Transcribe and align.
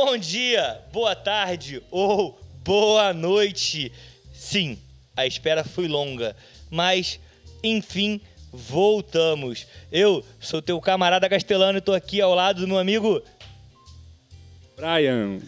Bom 0.00 0.16
dia, 0.16 0.80
boa 0.92 1.16
tarde 1.16 1.82
ou 1.90 2.38
boa 2.62 3.12
noite. 3.12 3.90
Sim, 4.32 4.78
a 5.16 5.26
espera 5.26 5.64
foi 5.64 5.88
longa, 5.88 6.36
mas 6.70 7.18
enfim 7.64 8.20
voltamos. 8.52 9.66
Eu 9.90 10.24
sou 10.38 10.62
teu 10.62 10.80
camarada 10.80 11.28
Castelano 11.28 11.78
e 11.78 11.80
tô 11.80 11.92
aqui 11.92 12.20
ao 12.20 12.32
lado 12.32 12.60
do 12.60 12.68
meu 12.68 12.78
amigo 12.78 13.20
Brian. 14.76 15.40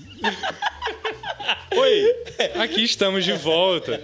Oi, 1.79 2.25
aqui 2.61 2.83
estamos 2.83 3.25
de 3.25 3.35
volta. 3.35 4.03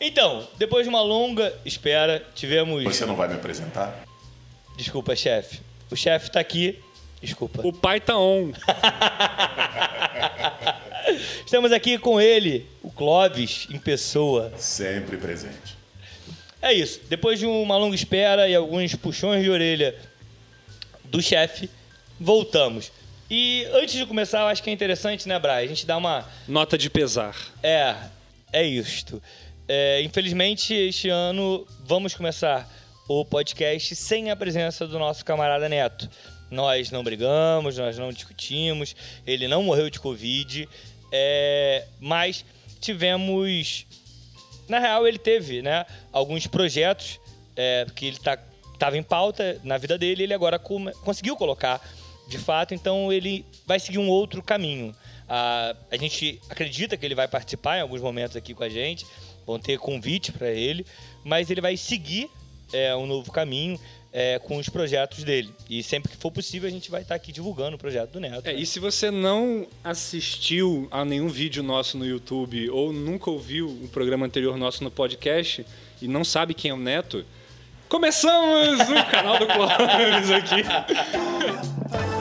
Então, 0.00 0.48
depois 0.58 0.82
de 0.82 0.88
uma 0.88 1.00
longa 1.00 1.56
espera, 1.64 2.26
tivemos. 2.34 2.82
Você 2.82 3.06
não 3.06 3.14
vai 3.14 3.28
me 3.28 3.34
apresentar? 3.34 4.02
Desculpa, 4.76 5.14
chefe. 5.14 5.60
O 5.88 5.96
chefe 5.96 6.28
tá 6.28 6.40
aqui. 6.40 6.82
Desculpa. 7.22 7.64
O 7.64 7.72
pai 7.72 8.00
tá 8.00 8.18
on. 8.18 8.52
Estamos 11.44 11.70
aqui 11.72 11.98
com 11.98 12.20
ele, 12.20 12.66
o 12.82 12.90
Clóvis, 12.90 13.68
em 13.70 13.78
pessoa. 13.78 14.52
Sempre 14.58 15.16
presente. 15.16 15.76
É 16.60 16.72
isso. 16.72 17.00
Depois 17.08 17.38
de 17.38 17.46
uma 17.46 17.76
longa 17.76 17.94
espera 17.94 18.48
e 18.48 18.54
alguns 18.54 18.94
puxões 18.94 19.42
de 19.42 19.50
orelha 19.50 19.94
do 21.04 21.22
chefe, 21.22 21.70
voltamos. 22.18 22.90
E 23.30 23.66
antes 23.72 23.94
de 23.94 24.04
começar, 24.04 24.40
eu 24.40 24.46
acho 24.46 24.62
que 24.62 24.70
é 24.70 24.72
interessante, 24.72 25.28
né, 25.28 25.38
Brian? 25.38 25.54
A 25.56 25.66
gente 25.66 25.86
dá 25.86 25.96
uma. 25.96 26.28
Nota 26.46 26.76
de 26.76 26.90
pesar. 26.90 27.36
É, 27.62 27.94
é 28.52 28.64
isto. 28.64 29.22
É, 29.68 30.02
infelizmente, 30.02 30.74
este 30.74 31.08
ano 31.08 31.66
vamos 31.84 32.14
começar 32.14 32.68
o 33.08 33.24
podcast 33.24 33.94
sem 33.96 34.30
a 34.30 34.36
presença 34.36 34.86
do 34.86 34.98
nosso 34.98 35.24
camarada 35.24 35.68
Neto. 35.68 36.08
Nós 36.52 36.90
não 36.90 37.02
brigamos, 37.02 37.78
nós 37.78 37.96
não 37.96 38.12
discutimos, 38.12 38.94
ele 39.26 39.48
não 39.48 39.62
morreu 39.62 39.88
de 39.88 39.98
Covid, 39.98 40.68
é, 41.10 41.86
mas 41.98 42.44
tivemos. 42.78 43.86
Na 44.68 44.78
real, 44.78 45.08
ele 45.08 45.18
teve 45.18 45.62
né, 45.62 45.86
alguns 46.12 46.46
projetos 46.46 47.18
é, 47.56 47.86
que 47.96 48.04
ele 48.04 48.18
tá, 48.18 48.38
em 48.94 49.02
pauta 49.02 49.58
na 49.64 49.78
vida 49.78 49.96
dele, 49.96 50.24
ele 50.24 50.34
agora 50.34 50.58
conseguiu 50.58 51.36
colocar 51.36 51.80
de 52.28 52.36
fato, 52.36 52.74
então 52.74 53.10
ele 53.10 53.46
vai 53.66 53.80
seguir 53.80 53.98
um 53.98 54.08
outro 54.10 54.42
caminho. 54.42 54.94
a 55.28 55.96
gente 55.96 56.38
acredita 56.50 56.98
que 56.98 57.06
ele 57.06 57.14
vai 57.14 57.28
participar 57.28 57.78
em 57.78 57.80
alguns 57.80 58.02
momentos 58.02 58.36
aqui 58.36 58.52
com 58.52 58.62
a 58.62 58.68
gente, 58.68 59.06
vão 59.46 59.58
ter 59.58 59.78
convite 59.78 60.32
para 60.32 60.50
ele, 60.50 60.84
mas 61.24 61.50
ele 61.50 61.62
vai 61.62 61.78
seguir 61.78 62.30
é, 62.72 62.94
um 62.94 63.06
novo 63.06 63.32
caminho 63.32 63.80
é, 64.12 64.38
com 64.38 64.58
os 64.58 64.68
projetos 64.68 65.24
dele. 65.24 65.52
E 65.68 65.82
sempre 65.82 66.10
que 66.10 66.16
for 66.16 66.30
possível, 66.30 66.68
a 66.68 66.72
gente 66.72 66.90
vai 66.90 67.02
estar 67.02 67.14
aqui 67.14 67.32
divulgando 67.32 67.76
o 67.76 67.78
projeto 67.78 68.10
do 68.10 68.20
Neto. 68.20 68.46
É, 68.46 68.52
né? 68.52 68.60
E 68.60 68.66
se 68.66 68.78
você 68.78 69.10
não 69.10 69.66
assistiu 69.82 70.86
a 70.90 71.04
nenhum 71.04 71.28
vídeo 71.28 71.62
nosso 71.62 71.96
no 71.96 72.06
YouTube 72.06 72.68
ou 72.70 72.92
nunca 72.92 73.30
ouviu 73.30 73.66
o 73.66 73.88
programa 73.88 74.26
anterior 74.26 74.56
nosso 74.58 74.84
no 74.84 74.90
podcast 74.90 75.64
e 76.00 76.06
não 76.06 76.24
sabe 76.24 76.52
quem 76.52 76.70
é 76.70 76.74
o 76.74 76.78
Neto, 76.78 77.24
começamos 77.88 78.80
o 78.80 79.10
canal 79.10 79.38
do 79.38 79.46
Clóvis 79.46 80.30
aqui. 80.30 80.62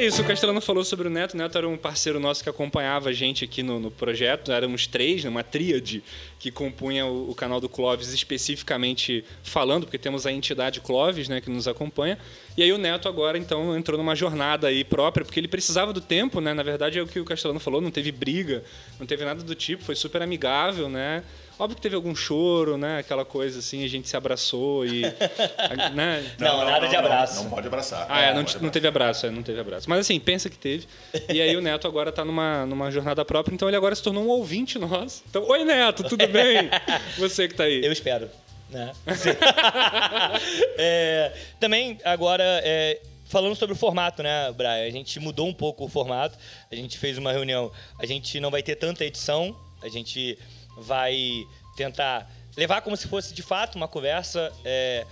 é 0.00 0.06
isso, 0.06 0.22
o 0.22 0.24
Castelano 0.24 0.62
falou 0.62 0.82
sobre 0.82 1.08
o 1.08 1.10
Neto. 1.10 1.34
O 1.34 1.36
Neto 1.36 1.58
era 1.58 1.68
um 1.68 1.76
parceiro 1.76 2.18
nosso 2.18 2.42
que 2.42 2.48
acompanhava 2.48 3.10
a 3.10 3.12
gente 3.12 3.44
aqui 3.44 3.62
no, 3.62 3.78
no 3.78 3.90
projeto. 3.90 4.50
Éramos 4.50 4.86
três, 4.86 5.22
né, 5.22 5.28
uma 5.28 5.44
tríade 5.44 6.02
que 6.38 6.50
compunha 6.50 7.04
o, 7.04 7.30
o, 7.30 7.34
canal 7.34 7.60
do 7.60 7.68
Clóvis 7.68 8.08
especificamente 8.14 9.22
falando, 9.42 9.84
porque 9.84 9.98
temos 9.98 10.24
a 10.24 10.32
entidade 10.32 10.80
Clóvis, 10.80 11.28
né, 11.28 11.38
que 11.42 11.50
nos 11.50 11.68
acompanha. 11.68 12.18
E 12.56 12.62
aí 12.62 12.72
o 12.72 12.78
Neto 12.78 13.08
agora, 13.08 13.36
então, 13.36 13.76
entrou 13.76 13.98
numa 13.98 14.16
jornada 14.16 14.68
aí 14.68 14.84
própria, 14.84 15.22
porque 15.22 15.38
ele 15.38 15.48
precisava 15.48 15.92
do 15.92 16.00
tempo, 16.00 16.40
né? 16.40 16.54
Na 16.54 16.62
verdade, 16.62 16.98
é 16.98 17.02
o 17.02 17.06
que 17.06 17.20
o 17.20 17.24
Castelano 17.24 17.60
falou, 17.60 17.82
não 17.82 17.90
teve 17.90 18.10
briga, 18.10 18.64
não 18.98 19.06
teve 19.06 19.22
nada 19.22 19.42
do 19.42 19.54
tipo, 19.54 19.84
foi 19.84 19.94
super 19.94 20.22
amigável, 20.22 20.88
né? 20.88 21.22
Óbvio 21.60 21.76
que 21.76 21.82
teve 21.82 21.94
algum 21.94 22.16
choro, 22.16 22.78
né? 22.78 23.00
Aquela 23.00 23.22
coisa 23.22 23.58
assim, 23.58 23.84
a 23.84 23.86
gente 23.86 24.08
se 24.08 24.16
abraçou 24.16 24.86
e. 24.86 25.02
né? 25.92 26.24
não, 26.38 26.56
não, 26.56 26.64
nada 26.64 26.80
não, 26.80 26.88
de 26.88 26.96
abraço. 26.96 27.34
Não, 27.34 27.42
não, 27.42 27.50
pode 27.50 27.66
abraçar. 27.66 28.06
Ah, 28.08 28.22
é, 28.22 28.32
não, 28.32 28.42
não 28.62 28.70
teve 28.70 28.88
abraço, 28.88 29.26
é, 29.26 29.30
não 29.30 29.42
teve 29.42 29.60
abraço. 29.60 29.86
Mas 29.86 30.00
assim, 30.00 30.18
pensa 30.18 30.48
que 30.48 30.56
teve. 30.56 30.86
E 31.28 31.38
aí 31.38 31.54
o 31.54 31.60
Neto 31.60 31.86
agora 31.86 32.08
está 32.08 32.24
numa, 32.24 32.64
numa 32.64 32.90
jornada 32.90 33.22
própria, 33.26 33.54
então 33.54 33.68
ele 33.68 33.76
agora 33.76 33.94
se 33.94 34.02
tornou 34.02 34.24
um 34.24 34.28
ouvinte 34.28 34.78
nosso. 34.78 35.22
Então, 35.28 35.46
oi 35.46 35.62
Neto, 35.62 36.02
tudo 36.02 36.26
bem? 36.32 36.70
Você 37.18 37.46
que 37.46 37.52
está 37.52 37.64
aí. 37.64 37.84
Eu 37.84 37.92
espero. 37.92 38.30
Né? 38.70 38.92
é, 40.78 41.30
também 41.60 41.98
agora. 42.06 42.42
É, 42.64 43.02
falando 43.26 43.54
sobre 43.54 43.74
o 43.74 43.78
formato, 43.78 44.22
né, 44.22 44.50
Brian? 44.52 44.86
A 44.86 44.90
gente 44.90 45.20
mudou 45.20 45.46
um 45.46 45.52
pouco 45.52 45.84
o 45.84 45.88
formato. 45.90 46.38
A 46.72 46.74
gente 46.74 46.96
fez 46.96 47.18
uma 47.18 47.32
reunião. 47.32 47.70
A 47.98 48.06
gente 48.06 48.40
não 48.40 48.50
vai 48.50 48.62
ter 48.62 48.76
tanta 48.76 49.04
edição. 49.04 49.54
A 49.82 49.88
gente 49.88 50.38
vai 50.80 51.46
tentar 51.76 52.30
levar 52.56 52.80
como 52.82 52.96
se 52.96 53.08
fosse 53.08 53.32
de 53.34 53.42
fato 53.42 53.76
uma 53.76 53.88
conversa. 53.88 54.52
É, 54.64 55.06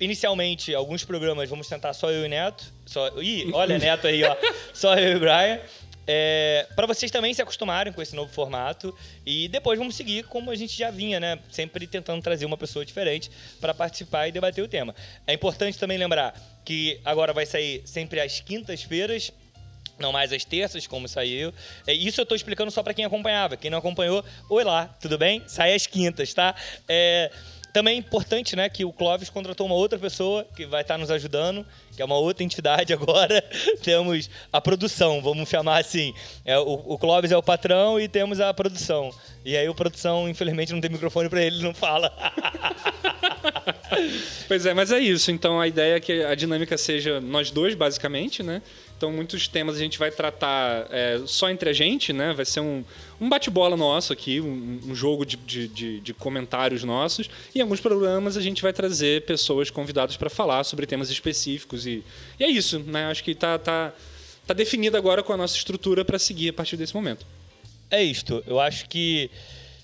inicialmente, 0.00 0.74
alguns 0.74 1.04
programas 1.04 1.48
vamos 1.48 1.68
tentar 1.68 1.92
só 1.92 2.10
eu 2.10 2.24
e 2.24 2.28
Neto. 2.28 2.72
Só, 2.86 3.08
ih, 3.20 3.50
olha, 3.52 3.76
Neto 3.78 4.06
aí, 4.06 4.24
ó. 4.24 4.36
Só 4.72 4.94
eu 4.96 5.16
e 5.16 5.18
Brian. 5.18 5.60
É, 6.06 6.66
para 6.76 6.86
vocês 6.86 7.10
também 7.10 7.32
se 7.32 7.40
acostumarem 7.40 7.90
com 7.92 8.02
esse 8.02 8.14
novo 8.14 8.30
formato 8.30 8.94
e 9.24 9.48
depois 9.48 9.78
vamos 9.78 9.96
seguir 9.96 10.24
como 10.24 10.50
a 10.50 10.54
gente 10.54 10.76
já 10.76 10.90
vinha, 10.90 11.18
né? 11.18 11.38
Sempre 11.50 11.86
tentando 11.86 12.22
trazer 12.22 12.44
uma 12.44 12.58
pessoa 12.58 12.84
diferente 12.84 13.30
para 13.60 13.72
participar 13.72 14.28
e 14.28 14.32
debater 14.32 14.62
o 14.62 14.68
tema. 14.68 14.94
É 15.26 15.32
importante 15.32 15.78
também 15.78 15.96
lembrar 15.96 16.34
que 16.64 17.00
agora 17.04 17.32
vai 17.32 17.46
sair 17.46 17.82
sempre 17.86 18.20
às 18.20 18.40
quintas-feiras 18.40 19.32
não 19.98 20.12
mais 20.12 20.32
às 20.32 20.44
terças, 20.44 20.86
como 20.86 21.08
saiu. 21.08 21.52
É, 21.86 21.92
isso 21.92 22.20
eu 22.20 22.24
estou 22.24 22.36
explicando 22.36 22.70
só 22.70 22.82
para 22.82 22.94
quem 22.94 23.04
acompanhava. 23.04 23.56
Quem 23.56 23.70
não 23.70 23.78
acompanhou, 23.78 24.24
oi 24.48 24.64
lá, 24.64 24.86
tudo 25.00 25.18
bem? 25.18 25.42
Sai 25.46 25.74
às 25.74 25.86
quintas, 25.86 26.32
tá? 26.34 26.54
É, 26.88 27.30
também 27.74 27.96
é 27.96 27.98
importante, 27.98 28.54
né, 28.54 28.68
que 28.68 28.84
o 28.84 28.92
Clóvis 28.92 29.28
contratou 29.28 29.66
uma 29.66 29.74
outra 29.74 29.98
pessoa 29.98 30.46
que 30.54 30.64
vai 30.64 30.82
estar 30.82 30.96
nos 30.96 31.10
ajudando, 31.10 31.66
que 31.96 32.00
é 32.00 32.04
uma 32.04 32.16
outra 32.16 32.44
entidade 32.44 32.92
agora. 32.94 33.42
temos 33.82 34.30
a 34.52 34.60
produção, 34.60 35.20
vamos 35.20 35.48
chamar 35.48 35.80
assim. 35.80 36.14
É, 36.44 36.56
o, 36.56 36.84
o 36.86 36.96
Clóvis 36.96 37.32
é 37.32 37.36
o 37.36 37.42
patrão 37.42 37.98
e 37.98 38.06
temos 38.06 38.38
a 38.38 38.54
produção. 38.54 39.10
E 39.44 39.56
aí 39.56 39.68
o 39.68 39.74
produção, 39.74 40.28
infelizmente, 40.28 40.72
não 40.72 40.80
tem 40.80 40.88
microfone 40.88 41.28
para 41.28 41.42
ele, 41.42 41.60
não 41.64 41.74
fala. 41.74 42.12
pois 44.46 44.64
é, 44.64 44.72
mas 44.72 44.92
é 44.92 45.00
isso. 45.00 45.32
Então 45.32 45.60
a 45.60 45.66
ideia 45.66 45.96
é 45.96 46.00
que 46.00 46.22
a 46.22 46.36
dinâmica 46.36 46.78
seja 46.78 47.20
nós 47.20 47.50
dois, 47.50 47.74
basicamente, 47.74 48.40
né? 48.40 48.62
Então, 49.04 49.12
muitos 49.12 49.46
temas 49.46 49.76
a 49.76 49.78
gente 49.78 49.98
vai 49.98 50.10
tratar 50.10 50.86
é, 50.90 51.20
só 51.26 51.50
entre 51.50 51.68
a 51.68 51.74
gente, 51.74 52.10
né? 52.10 52.32
Vai 52.32 52.46
ser 52.46 52.60
um, 52.60 52.82
um 53.20 53.28
bate-bola 53.28 53.76
nosso 53.76 54.14
aqui, 54.14 54.40
um, 54.40 54.80
um 54.86 54.94
jogo 54.94 55.26
de, 55.26 55.36
de, 55.36 55.68
de, 55.68 56.00
de, 56.00 56.14
comentários 56.14 56.82
nossos. 56.84 57.28
E 57.54 57.58
em 57.58 57.60
alguns 57.60 57.82
programas 57.82 58.34
a 58.38 58.40
gente 58.40 58.62
vai 58.62 58.72
trazer 58.72 59.26
pessoas 59.26 59.68
convidadas 59.68 60.16
para 60.16 60.30
falar 60.30 60.64
sobre 60.64 60.86
temas 60.86 61.10
específicos. 61.10 61.86
E, 61.86 62.02
e 62.40 62.44
é 62.44 62.48
isso, 62.48 62.78
né? 62.78 63.04
Acho 63.04 63.22
que 63.22 63.32
está 63.32 63.58
tá, 63.58 63.92
tá 64.46 64.54
definido 64.54 64.96
agora 64.96 65.22
com 65.22 65.34
a 65.34 65.36
nossa 65.36 65.54
estrutura 65.54 66.02
para 66.02 66.18
seguir 66.18 66.48
a 66.48 66.52
partir 66.54 66.78
desse 66.78 66.94
momento. 66.94 67.26
É 67.90 68.02
isto. 68.02 68.42
Eu 68.46 68.58
acho 68.58 68.88
que 68.88 69.30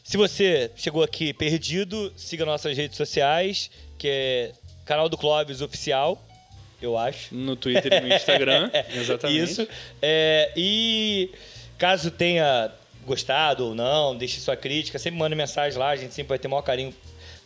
se 0.03 0.17
você 0.17 0.71
chegou 0.77 1.03
aqui 1.03 1.35
perdido, 1.35 2.11
siga 2.17 2.47
nossas 2.47 2.75
redes 2.75 2.97
sociais, 2.97 3.71
que 3.99 4.09
é 4.09 4.53
canal 4.87 5.11
do 5.11 5.19
Clóvis 5.19 5.61
Oficial 5.61 6.27
eu 6.81 6.97
acho. 6.97 7.35
No 7.35 7.57
Twitter 7.57 7.93
e 7.93 8.01
no 8.01 8.15
Instagram, 8.15 8.71
exatamente. 8.95 9.43
Isso. 9.43 9.69
É, 10.01 10.53
e 10.57 11.31
caso 11.79 12.11
tenha 12.11 12.71
gostado 13.07 13.67
ou 13.67 13.75
não, 13.75 14.17
deixe 14.17 14.41
sua 14.41 14.57
crítica, 14.57 14.99
sempre 14.99 15.19
manda 15.19 15.35
mensagem 15.35 15.79
lá, 15.79 15.91
a 15.91 15.97
gente 15.97 16.15
sempre 16.15 16.29
vai 16.29 16.39
ter 16.39 16.47
o 16.47 16.51
maior 16.51 16.63
carinho 16.63 16.95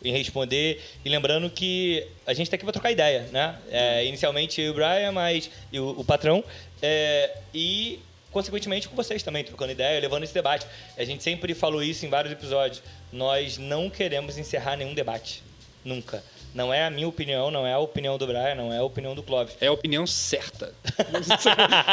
em 0.04 0.12
responder. 0.12 0.82
E 1.04 1.08
lembrando 1.08 1.48
que 1.48 2.06
a 2.26 2.34
gente 2.34 2.46
está 2.46 2.56
aqui 2.56 2.64
para 2.64 2.72
trocar 2.72 2.92
ideia, 2.92 3.26
né? 3.32 3.56
É, 3.70 4.04
inicialmente 4.04 4.60
eu 4.60 4.68
e 4.68 4.70
o 4.70 4.74
Brian, 4.74 5.12
mas 5.12 5.50
e 5.72 5.80
o, 5.80 6.00
o 6.00 6.04
patrão. 6.04 6.44
É, 6.82 7.38
e 7.54 7.98
consequentemente 8.30 8.88
com 8.88 8.96
vocês 8.96 9.22
também, 9.22 9.44
trocando 9.44 9.72
ideia, 9.72 10.00
levando 10.00 10.24
esse 10.24 10.34
debate. 10.34 10.66
A 10.98 11.04
gente 11.04 11.22
sempre 11.22 11.54
falou 11.54 11.82
isso 11.82 12.04
em 12.04 12.10
vários 12.10 12.32
episódios. 12.32 12.82
Nós 13.12 13.56
não 13.56 13.88
queremos 13.88 14.36
encerrar 14.36 14.76
nenhum 14.76 14.92
debate. 14.92 15.42
Nunca. 15.84 16.22
Não 16.54 16.72
é 16.72 16.84
a 16.84 16.90
minha 16.90 17.08
opinião, 17.08 17.50
não 17.50 17.66
é 17.66 17.72
a 17.72 17.78
opinião 17.80 18.16
do 18.16 18.26
Brian, 18.28 18.54
não 18.54 18.72
é 18.72 18.78
a 18.78 18.82
opinião 18.84 19.12
do 19.12 19.24
Clóvis. 19.24 19.56
É 19.60 19.66
a 19.66 19.72
opinião 19.72 20.06
certa. 20.06 20.72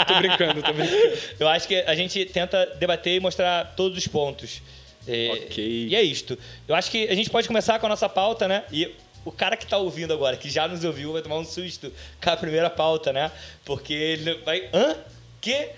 tô 0.08 0.16
brincando, 0.20 0.62
tô 0.62 0.72
brincando. 0.72 1.18
Eu 1.40 1.48
acho 1.48 1.68
que 1.68 1.78
a 1.78 1.96
gente 1.96 2.24
tenta 2.26 2.68
debater 2.78 3.16
e 3.16 3.20
mostrar 3.20 3.74
todos 3.76 3.98
os 3.98 4.08
pontos. 4.08 4.62
É, 5.08 5.32
ok. 5.32 5.88
E 5.90 5.96
é 5.96 6.04
isto. 6.04 6.38
Eu 6.68 6.76
acho 6.76 6.92
que 6.92 7.08
a 7.08 7.16
gente 7.16 7.30
pode 7.30 7.48
começar 7.48 7.80
com 7.80 7.88
a 7.88 7.90
nossa 7.90 8.08
pauta, 8.08 8.48
né? 8.48 8.64
E 8.72 8.94
o 9.26 9.32
cara 9.32 9.58
que 9.58 9.64
está 9.64 9.78
ouvindo 9.78 10.14
agora, 10.14 10.38
que 10.38 10.50
já 10.50 10.68
nos 10.68 10.84
ouviu, 10.84 11.14
vai 11.14 11.24
tomar 11.24 11.38
um 11.38 11.46
susto 11.46 11.92
com 12.24 12.30
a 12.30 12.38
primeira 12.38 12.70
pauta, 12.70 13.12
né? 13.12 13.32
Porque 13.66 13.94
ele 13.94 14.36
vai. 14.46 14.70
Hã? 14.72 14.96
Que? 15.40 15.70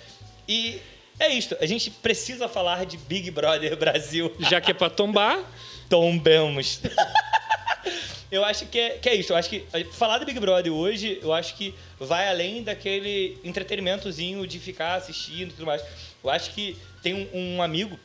E 0.45 0.81
é 1.19 1.30
isto. 1.30 1.56
A 1.62 1.65
gente 1.65 1.89
precisa 1.89 2.50
falar 2.50 2.85
de 2.85 2.97
Big 2.97 3.31
Brother 3.31 3.77
Brasil. 3.77 4.35
Já 4.39 4.59
que 4.59 4.71
é 4.71 4.74
para 4.74 4.89
tombar, 4.89 5.39
tombemos. 5.89 6.81
eu 8.33 8.44
acho 8.44 8.65
que 8.65 8.80
é, 8.80 8.97
que 8.97 9.07
é 9.07 9.15
isso. 9.15 9.31
Eu 9.31 9.38
acho 9.38 9.50
que 9.50 9.63
eh, 9.71 9.83
falar 9.91 10.18
do 10.18 10.25
Big 10.25 10.39
Brother 10.39 10.74
hoje, 10.74 11.19
eu 11.21 11.31
acho 11.31 11.56
que 11.56 11.74
vai 12.00 12.27
além 12.27 12.63
daquele 12.63 13.38
entretenimentozinho 13.44 14.47
de 14.47 14.59
ficar 14.59 14.95
assistindo 14.95 15.50
e 15.50 15.53
tudo 15.53 15.68
mais. 15.68 15.83
Eu 16.24 16.30
acho 16.31 16.51
que 16.51 16.75
tem 17.03 17.13
um, 17.13 17.56
um 17.57 17.62
amigo 17.62 18.00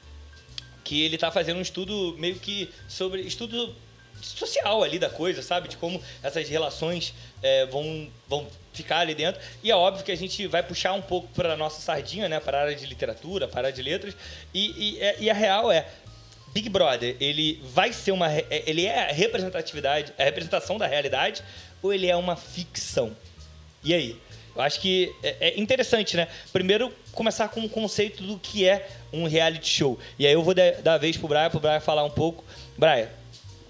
que 0.85 1.03
ele 1.03 1.17
tá 1.17 1.31
fazendo 1.31 1.57
um 1.57 1.63
estudo 1.63 2.15
meio 2.19 2.37
que 2.37 2.71
sobre 2.87 3.23
estudo 3.23 3.75
social 4.21 4.83
ali 4.83 4.99
da 4.99 5.09
coisa, 5.09 5.41
sabe? 5.41 5.69
De 5.69 5.79
como 5.79 6.03
essas 6.23 6.47
relações 6.49 7.15
é, 7.43 7.65
vão, 7.67 8.11
vão 8.29 8.47
ficar 8.73 8.99
ali 9.01 9.15
dentro. 9.15 9.41
E 9.63 9.71
é 9.71 9.77
óbvio 9.77 10.05
que 10.05 10.13
a 10.13 10.17
gente 10.17 10.47
vai 10.47 10.63
puxar 10.63 10.93
um 10.93 11.03
pouco 11.03 11.29
para 11.29 11.57
nossa 11.57 11.81
sardinha, 11.81 12.29
né? 12.29 12.39
Para 12.39 12.59
a 12.59 12.61
área 12.63 12.77
de 12.77 12.85
literatura, 12.85 13.49
para 13.49 13.61
a 13.61 13.63
área 13.65 13.73
de 13.73 13.83
letras. 13.83 14.15
E, 14.53 14.97
e, 14.97 15.01
é, 15.01 15.17
e, 15.21 15.31
a 15.31 15.35
real 15.35 15.73
é, 15.73 15.87
Big 16.59 16.69
Brother, 16.69 17.15
ele 17.21 17.63
vai 17.73 17.93
ser 17.93 18.11
uma... 18.11 18.33
É, 18.33 18.65
ele 18.67 18.85
é 18.85 19.11
a 19.11 19.13
representatividade, 19.13 20.13
a 20.19 20.25
representação 20.25 20.77
da 20.77 20.89
realidade 20.89 21.41
ou 21.81 21.95
ele 21.95 22.09
é 22.09 22.17
uma 22.17 22.35
ficção? 22.35 23.17
E 23.85 23.95
aí? 23.95 24.21
Eu 24.57 24.63
acho 24.63 24.81
que 24.81 25.15
é, 25.23 25.51
é 25.51 25.61
interessante, 25.61 26.17
né? 26.17 26.27
Primeiro, 26.53 26.93
começar 27.13 27.47
com 27.47 27.61
o 27.61 27.69
conceito 27.69 28.25
do 28.25 28.37
que 28.41 28.69
é 28.69 28.89
um 29.13 29.29
reality 29.29 29.69
show. 29.69 29.97
E 30.19 30.27
aí 30.27 30.33
eu 30.33 30.43
vou 30.43 30.53
dar 30.53 30.95
a 30.95 30.99
vez 30.99 31.17
pro 31.17 31.29
Brian, 31.29 31.49
pro 31.49 31.61
Brian 31.61 31.79
falar 31.79 32.03
um 32.03 32.11
pouco. 32.11 32.45
Brian, 32.77 33.09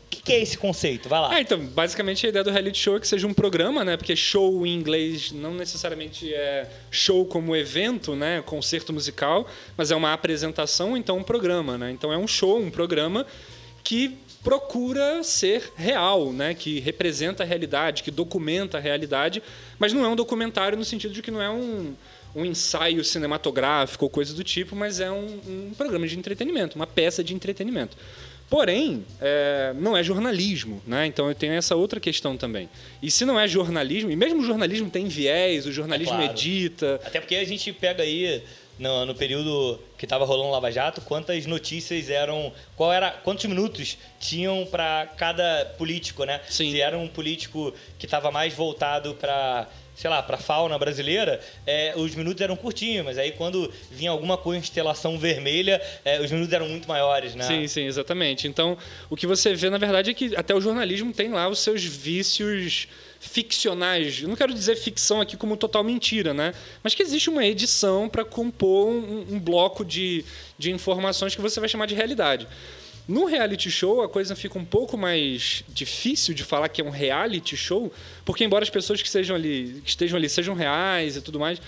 o 0.08 0.10
que, 0.10 0.22
que, 0.22 0.32
é 0.32 0.40
esse 0.40 0.56
conceito? 0.56 1.06
Vai 1.06 1.20
lá. 1.20 1.34
Ah, 1.34 1.40
então, 1.42 1.58
basicamente 1.58 2.24
a 2.24 2.30
ideia 2.30 2.42
do 2.42 2.50
reality 2.50 2.78
show 2.78 2.96
é 2.96 3.00
que 3.00 3.06
seja 3.06 3.26
um 3.26 3.34
programa, 3.34 3.84
né? 3.84 3.94
Porque 3.94 4.16
show 4.16 4.66
em 4.66 4.74
inglês 4.74 5.32
não 5.32 5.52
necessariamente 5.52 6.32
é 6.32 6.66
show 6.90 7.26
como 7.26 7.54
evento, 7.54 8.16
né? 8.16 8.40
Concerto 8.40 8.90
musical, 8.90 9.46
mas 9.76 9.90
é 9.90 9.96
uma 9.96 10.14
apresentação, 10.14 10.96
então 10.96 11.18
um 11.18 11.22
programa, 11.22 11.76
né? 11.76 11.90
Então 11.90 12.10
é 12.10 12.16
um 12.16 12.26
show, 12.26 12.58
um 12.58 12.70
programa 12.70 13.26
que 13.84 14.16
procura 14.42 15.22
ser 15.22 15.70
real, 15.76 16.32
né? 16.32 16.54
Que 16.54 16.80
representa 16.80 17.42
a 17.42 17.46
realidade, 17.46 18.02
que 18.02 18.10
documenta 18.10 18.78
a 18.78 18.80
realidade, 18.80 19.42
mas 19.78 19.92
não 19.92 20.06
é 20.06 20.08
um 20.08 20.16
documentário 20.16 20.78
no 20.78 20.86
sentido 20.86 21.12
de 21.12 21.20
que 21.20 21.30
não 21.30 21.42
é 21.42 21.50
um, 21.50 21.94
um 22.34 22.46
ensaio 22.46 23.04
cinematográfico 23.04 24.06
ou 24.06 24.10
coisa 24.10 24.32
do 24.32 24.42
tipo, 24.42 24.74
mas 24.74 25.00
é 25.00 25.10
um, 25.10 25.40
um 25.46 25.74
programa 25.76 26.06
de 26.06 26.18
entretenimento, 26.18 26.76
uma 26.76 26.86
peça 26.86 27.22
de 27.22 27.34
entretenimento. 27.34 27.94
Porém, 28.48 29.04
é, 29.20 29.74
não 29.76 29.96
é 29.96 30.02
jornalismo, 30.02 30.82
né? 30.86 31.06
Então 31.06 31.28
eu 31.28 31.34
tenho 31.34 31.52
essa 31.52 31.76
outra 31.76 32.00
questão 32.00 32.36
também. 32.36 32.68
E 33.02 33.10
se 33.10 33.24
não 33.24 33.38
é 33.38 33.46
jornalismo, 33.46 34.10
e 34.10 34.16
mesmo 34.16 34.40
o 34.40 34.44
jornalismo 34.44 34.88
tem 34.88 35.06
viés, 35.06 35.66
o 35.66 35.72
jornalismo 35.72 36.14
é 36.14 36.24
claro. 36.24 36.32
edita. 36.32 37.00
Até 37.04 37.20
porque 37.20 37.36
a 37.36 37.44
gente 37.44 37.72
pega 37.74 38.02
aí 38.02 38.42
no, 38.78 39.04
no 39.04 39.14
período 39.14 39.78
que 39.98 40.06
estava 40.06 40.24
rolando 40.24 40.50
Lava 40.50 40.70
Jato, 40.70 41.00
quantas 41.02 41.44
notícias 41.44 42.08
eram, 42.08 42.52
qual 42.76 42.92
era, 42.92 43.10
quantos 43.10 43.44
minutos 43.44 43.98
tinham 44.18 44.66
para 44.70 45.06
cada 45.16 45.66
político, 45.76 46.24
né? 46.24 46.40
Sim. 46.48 46.70
Se 46.70 46.80
era 46.80 46.96
um 46.96 47.08
político 47.08 47.74
que 47.98 48.06
estava 48.06 48.30
mais 48.30 48.54
voltado 48.54 49.14
para 49.14 49.68
sei 49.98 50.08
lá, 50.08 50.22
para 50.22 50.38
fauna 50.38 50.78
brasileira, 50.78 51.40
é, 51.66 51.92
os 51.96 52.14
minutos 52.14 52.40
eram 52.40 52.54
curtinhos, 52.54 53.04
mas 53.04 53.18
aí 53.18 53.32
quando 53.32 53.68
vinha 53.90 54.12
alguma 54.12 54.38
constelação 54.38 55.18
vermelha, 55.18 55.82
é, 56.04 56.20
os 56.20 56.30
minutos 56.30 56.52
eram 56.52 56.68
muito 56.68 56.86
maiores, 56.86 57.34
né? 57.34 57.42
Sim, 57.42 57.66
sim, 57.66 57.84
exatamente. 57.84 58.46
Então, 58.46 58.78
o 59.10 59.16
que 59.16 59.26
você 59.26 59.54
vê, 59.54 59.68
na 59.68 59.76
verdade, 59.76 60.10
é 60.10 60.14
que 60.14 60.36
até 60.36 60.54
o 60.54 60.60
jornalismo 60.60 61.12
tem 61.12 61.30
lá 61.32 61.48
os 61.48 61.58
seus 61.58 61.82
vícios 61.82 62.86
ficcionais. 63.18 64.22
Eu 64.22 64.28
não 64.28 64.36
quero 64.36 64.54
dizer 64.54 64.76
ficção 64.76 65.20
aqui 65.20 65.36
como 65.36 65.56
total 65.56 65.82
mentira, 65.82 66.32
né? 66.32 66.54
Mas 66.80 66.94
que 66.94 67.02
existe 67.02 67.28
uma 67.28 67.44
edição 67.44 68.08
para 68.08 68.24
compor 68.24 68.90
um, 68.90 69.26
um 69.32 69.40
bloco 69.40 69.84
de, 69.84 70.24
de 70.56 70.70
informações 70.70 71.34
que 71.34 71.40
você 71.40 71.58
vai 71.58 71.68
chamar 71.68 71.86
de 71.86 71.96
realidade. 71.96 72.46
No 73.08 73.24
reality 73.24 73.70
show, 73.70 74.02
a 74.02 74.08
coisa 74.08 74.36
fica 74.36 74.58
um 74.58 74.64
pouco 74.66 74.98
mais 74.98 75.64
difícil 75.66 76.34
de 76.34 76.44
falar 76.44 76.68
que 76.68 76.82
é 76.82 76.84
um 76.84 76.90
reality 76.90 77.56
show, 77.56 77.90
porque 78.22 78.44
embora 78.44 78.62
as 78.62 78.68
pessoas 78.68 79.00
que, 79.00 79.08
sejam 79.08 79.34
ali, 79.34 79.80
que 79.82 79.88
estejam 79.88 80.18
ali 80.18 80.28
sejam 80.28 80.54
reais 80.54 81.16
e 81.16 81.22
tudo 81.22 81.40
mais, 81.40 81.58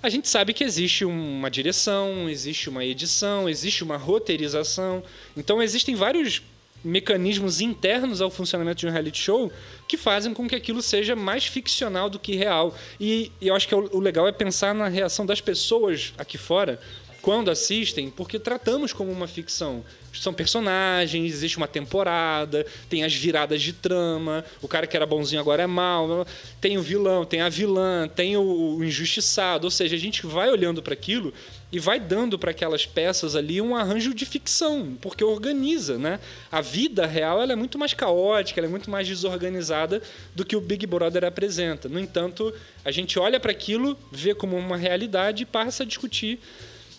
a 0.00 0.08
gente 0.08 0.28
sabe 0.28 0.52
que 0.52 0.62
existe 0.62 1.04
uma 1.04 1.50
direção, 1.50 2.30
existe 2.30 2.68
uma 2.68 2.84
edição, 2.84 3.48
existe 3.48 3.82
uma 3.82 3.96
roteirização. 3.96 5.02
Então 5.36 5.60
existem 5.60 5.96
vários 5.96 6.40
mecanismos 6.84 7.60
internos 7.60 8.20
ao 8.20 8.30
funcionamento 8.30 8.78
de 8.78 8.86
um 8.86 8.90
reality 8.90 9.18
show 9.18 9.50
que 9.88 9.96
fazem 9.96 10.32
com 10.32 10.48
que 10.48 10.54
aquilo 10.54 10.80
seja 10.80 11.16
mais 11.16 11.46
ficcional 11.46 12.08
do 12.08 12.20
que 12.20 12.36
real. 12.36 12.72
E, 13.00 13.32
e 13.40 13.48
eu 13.48 13.56
acho 13.56 13.66
que 13.66 13.74
é 13.74 13.76
o 13.76 13.98
legal 13.98 14.28
é 14.28 14.30
pensar 14.30 14.72
na 14.72 14.86
reação 14.86 15.26
das 15.26 15.40
pessoas 15.40 16.14
aqui 16.16 16.38
fora 16.38 16.78
quando 17.20 17.50
assistem, 17.50 18.08
porque 18.08 18.38
tratamos 18.38 18.92
como 18.92 19.10
uma 19.10 19.26
ficção. 19.26 19.84
São 20.20 20.32
personagens, 20.32 21.34
existe 21.34 21.56
uma 21.56 21.68
temporada, 21.68 22.66
tem 22.88 23.04
as 23.04 23.14
viradas 23.14 23.62
de 23.62 23.72
trama, 23.72 24.44
o 24.60 24.68
cara 24.68 24.86
que 24.86 24.96
era 24.96 25.06
bonzinho 25.06 25.40
agora 25.40 25.62
é 25.62 25.66
mal, 25.66 26.26
tem 26.60 26.78
o 26.78 26.82
vilão, 26.82 27.24
tem 27.24 27.40
a 27.40 27.48
vilã, 27.48 28.08
tem 28.08 28.36
o, 28.36 28.76
o 28.78 28.84
injustiçado. 28.84 29.66
Ou 29.66 29.70
seja, 29.70 29.96
a 29.96 29.98
gente 29.98 30.26
vai 30.26 30.50
olhando 30.50 30.82
para 30.82 30.94
aquilo 30.94 31.32
e 31.70 31.78
vai 31.78 31.98
dando 31.98 32.38
para 32.38 32.52
aquelas 32.52 32.86
peças 32.86 33.34
ali 33.34 33.60
um 33.60 33.74
arranjo 33.74 34.14
de 34.14 34.24
ficção, 34.24 34.96
porque 35.00 35.24
organiza, 35.24 35.98
né? 35.98 36.20
A 36.50 36.60
vida 36.60 37.06
real 37.06 37.42
ela 37.42 37.52
é 37.52 37.56
muito 37.56 37.78
mais 37.78 37.92
caótica, 37.92 38.60
ela 38.60 38.68
é 38.68 38.70
muito 38.70 38.90
mais 38.90 39.06
desorganizada 39.06 40.00
do 40.34 40.44
que 40.44 40.56
o 40.56 40.60
Big 40.60 40.86
Brother 40.86 41.24
apresenta. 41.24 41.88
No 41.88 41.98
entanto, 41.98 42.52
a 42.84 42.90
gente 42.90 43.18
olha 43.18 43.40
para 43.40 43.50
aquilo, 43.50 43.98
vê 44.12 44.34
como 44.34 44.56
uma 44.56 44.76
realidade 44.76 45.42
e 45.42 45.46
passa 45.46 45.82
a 45.82 45.86
discutir 45.86 46.38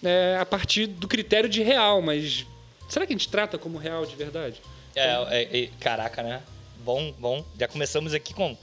é, 0.03 0.37
a 0.39 0.45
partir 0.45 0.85
do 0.87 1.07
critério 1.07 1.49
de 1.49 1.63
real, 1.63 2.01
mas 2.01 2.45
será 2.87 3.05
que 3.05 3.13
a 3.13 3.17
gente 3.17 3.29
trata 3.29 3.57
como 3.57 3.77
real 3.77 4.05
de 4.05 4.15
verdade? 4.15 4.61
É, 4.95 5.09
é, 5.29 5.63
é, 5.63 5.69
caraca, 5.79 6.23
né? 6.23 6.41
Bom, 6.79 7.13
bom. 7.19 7.45
Já 7.59 7.67
começamos 7.67 8.13
aqui 8.13 8.33
com 8.33 8.57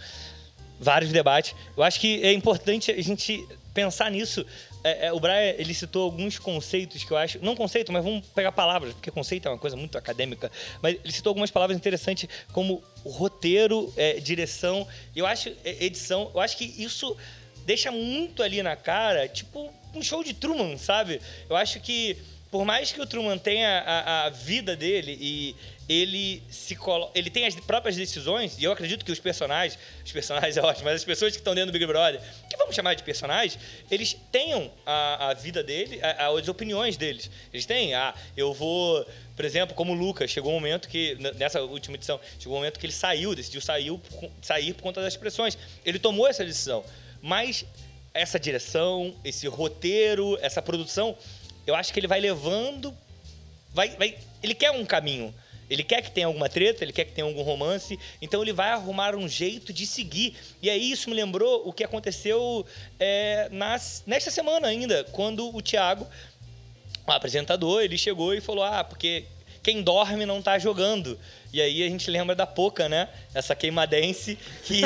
vários 0.80 1.12
debates. 1.12 1.54
Eu 1.76 1.82
acho 1.82 2.00
que 2.00 2.22
é 2.22 2.32
importante 2.32 2.90
a 2.90 3.02
gente 3.02 3.46
pensar 3.72 4.10
nisso. 4.10 4.44
É, 4.82 5.06
é, 5.06 5.12
o 5.12 5.18
Brian 5.18 5.54
ele 5.56 5.72
citou 5.72 6.04
alguns 6.04 6.38
conceitos 6.38 7.04
que 7.04 7.10
eu 7.10 7.16
acho. 7.16 7.38
Não 7.42 7.56
conceito, 7.56 7.92
mas 7.92 8.04
vamos 8.04 8.26
pegar 8.28 8.52
palavras, 8.52 8.92
porque 8.94 9.10
conceito 9.10 9.48
é 9.48 9.50
uma 9.50 9.58
coisa 9.58 9.76
muito 9.76 9.96
acadêmica. 9.96 10.50
Mas 10.82 10.98
ele 11.02 11.12
citou 11.12 11.30
algumas 11.30 11.50
palavras 11.50 11.76
interessantes, 11.76 12.28
como 12.52 12.82
roteiro, 13.04 13.92
é, 13.96 14.20
direção. 14.20 14.86
Eu 15.14 15.26
acho, 15.26 15.50
é, 15.64 15.84
edição. 15.84 16.30
Eu 16.34 16.40
acho 16.40 16.56
que 16.56 16.64
isso 16.64 17.16
deixa 17.64 17.90
muito 17.90 18.42
ali 18.42 18.62
na 18.62 18.76
cara, 18.76 19.26
tipo, 19.26 19.72
um 19.94 20.02
show 20.02 20.22
de 20.22 20.34
Truman, 20.34 20.76
sabe? 20.76 21.20
Eu 21.48 21.56
acho 21.56 21.80
que 21.80 22.18
por 22.54 22.64
mais 22.64 22.92
que 22.92 23.00
o 23.00 23.04
Truman 23.04 23.36
tenha 23.36 23.80
a, 23.80 24.26
a 24.26 24.30
vida 24.30 24.76
dele 24.76 25.18
e 25.20 25.56
ele 25.88 26.40
se 26.48 26.76
colo... 26.76 27.10
ele 27.12 27.28
tem 27.28 27.46
as 27.46 27.56
próprias 27.56 27.96
decisões, 27.96 28.56
e 28.60 28.62
eu 28.62 28.70
acredito 28.70 29.04
que 29.04 29.10
os 29.10 29.18
personagens, 29.18 29.76
os 30.06 30.12
personagens 30.12 30.56
é 30.56 30.62
ótimo, 30.62 30.84
mas 30.84 30.94
as 30.94 31.04
pessoas 31.04 31.32
que 31.32 31.38
estão 31.38 31.52
dentro 31.52 31.72
do 31.72 31.78
Big 31.80 31.84
Brother, 31.84 32.20
que 32.48 32.56
vamos 32.56 32.76
chamar 32.76 32.94
de 32.94 33.02
personagens, 33.02 33.58
eles 33.90 34.16
tenham 34.30 34.70
a, 34.86 35.30
a 35.30 35.34
vida 35.34 35.64
dele, 35.64 35.98
a, 36.00 36.28
as 36.28 36.46
opiniões 36.46 36.96
deles. 36.96 37.28
Eles 37.52 37.66
têm, 37.66 37.92
ah, 37.92 38.14
eu 38.36 38.54
vou, 38.54 39.04
por 39.34 39.44
exemplo, 39.44 39.74
como 39.74 39.92
o 39.92 39.96
Lucas, 39.96 40.30
chegou 40.30 40.52
um 40.52 40.54
momento 40.54 40.88
que, 40.88 41.18
nessa 41.34 41.60
última 41.60 41.96
edição, 41.96 42.20
chegou 42.38 42.56
um 42.56 42.60
momento 42.60 42.78
que 42.78 42.86
ele 42.86 42.92
saiu, 42.92 43.34
decidiu 43.34 43.60
sair, 43.60 43.90
sair 44.40 44.74
por 44.74 44.82
conta 44.82 45.02
das 45.02 45.16
pressões. 45.16 45.58
Ele 45.84 45.98
tomou 45.98 46.28
essa 46.28 46.44
decisão. 46.44 46.84
Mas 47.20 47.64
essa 48.14 48.38
direção, 48.38 49.12
esse 49.24 49.48
roteiro, 49.48 50.38
essa 50.40 50.62
produção, 50.62 51.18
eu 51.66 51.74
acho 51.74 51.92
que 51.92 52.00
ele 52.00 52.06
vai 52.06 52.20
levando. 52.20 52.94
Vai, 53.72 53.90
vai, 53.96 54.18
ele 54.42 54.54
quer 54.54 54.70
um 54.70 54.84
caminho. 54.84 55.34
Ele 55.68 55.82
quer 55.82 56.02
que 56.02 56.10
tenha 56.10 56.26
alguma 56.26 56.48
treta, 56.48 56.84
ele 56.84 56.92
quer 56.92 57.04
que 57.04 57.12
tenha 57.12 57.26
algum 57.26 57.42
romance, 57.42 57.98
então 58.20 58.42
ele 58.42 58.52
vai 58.52 58.70
arrumar 58.70 59.16
um 59.16 59.26
jeito 59.26 59.72
de 59.72 59.86
seguir. 59.86 60.36
E 60.60 60.68
aí 60.68 60.90
isso 60.90 61.08
me 61.08 61.16
lembrou 61.16 61.66
o 61.66 61.72
que 61.72 61.82
aconteceu 61.82 62.66
é, 63.00 63.48
nas, 63.50 64.02
nesta 64.06 64.30
semana 64.30 64.68
ainda, 64.68 65.04
quando 65.04 65.54
o 65.54 65.62
Thiago, 65.62 66.06
o 67.06 67.10
apresentador, 67.10 67.82
ele 67.82 67.96
chegou 67.96 68.34
e 68.34 68.40
falou: 68.40 68.62
Ah, 68.62 68.84
porque 68.84 69.24
quem 69.64 69.82
dorme 69.82 70.26
não 70.26 70.40
está 70.40 70.58
jogando. 70.58 71.18
E 71.50 71.60
aí 71.60 71.82
a 71.82 71.88
gente 71.88 72.10
lembra 72.10 72.36
da 72.36 72.46
Poca, 72.46 72.86
né? 72.88 73.08
Essa 73.34 73.54
queimadense 73.56 74.38
que, 74.62 74.82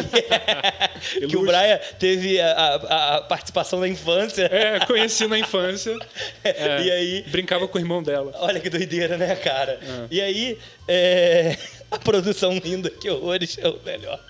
que 1.29 1.37
o 1.37 1.43
Brian 1.43 1.81
teve 1.99 2.41
a, 2.41 2.53
a, 2.53 3.17
a, 3.17 3.23
participação 3.23 3.81
na 3.81 3.89
infância. 3.89 4.45
É, 4.45 4.87
conheci 4.87 5.27
na 5.27 5.39
infância. 5.39 5.95
É, 6.45 6.83
e 6.83 6.91
aí. 6.91 7.23
Brincava 7.29 7.67
com 7.67 7.77
o 7.79 7.81
irmão 7.81 8.03
dela. 8.03 8.33
Olha 8.37 8.61
que 8.61 8.71
doideira, 8.71 9.19
né, 9.19 9.35
cara? 9.35 9.81
É. 9.83 10.07
E 10.11 10.21
aí. 10.21 10.59
É, 10.87 11.59
a 11.91 11.99
produção 11.99 12.53
linda, 12.57 12.89
que 12.89 13.11
horrores, 13.11 13.59
é 13.59 13.69
o 13.69 13.81
melhor. 13.85 14.21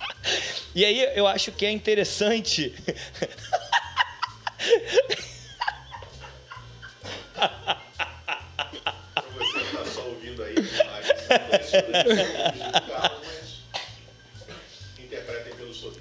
E 0.75 0.85
aí 0.85 1.11
eu 1.15 1.27
acho 1.27 1.53
que 1.53 1.67
é 1.67 1.71
interessante. 1.71 2.73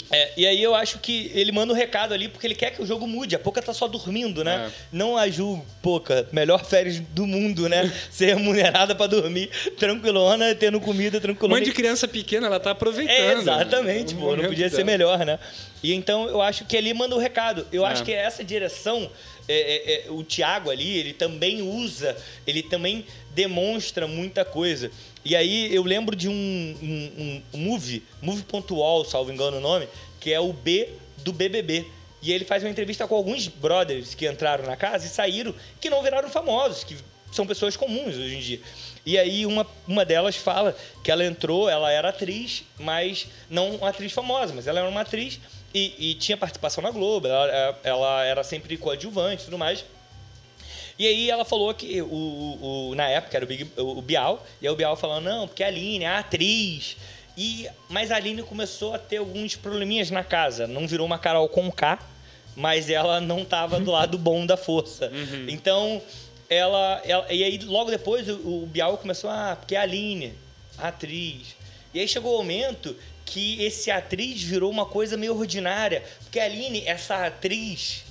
É, 0.09 0.31
e 0.37 0.47
aí 0.47 0.63
eu 0.63 0.73
acho 0.73 0.99
que 0.99 1.31
ele 1.33 1.51
manda 1.51 1.73
um 1.73 1.75
recado 1.75 2.13
ali 2.13 2.29
porque 2.29 2.47
ele 2.47 2.55
quer 2.55 2.71
que 2.71 2.81
o 2.81 2.85
jogo 2.85 3.05
mude. 3.05 3.35
A 3.35 3.39
Poca 3.39 3.61
tá 3.61 3.73
só 3.73 3.87
dormindo, 3.87 4.43
né? 4.43 4.67
É. 4.69 4.85
Não 4.91 5.17
a 5.17 5.29
Ju, 5.29 5.61
Poca, 5.81 6.27
melhor 6.31 6.63
férias 6.65 6.99
do 6.99 7.27
mundo, 7.27 7.67
né? 7.67 7.91
Ser 8.09 8.35
remunerada 8.35 8.95
pra 8.95 9.05
dormir, 9.05 9.49
tranquilona, 9.77 10.55
tendo 10.55 10.79
comida 10.79 11.19
tranquilona. 11.19 11.59
Mãe 11.59 11.63
de 11.63 11.73
criança 11.73 12.07
pequena, 12.07 12.47
ela 12.47 12.59
tá 12.59 12.71
aproveitando. 12.71 13.17
É, 13.17 13.33
exatamente, 13.33 14.15
pô, 14.15 14.35
não 14.35 14.45
podia 14.45 14.69
ser 14.69 14.85
melhor, 14.85 15.25
né? 15.25 15.39
E 15.83 15.93
então 15.93 16.27
eu 16.27 16.41
acho 16.41 16.63
que 16.65 16.77
ali 16.77 16.93
manda 16.93 17.13
o 17.15 17.19
recado. 17.19 17.67
Eu 17.71 17.85
É. 17.85 17.89
acho 17.89 18.03
que 18.03 18.13
essa 18.13 18.43
direção, 18.43 19.11
é, 19.47 19.53
é, 19.53 20.07
é, 20.07 20.11
o 20.11 20.23
Thiago 20.23 20.69
ali, 20.69 20.97
ele 20.97 21.13
também 21.13 21.61
usa, 21.61 22.15
ele 22.45 22.63
também 22.63 23.05
demonstra 23.35 24.07
muita 24.07 24.45
coisa. 24.45 24.89
E 25.27 25.35
aí 25.35 25.75
eu 25.75 25.83
lembro 25.83 26.15
de 26.15 26.29
um, 26.29 26.33
um, 26.33 27.41
um 27.53 27.57
movie, 27.57 28.01
movie.wall, 28.21 29.03
salvo 29.03 29.29
engano 29.29 29.57
o 29.57 29.59
nome, 29.59 29.85
que 30.21 30.31
é 30.31 30.39
o 30.39 30.53
B 30.53 30.87
do 31.17 31.33
BBB. 31.33 31.85
E 32.21 32.31
ele 32.31 32.45
faz 32.45 32.63
uma 32.63 32.69
entrevista 32.69 33.05
com 33.05 33.13
alguns 33.13 33.49
brothers 33.49 34.15
que 34.15 34.25
entraram 34.25 34.65
na 34.65 34.77
casa 34.77 35.05
e 35.05 35.09
saíram, 35.09 35.53
que 35.81 35.89
não 35.89 36.01
viraram 36.01 36.29
famosos, 36.29 36.85
que 36.85 36.95
são 37.29 37.45
pessoas 37.45 37.75
comuns 37.75 38.15
hoje 38.15 38.37
em 38.37 38.39
dia. 38.39 38.61
E 39.05 39.17
aí 39.17 39.45
uma, 39.45 39.67
uma 39.85 40.05
delas 40.05 40.37
fala 40.37 40.73
que 41.03 41.11
ela 41.11 41.25
entrou, 41.25 41.67
ela 41.67 41.91
era 41.91 42.07
atriz, 42.07 42.63
mas 42.79 43.27
não 43.49 43.75
uma 43.75 43.89
atriz 43.89 44.13
famosa, 44.13 44.53
mas 44.53 44.65
ela 44.65 44.79
era 44.79 44.87
uma 44.87 45.01
atriz 45.01 45.41
e, 45.73 46.11
e 46.11 46.15
tinha 46.15 46.37
participação 46.37 46.81
na 46.81 46.89
Globo, 46.89 47.27
ela, 47.27 47.79
ela 47.83 48.23
era 48.23 48.45
sempre 48.45 48.77
coadjuvante 48.77 49.41
e 49.41 49.45
tudo 49.45 49.57
mais. 49.57 49.83
E 50.99 51.05
aí 51.05 51.29
ela 51.29 51.45
falou 51.45 51.73
que 51.73 52.01
o, 52.01 52.05
o- 52.07 52.89
o- 52.91 52.95
na 52.95 53.07
época 53.07 53.37
era 53.37 53.45
o, 53.45 53.47
Big, 53.47 53.67
o 53.77 54.01
Bial, 54.01 54.45
e 54.61 54.67
aí 54.67 54.73
o 54.73 54.75
Bial 54.75 54.95
falando, 54.95 55.25
não, 55.25 55.47
porque 55.47 55.63
a 55.63 55.67
Aline 55.67 56.03
é 56.05 56.07
a 56.07 56.19
atriz. 56.19 56.97
E, 57.37 57.67
mas 57.87 58.11
a 58.11 58.15
Aline 58.15 58.41
começou 58.41 58.95
a 58.95 58.99
ter 58.99 59.17
alguns 59.17 59.55
probleminhas 59.55 60.09
na 60.09 60.23
casa. 60.23 60.65
Não 60.65 60.87
virou 60.87 61.05
uma 61.05 61.19
Carol 61.19 61.47
com 61.47 61.71
K, 61.71 61.99
mas 62.55 62.89
ela 62.89 63.21
não 63.21 63.43
estava 63.43 63.79
do 63.79 63.91
lado 63.91 64.17
bom 64.17 64.43
da 64.43 64.57
força. 64.57 65.11
Então, 65.47 66.01
ela, 66.49 66.99
ela- 67.05 67.31
E 67.31 67.43
aí, 67.43 67.59
logo 67.59 67.91
depois, 67.91 68.27
o, 68.27 68.63
o 68.63 68.65
Bial 68.65 68.97
começou, 68.97 69.29
ah, 69.29 69.55
porque 69.59 69.75
é 69.75 69.79
a 69.79 69.83
Aline, 69.83 70.33
a 70.79 70.87
atriz. 70.87 71.55
E 71.93 71.99
aí 71.99 72.07
chegou 72.07 72.33
o 72.33 72.37
momento 72.39 72.95
que 73.23 73.61
esse 73.63 73.91
atriz 73.91 74.41
virou 74.41 74.71
uma 74.71 74.85
coisa 74.87 75.15
meio 75.15 75.37
ordinária. 75.37 76.03
Porque 76.23 76.39
a 76.39 76.45
Aline, 76.45 76.81
essa 76.87 77.27
atriz. 77.27 78.03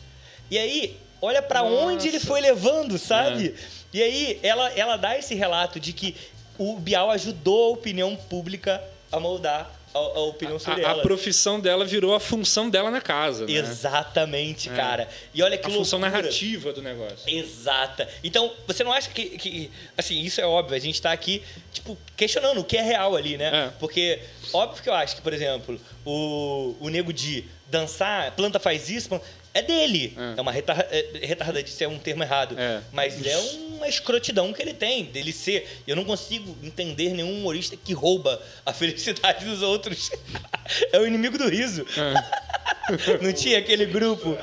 E 0.49 0.57
aí, 0.57 0.97
olha 1.21 1.43
pra 1.43 1.63
onde 1.63 2.09
ele 2.09 2.21
foi 2.21 2.41
levando, 2.41 2.99
sabe? 2.99 3.55
E 3.93 4.03
aí, 4.03 4.39
ela, 4.43 4.71
ela 4.73 4.97
dá 4.97 5.17
esse 5.19 5.35
relato 5.35 5.79
de 5.81 5.93
que 5.93 6.15
o 6.59 6.79
Bial 6.79 7.11
ajudou 7.11 7.67
a 7.67 7.73
opinião 7.73 8.15
pública 8.17 8.83
a 9.13 9.19
moldar 9.21 9.71
a, 9.95 9.99
a 9.99 10.21
opinião 10.21 10.59
sobre 10.59 10.85
A, 10.85 10.89
a 10.89 10.91
ela. 10.93 11.03
profissão 11.03 11.59
dela 11.59 11.85
virou 11.85 12.15
a 12.15 12.21
função 12.21 12.69
dela 12.69 12.91
na 12.91 13.01
casa. 13.01 13.47
Né? 13.47 13.53
Exatamente, 13.53 14.69
É. 14.69 14.75
cara. 14.75 15.09
E 15.33 15.43
olha 15.43 15.57
que 15.57 15.67
A 15.67 15.71
função 15.71 15.99
loucura. 15.99 16.21
narrativa 16.23 16.73
do 16.73 16.83
negócio. 16.83 17.19
Exata. 17.27 18.07
Então, 18.23 18.53
você 18.67 18.85
não 18.85 18.93
acha 18.93 19.09
que, 19.11 19.25
que- 19.39 19.71
Assim, 19.97 20.21
isso 20.21 20.41
é 20.41 20.47
óbvio. 20.47 20.77
A 20.77 20.79
gente 20.81 21.01
tá 21.01 21.13
aqui, 21.13 21.43
tipo, 21.73 21.97
questionando 22.17 22.61
o 22.61 22.65
que 22.65 22.77
é 22.77 22.83
real 22.83 23.17
ali, 23.17 23.39
né? 23.39 23.69
É. 23.69 23.71
Porque, 23.79 24.19
óbvio 24.53 24.83
que 24.83 24.89
eu 24.91 24.95
acho 24.95 25.17
que, 25.17 25.23
por 25.23 25.33
exemplo, 25.33 25.81
o, 26.05 26.75
o 26.81 26.89
Nego 26.91 27.13
de 27.13 27.45
dançar, 27.71 28.33
planta 28.33 28.59
faz 28.61 28.91
isso, 28.91 29.09
planta- 29.09 29.25
é 29.59 29.63
dele. 29.63 30.17
É. 30.17 30.39
É, 30.39 30.41
uma 30.41 30.53
retar, 30.53 30.87
é, 30.91 31.07
retardadice, 31.23 31.83
é 31.83 31.89
um 31.89 31.99
termo 31.99 32.23
errado. 32.23 32.59
É. 32.59 32.81
Mas 32.93 33.25
é 33.25 33.37
uma 33.39 33.89
escrotidão 33.89 34.53
que 34.53 34.61
ele 34.61 34.75
tem, 34.75 35.05
dele 35.05 35.33
ser. 35.33 35.67
Eu 35.87 35.97
não 35.97 36.05
consigo 36.05 36.57
entender 36.63 37.15
nenhum 37.15 37.39
humorista 37.39 37.77
que 37.77 37.93
rouba 37.93 38.41
a 38.65 38.73
felicidade 38.73 39.45
dos 39.45 39.63
outros. 39.63 40.11
é 40.93 40.99
o 40.99 41.07
inimigo 41.07 41.39
do 41.39 41.49
riso. 41.49 41.87
Não 43.21 43.33
tinha 43.33 43.59
aquele 43.59 43.85
grupo. 43.85 44.39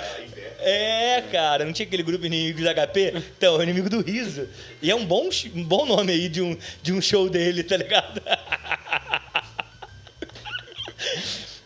É, 0.59 1.23
cara, 1.31 1.63
não 1.63 1.71
tinha 1.71 1.85
aquele 1.85 2.03
grupo 2.03 2.25
Inimigos 2.25 2.63
HP? 2.63 3.13
Então, 3.37 3.55
é 3.55 3.59
o 3.59 3.63
inimigo 3.63 3.89
do 3.89 4.01
riso. 4.01 4.49
E 4.81 4.91
é 4.91 4.95
um 4.95 5.05
bom, 5.05 5.29
um 5.55 5.63
bom 5.63 5.85
nome 5.85 6.11
aí 6.11 6.27
de 6.27 6.41
um, 6.41 6.57
de 6.81 6.91
um 6.91 7.01
show 7.01 7.29
dele, 7.29 7.63
tá 7.63 7.77
ligado? 7.77 8.21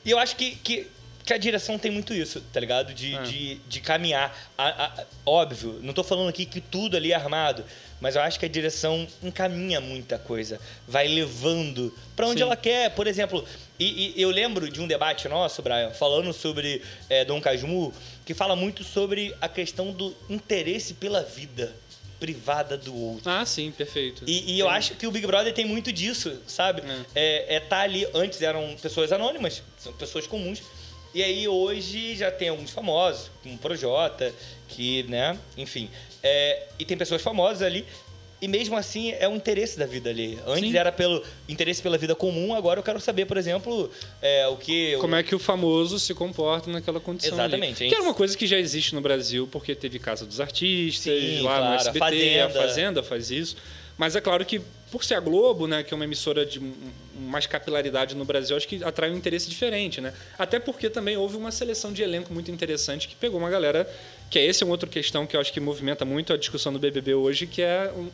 E 0.08 0.12
eu 0.12 0.20
acho 0.20 0.38
que, 0.38 0.52
que, 0.52 0.88
que 1.28 1.34
a 1.34 1.38
direção 1.38 1.78
tem 1.78 1.92
muito 1.92 2.14
isso, 2.14 2.40
tá 2.54 2.60
ligado? 2.60 2.94
De, 2.94 3.14
É. 3.14 3.22
de, 3.24 3.56
de 3.68 3.82
caminhar. 3.82 4.34
A- 4.58 4.86
a- 4.86 5.04
óbvio, 5.26 5.78
não 5.84 5.94
tô 5.94 6.02
falando 6.02 6.30
aqui 6.30 6.46
que 6.46 6.62
tudo 6.62 6.96
ali 6.96 7.12
é 7.12 7.16
armado, 7.16 7.66
mas 8.00 8.16
eu 8.16 8.22
acho 8.22 8.40
que 8.40 8.46
a 8.46 8.50
direção 8.50 9.06
encaminha 9.22 9.82
muita 9.82 10.18
coisa. 10.18 10.58
Vai 10.88 11.06
levando 11.10 11.94
pra 12.16 12.28
onde 12.28 12.40
Sim. 12.40 12.44
ela 12.44 12.56
quer. 12.56 12.92
Por 12.92 13.08
exemplo, 13.08 13.46
e, 13.78 14.14
e 14.18 14.22
eu 14.22 14.30
lembro 14.30 14.72
de 14.72 14.80
um 14.80 14.88
debate 14.88 15.28
nosso, 15.28 15.62
Brian, 15.62 15.92
falando 15.92 16.32
sobre 16.32 16.82
é, 17.10 17.26
Dom 17.26 17.42
Casmurro, 17.42 17.94
que 18.26 18.34
fala 18.34 18.56
muito 18.56 18.86
sobre 18.86 19.36
a 19.42 19.50
questão 19.50 19.92
do 19.92 20.16
interesse 20.30 20.94
pela 20.94 21.22
vida 21.24 21.76
privada 22.22 22.78
do 22.78 22.96
outro. 22.96 23.30
Ah, 23.30 23.46
sim, 23.46 23.70
perfeito. 23.72 24.24
E, 24.26 24.54
e 24.56 24.60
eu 24.60 24.68
acho 24.70 24.96
que 24.96 25.06
o 25.06 25.12
Big 25.12 25.28
Brother 25.28 25.54
tem 25.54 25.66
muito 25.66 25.92
disso, 25.92 26.40
sabe? 26.48 26.82
É. 27.14 27.58
é 27.58 27.60
tá 27.60 27.82
ali. 27.82 28.08
Antes 28.14 28.42
eram 28.42 28.76
pessoas 28.82 29.12
anônimas, 29.12 29.62
são 29.78 29.92
pessoas 29.94 30.26
comuns. 30.26 30.62
E 31.18 31.24
aí 31.24 31.48
hoje 31.48 32.16
já 32.16 32.30
tem 32.30 32.50
alguns 32.50 32.70
famosos, 32.70 33.32
como 33.42 33.56
o 33.56 33.58
Projota, 33.58 34.32
que, 34.68 35.02
né, 35.10 35.36
enfim. 35.58 35.90
É, 36.22 36.68
e 36.78 36.86
tem 36.86 36.96
pessoas 36.96 37.24
famosas 37.24 37.64
ali. 37.64 37.84
E 38.40 38.48
mesmo 38.48 38.78
assim 38.78 39.14
é 39.14 39.28
o 39.28 39.34
interesse 39.34 39.80
da 39.80 39.88
vida 39.88 40.12
ali. 40.12 40.38
Antes 40.46 40.70
Sim. 40.70 40.78
era 40.78 40.92
pelo 40.92 41.24
interesse 41.50 41.82
pela 41.82 41.98
vida 41.98 42.14
comum, 42.14 42.54
agora 42.54 42.80
eu 42.80 42.84
quero 42.84 43.00
saber, 43.00 43.26
por 43.26 43.36
exemplo, 43.36 43.90
é, 44.22 44.48
o 44.48 44.58
que. 44.58 44.96
Como 44.98 45.16
é 45.16 45.24
que 45.24 45.34
o 45.34 45.40
famoso 45.40 45.98
se 45.98 46.14
comporta 46.14 46.70
naquela 46.70 47.00
condição 47.00 47.34
Exatamente, 47.34 47.82
ali. 47.82 47.92
Que 47.92 47.96
é 47.96 48.00
uma 48.00 48.14
coisa 48.14 48.38
que 48.38 48.46
já 48.46 48.60
existe 48.60 48.94
no 48.94 49.02
Brasil, 49.02 49.50
porque 49.52 49.74
teve 49.74 49.98
Casa 49.98 50.24
dos 50.24 50.40
Artistas, 50.40 51.20
Sim, 51.20 51.42
lá 51.42 51.56
no 51.56 51.62
claro, 51.62 51.66
a 51.66 51.76
SBT, 51.78 52.00
Fazenda. 52.00 52.46
a 52.46 52.50
Fazenda 52.52 53.04
faz 53.04 53.32
isso. 53.32 53.58
Mas 53.98 54.16
é 54.16 54.22
claro 54.22 54.46
que, 54.46 54.62
por 54.92 55.04
ser 55.04 55.16
a 55.16 55.20
Globo, 55.20 55.68
né, 55.68 55.84
que 55.84 55.94
é 55.94 55.96
uma 55.96 56.06
emissora 56.06 56.46
de 56.46 56.62
mais 57.20 57.46
capilaridade 57.46 58.16
no 58.16 58.24
Brasil, 58.24 58.56
acho 58.56 58.68
que 58.68 58.84
atrai 58.84 59.12
um 59.12 59.18
interesse 59.18 59.50
diferente, 59.50 60.00
né? 60.00 60.14
Até 60.40 60.60
porque 60.60 60.90
também 60.90 61.18
houve 61.18 61.36
uma 61.36 61.52
seleção 61.52 61.92
de 61.92 62.02
elenco 62.02 62.34
muito 62.34 62.50
interessante 62.52 63.08
que 63.08 63.16
pegou 63.16 63.40
uma 63.40 63.50
galera... 63.50 63.90
Que 64.30 64.40
é 64.40 64.46
esse 64.46 64.62
é 64.62 64.66
uma 64.66 64.74
outra 64.74 64.90
questão 64.90 65.26
que 65.26 65.36
eu 65.38 65.42
acho 65.42 65.54
que 65.54 65.60
movimenta 65.60 66.04
muito 66.04 66.34
a 66.34 66.38
discussão 66.38 66.72
do 66.74 66.80
BBB 66.80 67.14
hoje, 67.14 67.48
que 67.48 67.62
é 67.62 67.92
um- 67.96 68.10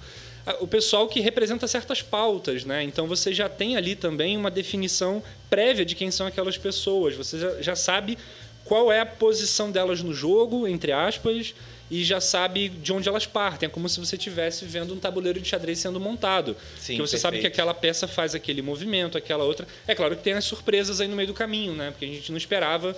o 0.59 0.67
pessoal 0.67 1.07
que 1.07 1.19
representa 1.19 1.67
certas 1.67 2.01
pautas, 2.01 2.65
né? 2.65 2.83
Então 2.83 3.07
você 3.07 3.33
já 3.33 3.49
tem 3.49 3.77
ali 3.77 3.95
também 3.95 4.37
uma 4.37 4.51
definição 4.51 5.23
prévia 5.49 5.83
de 5.85 5.95
quem 5.95 6.11
são 6.11 6.27
aquelas 6.27 6.57
pessoas. 6.57 7.15
Você 7.15 7.39
já, 7.39 7.61
já 7.61 7.75
sabe 7.75 8.17
qual 8.65 8.91
é 8.91 8.99
a 8.99 9.05
posição 9.05 9.71
delas 9.71 10.01
no 10.03 10.13
jogo, 10.13 10.67
entre 10.67 10.91
aspas, 10.91 11.55
e 11.93 12.03
já 12.03 12.19
sabe 12.19 12.69
de 12.69 12.91
onde 12.91 13.07
elas 13.07 13.27
partem. 13.27 13.67
É 13.67 13.69
como 13.69 13.87
se 13.87 13.99
você 13.99 14.15
estivesse 14.15 14.65
vendo 14.65 14.95
um 14.95 14.97
tabuleiro 14.97 15.39
de 15.39 15.47
xadrez 15.47 15.77
sendo 15.77 15.99
montado. 15.99 16.57
Sim, 16.79 16.95
que 16.95 17.01
você 17.01 17.19
sabe 17.19 17.37
que 17.37 17.43
perfeito. 17.43 17.53
aquela 17.53 17.71
peça 17.71 18.07
faz 18.07 18.33
aquele 18.33 18.63
movimento, 18.63 19.15
aquela 19.15 19.43
outra. 19.43 19.67
É 19.87 19.93
claro 19.93 20.15
que 20.15 20.23
tem 20.23 20.33
as 20.33 20.43
surpresas 20.43 20.99
aí 20.99 21.07
no 21.07 21.15
meio 21.15 21.27
do 21.27 21.35
caminho, 21.35 21.75
né? 21.75 21.91
Porque 21.91 22.05
a 22.05 22.07
gente 22.07 22.31
não 22.31 22.37
esperava 22.39 22.97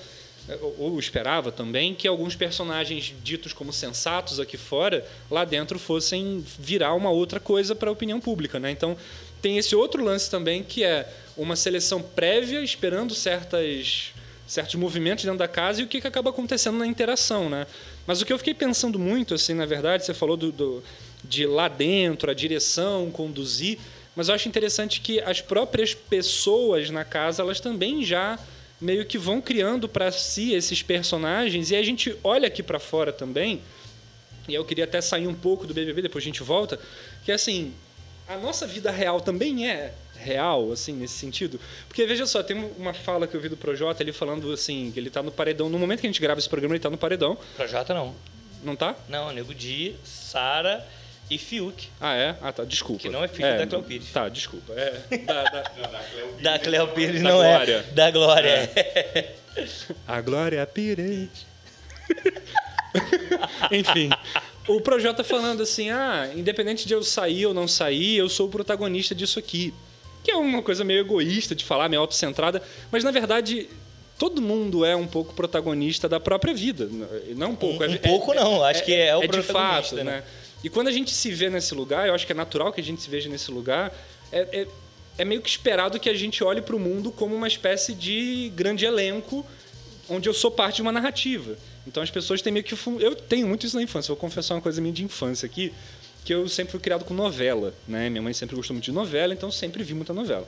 ou 0.61 0.75
ou 0.93 0.99
esperava 0.99 1.51
também 1.51 1.93
que 1.93 2.07
alguns 2.07 2.37
personagens 2.37 3.13
ditos 3.21 3.51
como 3.51 3.73
sensatos 3.73 4.39
aqui 4.39 4.55
fora, 4.55 5.05
lá 5.29 5.43
dentro 5.43 5.77
fossem 5.77 6.45
virar 6.57 6.93
uma 6.93 7.09
outra 7.09 7.39
coisa 7.39 7.75
para 7.75 7.89
a 7.89 7.91
opinião 7.91 8.21
pública, 8.21 8.61
né? 8.61 8.71
Então, 8.71 8.95
tem 9.41 9.57
esse 9.57 9.75
outro 9.75 10.01
lance 10.05 10.31
também 10.31 10.63
que 10.63 10.85
é 10.85 11.05
uma 11.35 11.57
seleção 11.57 12.01
prévia 12.01 12.61
esperando 12.61 13.13
certas 13.13 14.13
certos 14.47 14.75
movimentos 14.75 15.25
dentro 15.25 15.39
da 15.39 15.47
casa 15.47 15.81
e 15.81 15.83
o 15.83 15.87
que, 15.87 15.99
que 15.99 16.07
acaba 16.07 16.29
acontecendo 16.29 16.77
na 16.77 16.85
interação, 16.85 17.49
né? 17.49 17.65
Mas 18.07 18.21
o 18.21 18.25
que 18.25 18.31
eu 18.33 18.37
fiquei 18.37 18.53
pensando 18.53 18.99
muito, 18.99 19.33
assim, 19.33 19.53
na 19.53 19.65
verdade, 19.65 20.05
você 20.05 20.13
falou 20.13 20.37
do, 20.37 20.51
do- 20.51 20.83
de 21.23 21.45
lá 21.47 21.67
dentro, 21.67 22.29
a 22.29 22.33
direção, 22.33 23.09
conduzir, 23.11 23.79
mas 24.15 24.29
eu 24.29 24.35
acho 24.35 24.47
interessante 24.47 25.01
que 25.01 25.19
as 25.21 25.41
próprias 25.41 25.93
pessoas 25.93 26.89
na 26.89 27.03
casa, 27.03 27.41
elas 27.41 27.59
também 27.59 28.03
já 28.03 28.39
meio 28.79 29.05
que 29.05 29.17
vão 29.17 29.41
criando 29.41 29.89
para 29.89 30.11
si 30.11 30.53
esses 30.53 30.81
personagens 30.83 31.71
e 31.71 31.75
a 31.75 31.83
gente 31.83 32.15
olha 32.23 32.47
aqui 32.47 32.61
para 32.61 32.79
fora 32.79 33.11
também. 33.11 33.61
E 34.47 34.53
eu 34.53 34.63
queria 34.63 34.83
até 34.83 35.01
sair 35.01 35.27
um 35.27 35.33
pouco 35.33 35.65
do 35.65 35.73
BBB, 35.73 36.03
depois 36.03 36.23
a 36.23 36.27
gente 36.27 36.43
volta, 36.43 36.79
que 37.23 37.31
assim, 37.31 37.73
a 38.27 38.37
nossa 38.37 38.67
vida 38.67 38.91
real 38.91 39.19
também 39.19 39.67
é 39.69 39.93
real, 40.25 40.71
assim, 40.71 40.93
nesse 40.93 41.13
sentido. 41.13 41.59
Porque 41.87 42.05
veja 42.05 42.25
só, 42.25 42.41
tem 42.43 42.57
uma 42.77 42.93
fala 42.93 43.27
que 43.27 43.35
eu 43.35 43.39
vi 43.41 43.47
do 43.49 43.55
Projota, 43.57 44.01
ele 44.03 44.11
falando 44.11 44.51
assim, 44.51 44.91
que 44.91 44.99
ele 44.99 45.09
tá 45.09 45.21
no 45.23 45.31
paredão, 45.31 45.69
no 45.69 45.77
momento 45.79 46.01
que 46.01 46.07
a 46.07 46.09
gente 46.09 46.21
grava 46.21 46.39
esse 46.39 46.49
programa, 46.49 46.73
ele 46.75 46.81
tá 46.81 46.89
no 46.89 46.97
paredão, 46.97 47.37
Projota 47.55 47.93
não. 47.93 48.15
não 48.63 48.75
tá? 48.75 48.95
Não, 49.07 49.31
Nego 49.31 49.53
Di, 49.53 49.95
Sara 50.03 50.85
e 51.29 51.37
Fiuk. 51.37 51.87
Ah, 52.01 52.15
é? 52.15 52.35
Ah, 52.41 52.51
tá, 52.51 52.63
desculpa. 52.63 53.01
Que 53.03 53.09
não 53.09 53.23
é 53.23 53.27
filho 53.27 53.57
da 53.57 53.65
Cleo 53.67 53.83
Pires. 53.83 54.11
Tá, 54.11 54.27
desculpa. 54.29 54.73
É, 54.73 55.01
da- 55.25 55.43
da- 55.43 55.71
Da 56.41 56.59
Cleo 56.59 56.87
Pires 56.89 57.21
Da 57.21 57.29
não 57.29 57.37
Glória. 57.37 57.85
é. 57.89 57.93
Da 57.93 58.11
Glória. 58.11 58.69
A 60.07 60.21
Glória 60.21 60.65
Pires. 60.67 61.29
Enfim, 63.71 64.09
o 64.67 64.79
Projota 64.81 65.23
falando 65.23 65.63
assim: 65.63 65.89
ah, 65.89 66.29
independente 66.35 66.87
de 66.87 66.93
eu 66.93 67.03
sair 67.03 67.45
ou 67.45 67.53
não 67.53 67.67
sair, 67.67 68.17
eu 68.17 68.29
sou 68.29 68.47
o 68.47 68.51
protagonista 68.51 69.13
disso 69.15 69.39
aqui. 69.39 69.73
Que 70.25 70.31
é 70.31 70.35
uma 70.35 70.63
coisa 70.63 70.83
meio 70.83 71.01
egoísta 71.01 71.53
de 71.53 71.63
falar, 71.63 71.87
meio 71.87 72.01
autocentrada, 72.01 72.59
mas 72.91 73.03
na 73.03 73.11
verdade 73.11 73.69
todo 74.17 74.41
mundo 74.41 74.83
é 74.83 74.95
um 74.95 75.05
pouco 75.05 75.35
protagonista 75.35 76.09
da 76.09 76.19
própria 76.19 76.51
vida. 76.51 76.89
Não 77.35 77.51
um 77.51 77.55
pouco. 77.55 77.83
Um, 77.83 77.85
é- 77.85 77.89
um 77.89 77.97
pouco 77.97 78.33
não, 78.33 78.63
acho 78.63 78.83
que 78.83 78.91
é 78.91 79.15
o 79.15 79.19
é 79.19 79.27
de 79.27 79.27
protagonista, 79.27 79.53
fato, 79.53 79.95
né? 79.97 80.03
né? 80.03 80.23
E 80.63 80.69
quando 80.69 80.87
a 80.87 80.91
gente 80.91 81.13
se 81.13 81.31
vê 81.31 81.47
nesse 81.47 81.75
lugar, 81.75 82.07
eu 82.07 82.15
acho 82.15 82.25
que 82.25 82.31
é 82.31 82.35
natural 82.35 82.73
que 82.73 82.81
a 82.81 82.83
gente 82.83 82.99
se 82.99 83.07
veja 83.07 83.29
nesse 83.29 83.51
lugar, 83.51 83.95
é, 84.31 84.61
é, 84.61 84.67
é 85.19 85.23
meio 85.23 85.39
que 85.39 85.47
esperado 85.47 85.99
que 85.99 86.09
a 86.09 86.13
gente 86.15 86.43
olhe 86.43 86.59
para 86.59 86.75
o 86.75 86.79
mundo 86.79 87.11
como 87.11 87.35
uma 87.35 87.47
espécie 87.47 87.93
de 87.93 88.51
grande 88.55 88.83
elenco 88.83 89.45
onde 90.09 90.27
eu 90.27 90.33
sou 90.33 90.49
parte 90.49 90.77
de 90.77 90.81
uma 90.81 90.91
narrativa. 90.91 91.55
Então 91.85 92.01
as 92.01 92.09
pessoas 92.09 92.41
têm 92.41 92.51
meio 92.51 92.65
que... 92.65 92.75
Eu 92.99 93.15
tenho 93.15 93.47
muito 93.47 93.65
isso 93.65 93.75
na 93.75 93.83
infância, 93.83 94.07
vou 94.07 94.17
confessar 94.17 94.55
uma 94.55 94.61
coisa 94.61 94.81
minha 94.81 94.93
de 94.93 95.03
infância 95.03 95.45
aqui, 95.45 95.71
que 96.25 96.33
eu 96.33 96.49
sempre 96.49 96.71
fui 96.71 96.79
criado 96.79 97.05
com 97.05 97.13
novela, 97.13 97.71
né? 97.87 98.09
Minha 98.09 98.21
mãe 98.23 98.33
sempre 98.33 98.55
gostou 98.55 98.73
muito 98.73 98.85
de 98.85 98.91
novela, 98.91 99.31
então 99.31 99.51
sempre 99.51 99.83
vi 99.83 99.93
muita 99.93 100.11
novela. 100.11 100.45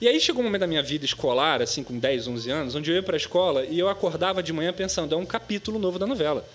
E 0.00 0.06
aí 0.06 0.20
chegou 0.20 0.40
um 0.40 0.44
momento 0.44 0.60
da 0.60 0.66
minha 0.68 0.82
vida 0.84 1.04
escolar, 1.04 1.60
assim, 1.60 1.82
com 1.82 1.98
10, 1.98 2.28
11 2.28 2.50
anos, 2.50 2.74
onde 2.76 2.92
eu 2.92 2.94
ia 2.94 3.02
para 3.02 3.16
a 3.16 3.18
escola 3.18 3.64
e 3.64 3.76
eu 3.76 3.88
acordava 3.88 4.40
de 4.40 4.52
manhã 4.52 4.72
pensando, 4.72 5.16
é 5.16 5.18
um 5.18 5.26
capítulo 5.26 5.80
novo 5.80 5.98
da 5.98 6.06
novela. 6.06 6.48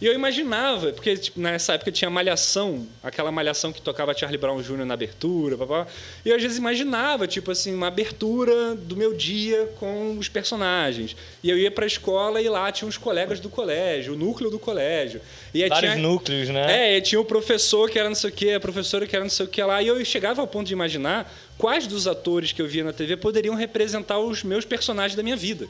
E 0.00 0.06
eu 0.06 0.14
imaginava, 0.14 0.92
porque 0.92 1.14
tipo, 1.14 1.38
nessa 1.38 1.74
época 1.74 1.92
tinha 1.92 2.08
Malhação, 2.08 2.86
aquela 3.02 3.30
Malhação 3.30 3.70
que 3.70 3.82
tocava 3.82 4.14
Charlie 4.14 4.38
Brown 4.38 4.62
Jr. 4.62 4.86
na 4.86 4.94
abertura, 4.94 5.58
papá. 5.58 5.86
E 6.24 6.30
eu 6.30 6.36
às 6.36 6.42
vezes 6.42 6.56
imaginava, 6.56 7.26
tipo 7.26 7.50
assim, 7.50 7.74
uma 7.74 7.88
abertura 7.88 8.74
do 8.74 8.96
meu 8.96 9.12
dia 9.12 9.70
com 9.78 10.16
os 10.16 10.26
personagens. 10.26 11.14
E 11.42 11.50
eu 11.50 11.58
ia 11.58 11.70
pra 11.70 11.84
escola 11.84 12.40
e 12.40 12.48
lá 12.48 12.72
tinha 12.72 12.88
os 12.88 12.96
colegas 12.96 13.40
do 13.40 13.50
colégio, 13.50 14.14
o 14.14 14.16
núcleo 14.16 14.50
do 14.50 14.58
colégio. 14.58 15.20
E 15.52 15.68
Vários 15.68 15.92
tinha... 15.92 16.02
núcleos, 16.02 16.48
né? 16.48 16.94
É, 16.94 16.96
e 16.96 17.02
tinha 17.02 17.20
o 17.20 17.24
professor 17.24 17.90
que 17.90 17.98
era 17.98 18.08
não 18.08 18.16
sei 18.16 18.30
o 18.30 18.32
que, 18.32 18.54
a 18.54 18.60
professora 18.60 19.06
que 19.06 19.14
era 19.14 19.24
não 19.24 19.30
sei 19.30 19.44
o 19.44 19.48
que 19.50 19.62
lá. 19.62 19.82
E 19.82 19.88
eu 19.88 20.02
chegava 20.02 20.40
ao 20.40 20.46
ponto 20.46 20.66
de 20.66 20.72
imaginar 20.72 21.30
quais 21.58 21.86
dos 21.86 22.06
atores 22.06 22.52
que 22.52 22.62
eu 22.62 22.66
via 22.66 22.82
na 22.82 22.92
TV 22.94 23.18
poderiam 23.18 23.54
representar 23.54 24.18
os 24.18 24.42
meus 24.42 24.64
personagens 24.64 25.14
da 25.14 25.22
minha 25.22 25.36
vida. 25.36 25.68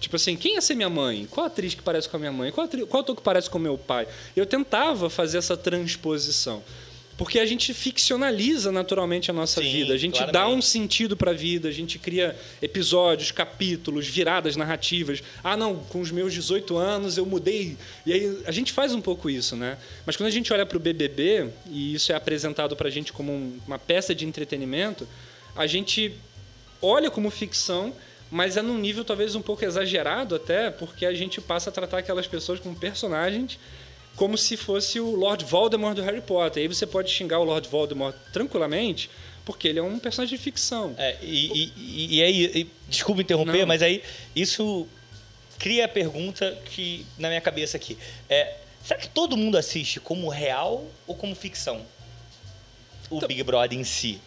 Tipo 0.00 0.16
assim, 0.16 0.34
quem 0.34 0.54
ia 0.54 0.60
ser 0.62 0.74
minha 0.74 0.88
mãe? 0.90 1.28
Qual 1.30 1.46
atriz 1.46 1.74
que 1.74 1.82
parece 1.82 2.08
com 2.08 2.16
a 2.16 2.20
minha 2.20 2.32
mãe? 2.32 2.50
Qual, 2.50 2.64
atri... 2.64 2.86
Qual 2.86 3.02
ator 3.02 3.14
que 3.14 3.22
parece 3.22 3.48
com 3.50 3.58
meu 3.58 3.76
pai? 3.78 4.08
Eu 4.34 4.46
tentava 4.46 5.08
fazer 5.10 5.38
essa 5.38 5.56
transposição. 5.56 6.62
Porque 7.18 7.38
a 7.38 7.44
gente 7.44 7.74
ficcionaliza 7.74 8.72
naturalmente 8.72 9.30
a 9.30 9.34
nossa 9.34 9.60
Sim, 9.60 9.70
vida. 9.70 9.92
A 9.92 9.98
gente 9.98 10.18
dá 10.18 10.26
claramente. 10.30 10.56
um 10.58 10.62
sentido 10.62 11.18
para 11.18 11.32
a 11.32 11.34
vida, 11.34 11.68
a 11.68 11.70
gente 11.70 11.98
cria 11.98 12.34
episódios, 12.62 13.30
capítulos, 13.30 14.06
viradas 14.08 14.56
narrativas. 14.56 15.22
Ah, 15.44 15.54
não, 15.54 15.76
com 15.76 16.00
os 16.00 16.10
meus 16.10 16.32
18 16.32 16.78
anos 16.78 17.18
eu 17.18 17.26
mudei. 17.26 17.76
E 18.06 18.12
aí 18.14 18.38
a 18.46 18.50
gente 18.50 18.72
faz 18.72 18.94
um 18.94 19.02
pouco 19.02 19.28
isso, 19.28 19.54
né? 19.54 19.76
Mas 20.06 20.16
quando 20.16 20.28
a 20.28 20.32
gente 20.32 20.50
olha 20.50 20.64
para 20.64 20.78
o 20.78 20.80
BBB, 20.80 21.50
e 21.70 21.92
isso 21.92 22.10
é 22.10 22.14
apresentado 22.14 22.74
para 22.74 22.88
a 22.88 22.90
gente 22.90 23.12
como 23.12 23.30
um- 23.30 23.58
uma 23.66 23.78
peça 23.78 24.14
de 24.14 24.24
entretenimento, 24.24 25.06
a 25.54 25.66
gente 25.66 26.14
olha 26.80 27.10
como 27.10 27.28
ficção, 27.30 27.92
mas 28.30 28.56
é 28.56 28.62
num 28.62 28.78
nível 28.78 29.04
talvez 29.04 29.34
um 29.34 29.42
pouco 29.42 29.64
exagerado 29.64 30.34
até, 30.36 30.70
porque 30.70 31.04
a 31.04 31.12
gente 31.14 31.40
passa 31.40 31.70
a 31.70 31.72
tratar 31.72 31.98
aquelas 31.98 32.26
pessoas 32.26 32.60
como 32.60 32.76
personagens 32.76 33.58
como 34.16 34.36
se 34.36 34.56
fosse 34.56 35.00
o 35.00 35.14
Lord 35.14 35.44
Voldemort 35.44 35.94
do 35.94 36.02
Harry 36.02 36.20
Potter. 36.20 36.62
Aí 36.62 36.68
você 36.68 36.86
pode 36.86 37.10
xingar 37.10 37.38
o 37.38 37.44
Lord 37.44 37.66
Voldemort 37.68 38.14
tranquilamente, 38.32 39.08
porque 39.46 39.66
ele 39.68 39.78
é 39.78 39.82
um 39.82 39.98
personagem 39.98 40.36
de 40.36 40.42
ficção. 40.42 40.94
É, 40.98 41.16
e, 41.22 41.72
e, 41.76 42.16
e 42.18 42.22
aí, 42.22 42.44
e- 42.60 42.70
desculpa 42.88 43.22
interromper, 43.22 43.60
Não. 43.60 43.66
mas 43.66 43.80
aí 43.82 44.02
isso 44.36 44.86
cria 45.58 45.86
a 45.86 45.88
pergunta 45.88 46.58
que 46.66 47.06
na 47.18 47.28
minha 47.28 47.40
cabeça 47.40 47.76
aqui 47.78 47.96
é 48.28 48.56
será 48.84 48.98
que 49.00 49.08
todo 49.08 49.36
mundo 49.36 49.56
assiste 49.56 50.00
como 50.00 50.28
real 50.28 50.86
ou 51.06 51.14
como 51.14 51.34
ficção? 51.34 51.80
O 53.10 53.16
Então- 53.16 53.28
Big 53.28 53.42
Brother 53.42 53.78
em 53.78 53.84
si. 53.84 54.20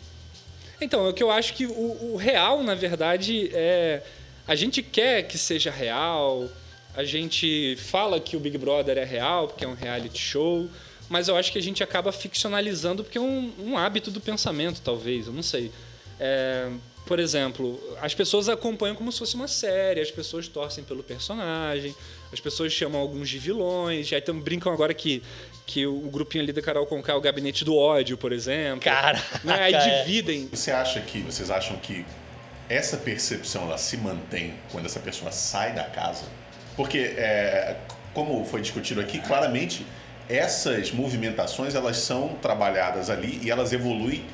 Então, 0.84 1.06
é 1.06 1.10
o 1.10 1.14
que 1.14 1.24
eu 1.24 1.32
acho 1.32 1.54
que 1.54 1.66
o, 1.66 2.14
o 2.14 2.16
real, 2.16 2.64
na 2.64 2.76
verdade, 2.76 3.50
é. 3.54 4.02
A 4.46 4.56
gente 4.56 4.84
quer 4.84 5.24
que 5.24 5.38
seja 5.38 5.72
real, 5.72 6.50
a 6.94 7.04
gente 7.06 7.78
fala 7.78 8.20
que 8.20 8.36
o 8.36 8.40
Big 8.40 8.58
Brother 8.58 8.98
é 8.98 9.06
real, 9.06 9.48
porque 9.48 9.64
é 9.64 9.68
um 9.68 9.74
reality 9.74 10.20
show, 10.20 10.70
mas 11.10 11.30
eu 11.30 11.38
acho 11.38 11.52
que 11.52 11.58
a 11.58 11.62
gente 11.62 11.82
acaba 11.82 12.12
ficcionalizando 12.12 13.04
porque 13.04 13.18
é 13.18 13.22
um, 13.22 13.54
um 13.58 13.78
hábito 13.78 14.12
do 14.12 14.20
pensamento, 14.20 14.82
talvez, 14.82 15.28
eu 15.28 15.34
não 15.34 15.42
sei. 15.42 15.72
É, 16.20 16.70
por 17.06 17.20
exemplo, 17.20 17.82
as 18.02 18.14
pessoas 18.14 18.48
acompanham 18.48 18.96
como 18.96 19.12
se 19.12 19.20
fosse 19.20 19.36
uma 19.36 19.48
série, 19.48 20.00
as 20.00 20.12
pessoas 20.12 20.48
torcem 20.48 20.84
pelo 20.84 21.04
personagem, 21.04 21.94
as 22.32 22.40
pessoas 22.40 22.72
chamam 22.72 23.00
alguns 23.02 23.30
de 23.30 23.38
vilões, 23.40 24.12
aí 24.14 24.22
tam, 24.22 24.40
brincam 24.40 24.72
agora 24.72 24.94
que, 24.94 25.22
que 25.66 25.86
o 25.86 26.10
grupinho 26.10 26.44
ali 26.44 26.54
da 26.54 26.62
Carol 26.62 26.86
Conká 26.86 27.14
é 27.14 27.16
o 27.16 27.22
gabinete 27.22 27.64
do 27.64 27.76
ódio, 27.76 28.18
por 28.18 28.32
exemplo. 28.32 28.82
Caraca, 28.82 29.42
Né? 29.44 29.56
Aí 29.62 29.74
é. 29.74 30.04
dividem. 30.04 30.48
Você 30.52 30.72
acha 30.72 31.00
que, 31.02 31.20
vocês 31.22 31.50
acham 31.50 31.78
que 31.78 32.06
essa 32.70 32.98
percepção 32.98 33.64
ela 33.64 33.78
se 33.78 33.98
mantém 33.98 34.54
quando 34.72 34.86
essa 34.86 35.00
pessoa 35.00 35.32
sai 35.32 35.74
da 35.74 35.84
casa? 35.84 36.26
Porque, 36.76 37.14
é, 37.18 37.76
como 38.14 38.44
foi 38.46 38.62
discutido 38.62 39.00
aqui, 39.02 39.20
claramente 39.20 39.86
essas 40.30 40.92
movimentações 40.92 41.76
elas 41.76 41.98
são 41.98 42.30
trabalhadas 42.42 43.10
ali 43.10 43.40
e 43.44 43.52
elas 43.52 43.74
evoluem 43.74 44.26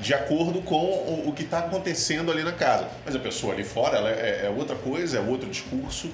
de 0.00 0.14
acordo 0.14 0.60
com 0.62 0.84
o, 0.84 1.28
o 1.28 1.32
que 1.32 1.42
está 1.42 1.60
acontecendo 1.60 2.30
ali 2.30 2.44
na 2.44 2.52
casa. 2.52 2.88
Mas 3.04 3.16
a 3.16 3.18
pessoa 3.18 3.54
ali 3.54 3.64
fora 3.64 3.96
ela 3.96 4.10
é, 4.10 4.46
é 4.46 4.54
outra 4.54 4.76
coisa, 4.76 5.18
é 5.18 5.20
outro 5.20 5.48
discurso, 5.48 6.10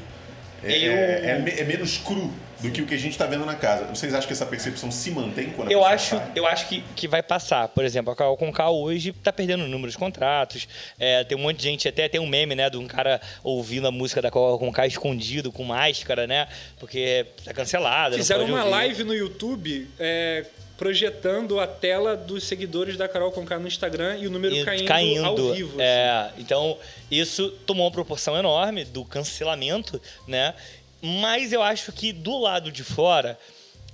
é, 0.65 0.79
Eu- 0.89 0.93
é- 0.93 1.31
é 1.31 1.39
me- 1.39 1.51
é 1.51 1.65
menos 1.65 1.99
cru 1.99 2.33
do 2.61 2.71
que 2.71 2.81
o 2.81 2.87
que 2.87 2.95
a 2.95 2.99
gente 2.99 3.13
está 3.13 3.27
vendo 3.27 3.45
na 3.45 3.55
casa. 3.55 3.85
Vocês 3.87 4.15
acham 4.15 4.27
que 4.27 4.33
essa 4.33 4.47
percepção 4.47 4.91
se 4.91 5.11
mantém 5.11 5.51
quando 5.51 5.71
Eu 5.71 5.85
acho, 5.85 6.17
sai? 6.17 6.33
eu 6.35 6.47
acho 6.47 6.67
que, 6.69 6.83
que 6.97 7.07
vai 7.07 7.23
passar. 7.23 7.69
Por 7.69 7.85
exemplo, 7.85 8.11
a 8.11 8.17
Carol 8.17 8.37
Conká 8.39 8.71
hoje 8.71 9.13
tá 9.13 9.31
perdendo 9.31 9.65
o 9.65 9.69
número 9.69 9.91
de 9.93 9.99
contratos. 9.99 10.67
É, 10.99 11.23
tem 11.25 11.37
um 11.37 11.43
monte 11.43 11.59
de 11.59 11.65
gente, 11.65 11.87
até 11.87 12.09
tem 12.09 12.21
um 12.21 12.27
meme, 12.27 12.55
né, 12.55 12.71
de 12.71 12.79
um 12.79 12.87
cara 12.87 13.21
ouvindo 13.43 13.87
a 13.87 13.91
música 13.91 14.23
da 14.23 14.31
Carol 14.31 14.59
Conká 14.59 14.87
escondido, 14.87 15.53
com 15.53 15.63
máscara, 15.63 16.27
né? 16.27 16.49
Porque 16.81 17.27
tá 17.45 17.53
cancelada. 17.53 18.17
Fizeram 18.17 18.47
uma 18.47 18.61
ouvir. 18.61 18.71
live 18.71 19.05
no 19.05 19.15
YouTube 19.15 19.87
é, 19.99 20.47
projetando 20.85 21.59
a 21.59 21.67
tela 21.67 22.15
dos 22.15 22.45
seguidores 22.45 22.99
da 22.99 23.09
Carol 23.09 23.33
Conká 23.33 23.59
no 23.59 23.67
Instagram 23.67 24.19
e 24.19 24.27
o 24.27 24.31
número 24.31 24.55
E 24.55 24.85
caindo, 24.85 25.25
ao 25.25 25.35
vivo. 25.35 25.71
assim. 25.71 25.83
É, 25.83 26.31
então 26.37 26.77
isso 27.11 27.49
tomou 27.65 27.87
uma 27.87 27.91
proporção 27.91 28.37
enorme 28.37 28.85
do 28.85 29.03
cancelamento, 29.03 29.99
né? 30.29 30.53
Mas 31.01 31.55
eu 31.55 31.63
acho 31.63 31.91
que 31.91 32.13
do 32.13 32.39
lado 32.39 32.71
de 32.71 32.85
fora, 32.85 33.39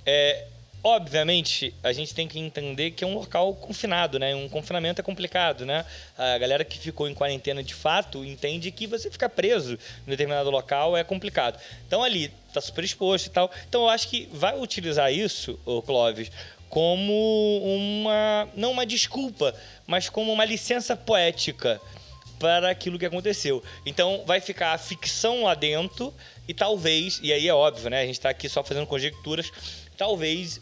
é, 0.05 0.47
obviamente, 0.83 1.73
a 1.81 1.93
gente 1.93 2.13
tem 2.13 2.27
que 2.27 2.37
entender 2.37 2.91
que 2.91 3.05
é 3.05 3.07
um 3.07 3.13
local 3.13 3.53
confinado, 3.53 4.19
né? 4.19 4.35
Um 4.35 4.49
confinamento 4.49 4.99
é 4.99 5.03
complicado, 5.03 5.65
né? 5.65 5.85
A 6.17 6.37
galera 6.37 6.65
que 6.65 6.77
ficou 6.77 7.07
em 7.07 7.13
quarentena 7.13 7.63
de 7.63 7.73
fato 7.73 8.25
entende 8.25 8.69
que 8.69 8.85
você 8.85 9.09
ficar 9.09 9.29
preso 9.29 9.79
em 10.05 10.09
determinado 10.09 10.49
local 10.49 10.97
é 10.97 11.05
complicado. 11.05 11.57
Então 11.87 12.03
ali 12.03 12.33
tá 12.53 12.59
super 12.59 12.83
exposto 12.83 13.27
e 13.27 13.29
tal. 13.29 13.49
Então 13.69 13.83
eu 13.83 13.89
acho 13.89 14.09
que 14.09 14.27
vai 14.33 14.59
utilizar 14.59 15.09
isso, 15.13 15.57
o 15.65 15.81
Clóvis, 15.81 16.29
como 16.71 17.13
uma 17.63 18.49
não 18.55 18.71
uma 18.71 18.85
desculpa, 18.85 19.53
mas 19.85 20.09
como 20.09 20.31
uma 20.31 20.45
licença 20.45 20.95
poética 20.95 21.79
para 22.39 22.71
aquilo 22.71 22.97
que 22.97 23.05
aconteceu. 23.05 23.61
Então 23.85 24.23
vai 24.25 24.39
ficar 24.39 24.71
a 24.71 24.77
ficção 24.77 25.43
lá 25.43 25.53
dentro 25.53 26.13
e 26.47 26.53
talvez, 26.53 27.19
e 27.21 27.31
aí 27.31 27.47
é 27.47 27.53
óbvio, 27.53 27.89
né? 27.89 28.01
A 28.01 28.05
gente 28.05 28.15
está 28.15 28.29
aqui 28.29 28.47
só 28.49 28.63
fazendo 28.63 28.87
conjecturas, 28.87 29.51
talvez 29.97 30.61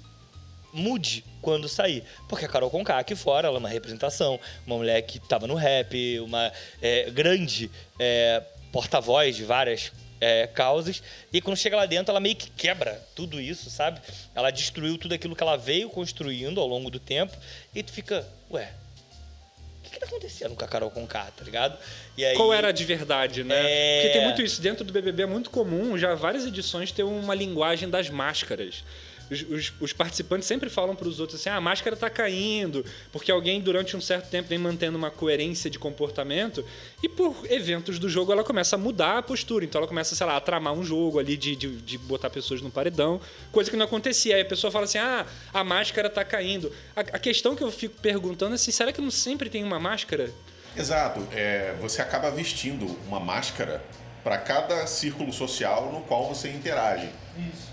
mude 0.74 1.24
quando 1.42 1.70
sair. 1.70 2.04
Porque 2.28 2.46
a 2.46 2.48
Carol 2.48 2.72
Conká 2.72 2.98
aqui 2.98 3.16
fora, 3.16 3.48
ela 3.48 3.58
é 3.58 3.60
uma 3.60 3.70
representação, 3.70 4.40
uma 4.66 4.78
mulher 4.78 5.04
que 5.04 5.20
estava 5.20 5.46
no 5.46 5.56
rap, 5.56 6.20
uma 6.20 6.52
é, 6.82 7.10
grande 7.12 7.70
é, 8.00 8.44
porta-voz 8.72 9.36
de 9.36 9.44
várias 9.44 9.92
é, 10.20 10.48
causas, 10.48 11.02
e 11.32 11.42
quando 11.42 11.58
chega 11.58 11.76
lá 11.76 11.86
dentro, 11.86 12.12
ela 12.12 12.20
meio 12.20 12.36
que 12.36 12.50
quebra 12.52 13.02
tudo 13.16 13.40
isso, 13.40 13.70
sabe? 13.70 14.02
Ela 14.36 14.52
destruiu 14.52 14.98
tudo 14.98 15.14
aquilo 15.14 15.36
que 15.36 15.44
ela 15.44 15.58
veio 15.58 15.90
construindo 15.90 16.60
ao 16.60 16.68
longo 16.68 16.90
do 16.90 17.00
tempo, 17.00 17.36
e 17.74 17.84
tu 17.84 17.92
fica, 17.92 18.28
ué, 18.52 18.72
o 19.80 19.82
que, 19.84 19.92
que 19.92 20.00
tá 20.00 20.06
acontecendo 20.06 20.56
com 20.56 20.64
a 20.64 20.68
Carol 20.68 20.92
Conká, 20.92 21.32
tá 21.36 21.44
ligado? 21.44 21.78
E 22.18 22.26
aí, 22.26 22.36
Qual 22.36 22.54
era 22.54 22.68
a 22.68 22.72
de 22.72 22.84
verdade, 22.86 23.44
né? 23.44 23.56
É. 23.58 24.02
Porque 24.02 24.14
tem 24.14 24.24
muito 24.26 24.42
isso. 24.42 24.62
Dentro 24.62 24.84
do 24.84 24.92
BBB 24.92 25.24
é 25.24 25.26
muito 25.26 25.50
comum, 25.50 25.98
já 25.98 26.14
várias 26.16 26.46
edições, 26.46 26.92
ter 26.92 27.04
uma 27.04 27.34
linguagem 27.34 27.90
das 27.90 28.10
máscaras. 28.10 28.84
Os, 29.30 29.42
os- 29.44 29.74
os 29.80 29.94
participantes 29.94 30.48
sempre 30.48 30.70
falam 30.70 30.96
para 30.96 31.08
os 31.08 31.20
outros 31.20 31.40
assim: 31.40 31.50
ah, 31.50 31.56
a 31.58 31.62
máscara 31.62 31.96
tá 31.96 32.10
caindo, 32.10 32.84
porque 33.12 33.32
alguém 33.32 33.62
durante 33.62 33.96
um 33.96 34.02
certo 34.02 34.30
tempo 34.30 34.50
vem 34.50 34.58
mantendo 34.58 34.98
uma 34.98 35.12
coerência 35.12 35.70
de 35.70 35.78
comportamento 35.78 36.66
e 37.04 37.08
por 37.08 37.46
eventos 37.50 38.00
do 38.00 38.10
jogo 38.10 38.32
ela 38.32 38.44
começa 38.44 38.76
a 38.76 38.80
mudar 38.80 39.18
a 39.18 39.22
postura. 39.22 39.66
Então 39.66 39.80
ela 39.80 39.88
começa, 39.88 40.16
sei 40.16 40.26
lá, 40.26 40.36
a 40.38 40.42
tramar 40.42 40.74
um 40.74 40.84
jogo 40.84 41.20
ali 41.20 41.38
de, 41.38 41.56
de, 41.56 41.76
de 41.78 41.98
botar 41.98 42.30
pessoas 42.30 42.62
no 42.62 42.72
paredão, 42.72 43.22
coisa 43.52 43.70
que 43.70 43.78
não 43.78 43.86
acontecia. 43.86 44.36
Aí 44.36 44.42
a 44.42 44.46
pessoa 44.46 44.72
fala 44.72 44.86
assim: 44.86 44.98
ah, 44.98 45.26
a 45.54 45.64
máscara 45.64 46.10
tá 46.10 46.24
caindo. 46.26 46.72
A, 46.96 47.02
a 47.02 47.20
questão 47.20 47.56
que 47.56 47.64
eu 47.64 47.72
fico 47.72 47.96
perguntando 48.02 48.54
é 48.54 48.56
assim: 48.56 48.72
será 48.72 48.92
que 48.92 49.02
não 49.02 49.12
sempre 49.12 49.50
tem 49.50 49.64
uma 49.64 49.80
máscara? 49.80 50.32
Exato. 50.76 51.28
É, 51.32 51.76
você 51.82 52.02
acaba 52.02 52.30
vestindo 52.32 52.86
uma 53.08 53.20
máscara 53.20 53.84
para 54.24 54.38
cada 54.38 54.86
círculo 54.88 55.32
social 55.34 55.92
no 55.92 56.02
qual 56.02 56.28
você 56.28 56.50
interage. 56.50 57.10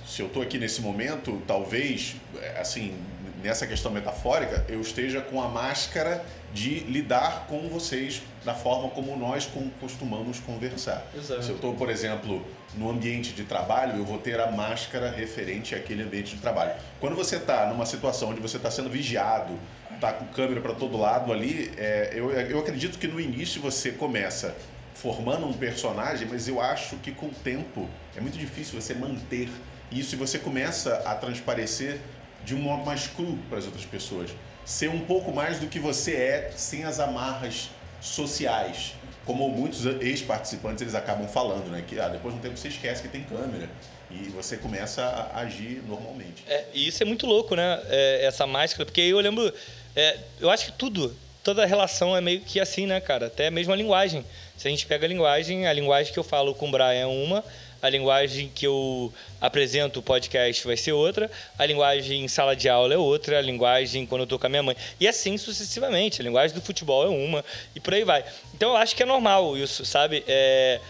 Se 0.06 0.22
eu 0.22 0.26
estou 0.26 0.42
aqui 0.42 0.58
nesse 0.58 0.80
momento, 0.80 1.42
talvez, 1.46 2.16
é, 2.40 2.60
assim, 2.60 2.94
nessa 3.42 3.66
questão 3.66 3.92
metafórica, 3.92 4.64
eu 4.68 4.80
esteja 4.80 5.20
com 5.20 5.40
a 5.40 5.48
máscara 5.48 6.24
de 6.52 6.80
lidar 6.80 7.46
com 7.48 7.68
vocês 7.68 8.22
da 8.44 8.54
forma 8.54 8.88
como 8.90 9.16
nós 9.16 9.48
costumamos 9.80 10.40
conversar. 10.40 11.06
Exato. 11.14 11.42
Se 11.42 11.50
eu 11.50 11.56
estou, 11.56 11.74
por 11.74 11.90
exemplo, 11.90 12.44
no 12.74 12.90
ambiente 12.90 13.32
de 13.32 13.44
trabalho, 13.44 13.98
eu 13.98 14.04
vou 14.04 14.18
ter 14.18 14.40
a 14.40 14.50
máscara 14.50 15.10
referente 15.10 15.74
àquele 15.74 16.02
ambiente 16.02 16.34
de 16.34 16.40
trabalho. 16.40 16.72
Quando 16.98 17.14
você 17.14 17.36
está 17.36 17.66
numa 17.66 17.84
situação 17.84 18.30
onde 18.30 18.40
você 18.40 18.56
está 18.56 18.70
sendo 18.70 18.88
vigiado, 18.88 19.52
tá 20.00 20.12
com 20.12 20.26
câmera 20.26 20.60
para 20.60 20.74
todo 20.74 20.96
lado 20.96 21.32
ali, 21.32 21.72
é, 21.76 22.12
eu, 22.14 22.30
eu 22.30 22.58
acredito 22.58 22.98
que 22.98 23.06
no 23.06 23.20
início 23.20 23.60
você 23.60 23.92
começa 23.92 24.54
formando 25.00 25.46
um 25.46 25.52
personagem, 25.52 26.26
mas 26.26 26.48
eu 26.48 26.60
acho 26.60 26.96
que 26.96 27.12
com 27.12 27.26
o 27.26 27.34
tempo 27.44 27.88
é 28.16 28.20
muito 28.20 28.38
difícil 28.38 28.80
você 28.80 28.94
manter 28.94 29.48
isso 29.92 30.14
e 30.14 30.18
você 30.18 30.38
começa 30.38 30.96
a 31.04 31.14
transparecer 31.14 32.00
de 32.44 32.54
um 32.54 32.58
modo 32.58 32.84
mais 32.84 33.06
cru 33.06 33.38
para 33.48 33.58
as 33.58 33.66
outras 33.66 33.84
pessoas. 33.84 34.30
Ser 34.64 34.88
um 34.88 35.00
pouco 35.00 35.32
mais 35.32 35.58
do 35.58 35.66
que 35.66 35.78
você 35.78 36.14
é 36.14 36.52
sem 36.56 36.84
as 36.84 36.98
amarras 36.98 37.70
sociais. 38.00 38.94
Como 39.24 39.48
muitos 39.48 39.84
ex-participantes 39.84 40.82
eles 40.82 40.94
acabam 40.94 41.28
falando, 41.28 41.70
né? 41.70 41.84
Que 41.86 42.00
ah, 42.00 42.08
depois 42.08 42.32
de 42.34 42.40
um 42.40 42.42
tempo 42.42 42.56
você 42.56 42.68
esquece 42.68 43.02
que 43.02 43.08
tem 43.08 43.22
câmera 43.24 43.68
e 44.10 44.28
você 44.30 44.56
começa 44.56 45.02
a 45.02 45.40
agir 45.40 45.82
normalmente. 45.86 46.42
É, 46.48 46.64
e 46.72 46.88
isso 46.88 47.02
é 47.02 47.06
muito 47.06 47.26
louco, 47.26 47.54
né? 47.54 47.80
É, 47.88 48.24
essa 48.24 48.46
máscara, 48.46 48.84
porque 48.86 49.00
eu 49.00 49.18
lembro, 49.20 49.52
é, 49.94 50.16
eu 50.40 50.48
acho 50.48 50.66
que 50.66 50.72
tudo, 50.72 51.14
toda 51.44 51.66
relação 51.66 52.16
é 52.16 52.20
meio 52.20 52.40
que 52.40 52.60
assim, 52.60 52.86
né, 52.86 53.00
cara? 53.00 53.26
Até 53.26 53.50
mesmo 53.50 53.72
a 53.72 53.76
linguagem. 53.76 54.24
Se 54.56 54.68
a 54.68 54.70
gente 54.70 54.86
pega 54.86 55.06
a 55.06 55.08
linguagem, 55.08 55.66
a 55.66 55.72
linguagem 55.72 56.12
que 56.12 56.18
eu 56.18 56.24
falo 56.24 56.54
com 56.54 56.68
o 56.68 56.70
Brian 56.70 56.94
é 56.94 57.06
uma, 57.06 57.44
a 57.82 57.88
linguagem 57.88 58.50
que 58.54 58.66
eu 58.66 59.12
apresento 59.40 60.00
o 60.00 60.02
podcast 60.02 60.66
vai 60.66 60.76
ser 60.76 60.92
outra, 60.92 61.30
a 61.58 61.66
linguagem 61.66 62.24
em 62.24 62.28
sala 62.28 62.56
de 62.56 62.68
aula 62.68 62.94
é 62.94 62.98
outra, 62.98 63.38
a 63.38 63.40
linguagem 63.40 64.06
quando 64.06 64.22
eu 64.22 64.24
estou 64.24 64.38
com 64.38 64.46
a 64.46 64.48
minha 64.48 64.62
mãe. 64.62 64.76
E 64.98 65.06
assim 65.06 65.36
sucessivamente. 65.36 66.20
A 66.20 66.24
linguagem 66.24 66.56
do 66.56 66.62
futebol 66.62 67.04
é 67.04 67.08
uma 67.08 67.44
e 67.74 67.80
por 67.80 67.94
aí 67.94 68.04
vai. 68.04 68.24
Então 68.54 68.70
eu 68.70 68.76
acho 68.76 68.96
que 68.96 69.02
é 69.02 69.06
normal 69.06 69.56
isso, 69.56 69.84
sabe? 69.84 70.24
É, 70.26 70.80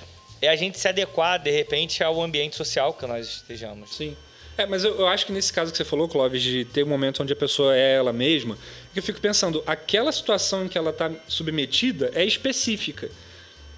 é 0.41 0.49
a 0.49 0.57
gente 0.57 0.79
se 0.79 0.87
adequar, 0.89 1.39
de 1.39 1.51
repente, 1.51 2.03
ao 2.03 2.23
ambiente 2.23 2.57
social 2.57 2.95
que 2.95 3.07
nós 3.07 3.27
estejamos. 3.27 3.95
Sim. 3.95 4.17
É, 4.57 4.65
mas 4.65 4.85
eu, 4.85 4.99
eu, 4.99 5.07
acho 5.07 5.27
que 5.27 5.33
nesse 5.33 5.53
caso 5.53 5.71
que 5.71 5.77
você 5.77 5.85
falou, 5.85 6.09
Clóvis, 6.09 6.43
de 6.43 6.65
ter 6.65 6.83
um 6.83 6.89
momento 6.89 7.23
onde 7.23 7.33
a 7.33 7.37
pessoa 7.37 7.77
é 7.77 7.97
ela 7.97 8.13
mesma, 8.13 8.57
eu 8.95 9.03
fico 9.03 9.21
pensando, 9.21 9.63
aquela 9.67 10.11
situação 10.11 10.65
em 10.65 10.69
que 10.69 10.79
ela 10.79 10.91
está 10.91 11.11
submetida 11.29 12.11
é 12.15 12.25
específica. 12.25 13.11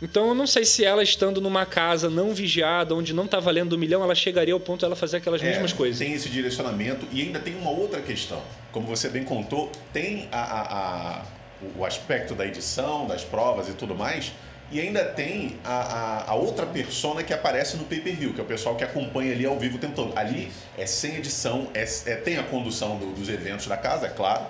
Então 0.00 0.28
eu 0.28 0.34
não 0.34 0.46
sei 0.46 0.64
se 0.64 0.84
ela 0.84 1.02
estando 1.02 1.40
numa 1.40 1.66
casa 1.66 2.08
não 2.08 2.32
vigiada, 2.32 2.94
onde 2.94 3.12
não 3.12 3.24
está 3.24 3.40
valendo 3.40 3.74
um 3.74 3.78
milhão, 3.78 4.02
ela 4.02 4.14
chegaria 4.14 4.54
ao 4.54 4.61
ponto 4.61 4.80
de 4.80 4.84
ela 4.84 4.94
fazer 4.94 5.16
aquelas 5.16 5.42
é, 5.42 5.46
mesmas 5.46 5.72
coisas. 5.72 5.98
Tem 5.98 6.12
esse 6.12 6.28
direcionamento 6.28 7.06
e 7.12 7.22
ainda 7.22 7.40
tem 7.40 7.56
uma 7.56 7.70
outra 7.70 8.00
questão. 8.00 8.40
Como 8.70 8.87
você 8.87 9.08
bem 9.08 9.24
contou, 9.24 9.72
tem 9.92 10.28
a, 10.30 10.40
a, 10.40 10.62
a, 10.62 11.22
o 11.76 11.84
aspecto 11.84 12.34
da 12.34 12.46
edição, 12.46 13.06
das 13.06 13.24
provas 13.24 13.68
e 13.68 13.72
tudo 13.72 13.94
mais, 13.94 14.32
e 14.70 14.80
ainda 14.80 15.04
tem 15.04 15.56
a, 15.64 16.34
outra 16.34 16.66
persona 16.66 17.22
que 17.22 17.32
aparece 17.32 17.76
no 17.76 17.84
pay-per-view, 17.84 18.34
que 18.34 18.40
é 18.40 18.44
o 18.44 18.46
pessoal 18.46 18.76
que 18.76 18.84
acompanha 18.84 19.32
ali 19.32 19.46
ao 19.46 19.58
vivo 19.58 19.76
o 19.76 19.80
tempo 19.80 19.94
todo. 19.94 20.16
Ali 20.16 20.50
é 20.76 20.84
sem 20.84 21.16
edição, 21.16 21.68
é, 21.74 21.84
é 22.06 22.16
tem 22.16 22.37
a 22.37 22.42
condução 22.42 22.98
do, 22.98 23.06
dos 23.12 23.28
eventos 23.28 23.66
da 23.66 23.76
casa, 23.76 24.06
é 24.06 24.11
claro, 24.11 24.44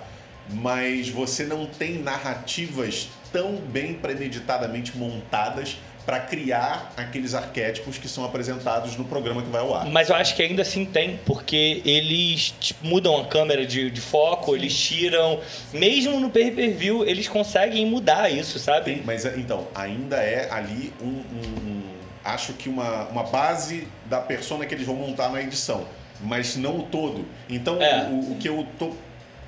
mas 0.49 1.09
você 1.09 1.45
não 1.45 1.65
tem 1.65 1.99
narrativas 1.99 3.07
tão 3.31 3.55
bem 3.55 3.93
premeditadamente 3.93 4.97
montadas 4.97 5.77
para 6.09 6.21
criar 6.21 6.91
aqueles 6.97 7.35
arquétipos 7.35 7.99
que 7.99 8.07
são 8.07 8.25
apresentados 8.25 8.97
no 8.97 9.05
programa 9.05 9.43
que 9.43 9.49
vai 9.49 9.61
ao 9.61 9.75
ar. 9.75 9.85
Mas 9.85 10.09
eu 10.09 10.15
acho 10.15 10.35
que 10.35 10.41
ainda 10.41 10.63
assim 10.63 10.83
tem, 10.83 11.19
porque 11.23 11.83
eles 11.85 12.51
tipo, 12.59 12.83
mudam 12.87 13.15
a 13.15 13.25
câmera 13.25 13.63
de, 13.63 13.91
de 13.91 14.01
foco, 14.01 14.55
eles 14.55 14.75
tiram. 14.75 15.39
Mesmo 15.71 16.19
no 16.19 16.31
pay-per-view, 16.31 17.05
eles 17.05 17.27
conseguem 17.27 17.85
mudar 17.85 18.27
isso, 18.31 18.57
sabe? 18.57 19.03
Mas 19.05 19.23
então, 19.23 19.67
ainda 19.75 20.15
é 20.17 20.51
ali 20.51 20.91
um, 20.99 21.05
um, 21.05 21.69
um, 21.69 21.81
acho 22.23 22.53
que 22.53 22.69
uma, 22.69 23.03
uma 23.09 23.23
base 23.23 23.87
da 24.05 24.19
persona 24.19 24.65
que 24.65 24.73
eles 24.73 24.87
vão 24.87 24.95
montar 24.95 25.29
na 25.29 25.43
edição, 25.43 25.85
mas 26.21 26.55
não 26.55 26.79
o 26.79 26.83
todo. 26.83 27.23
Então, 27.47 27.79
é. 27.79 28.09
o, 28.09 28.31
o 28.31 28.37
que 28.39 28.49
eu 28.49 28.65
tô 28.79 28.95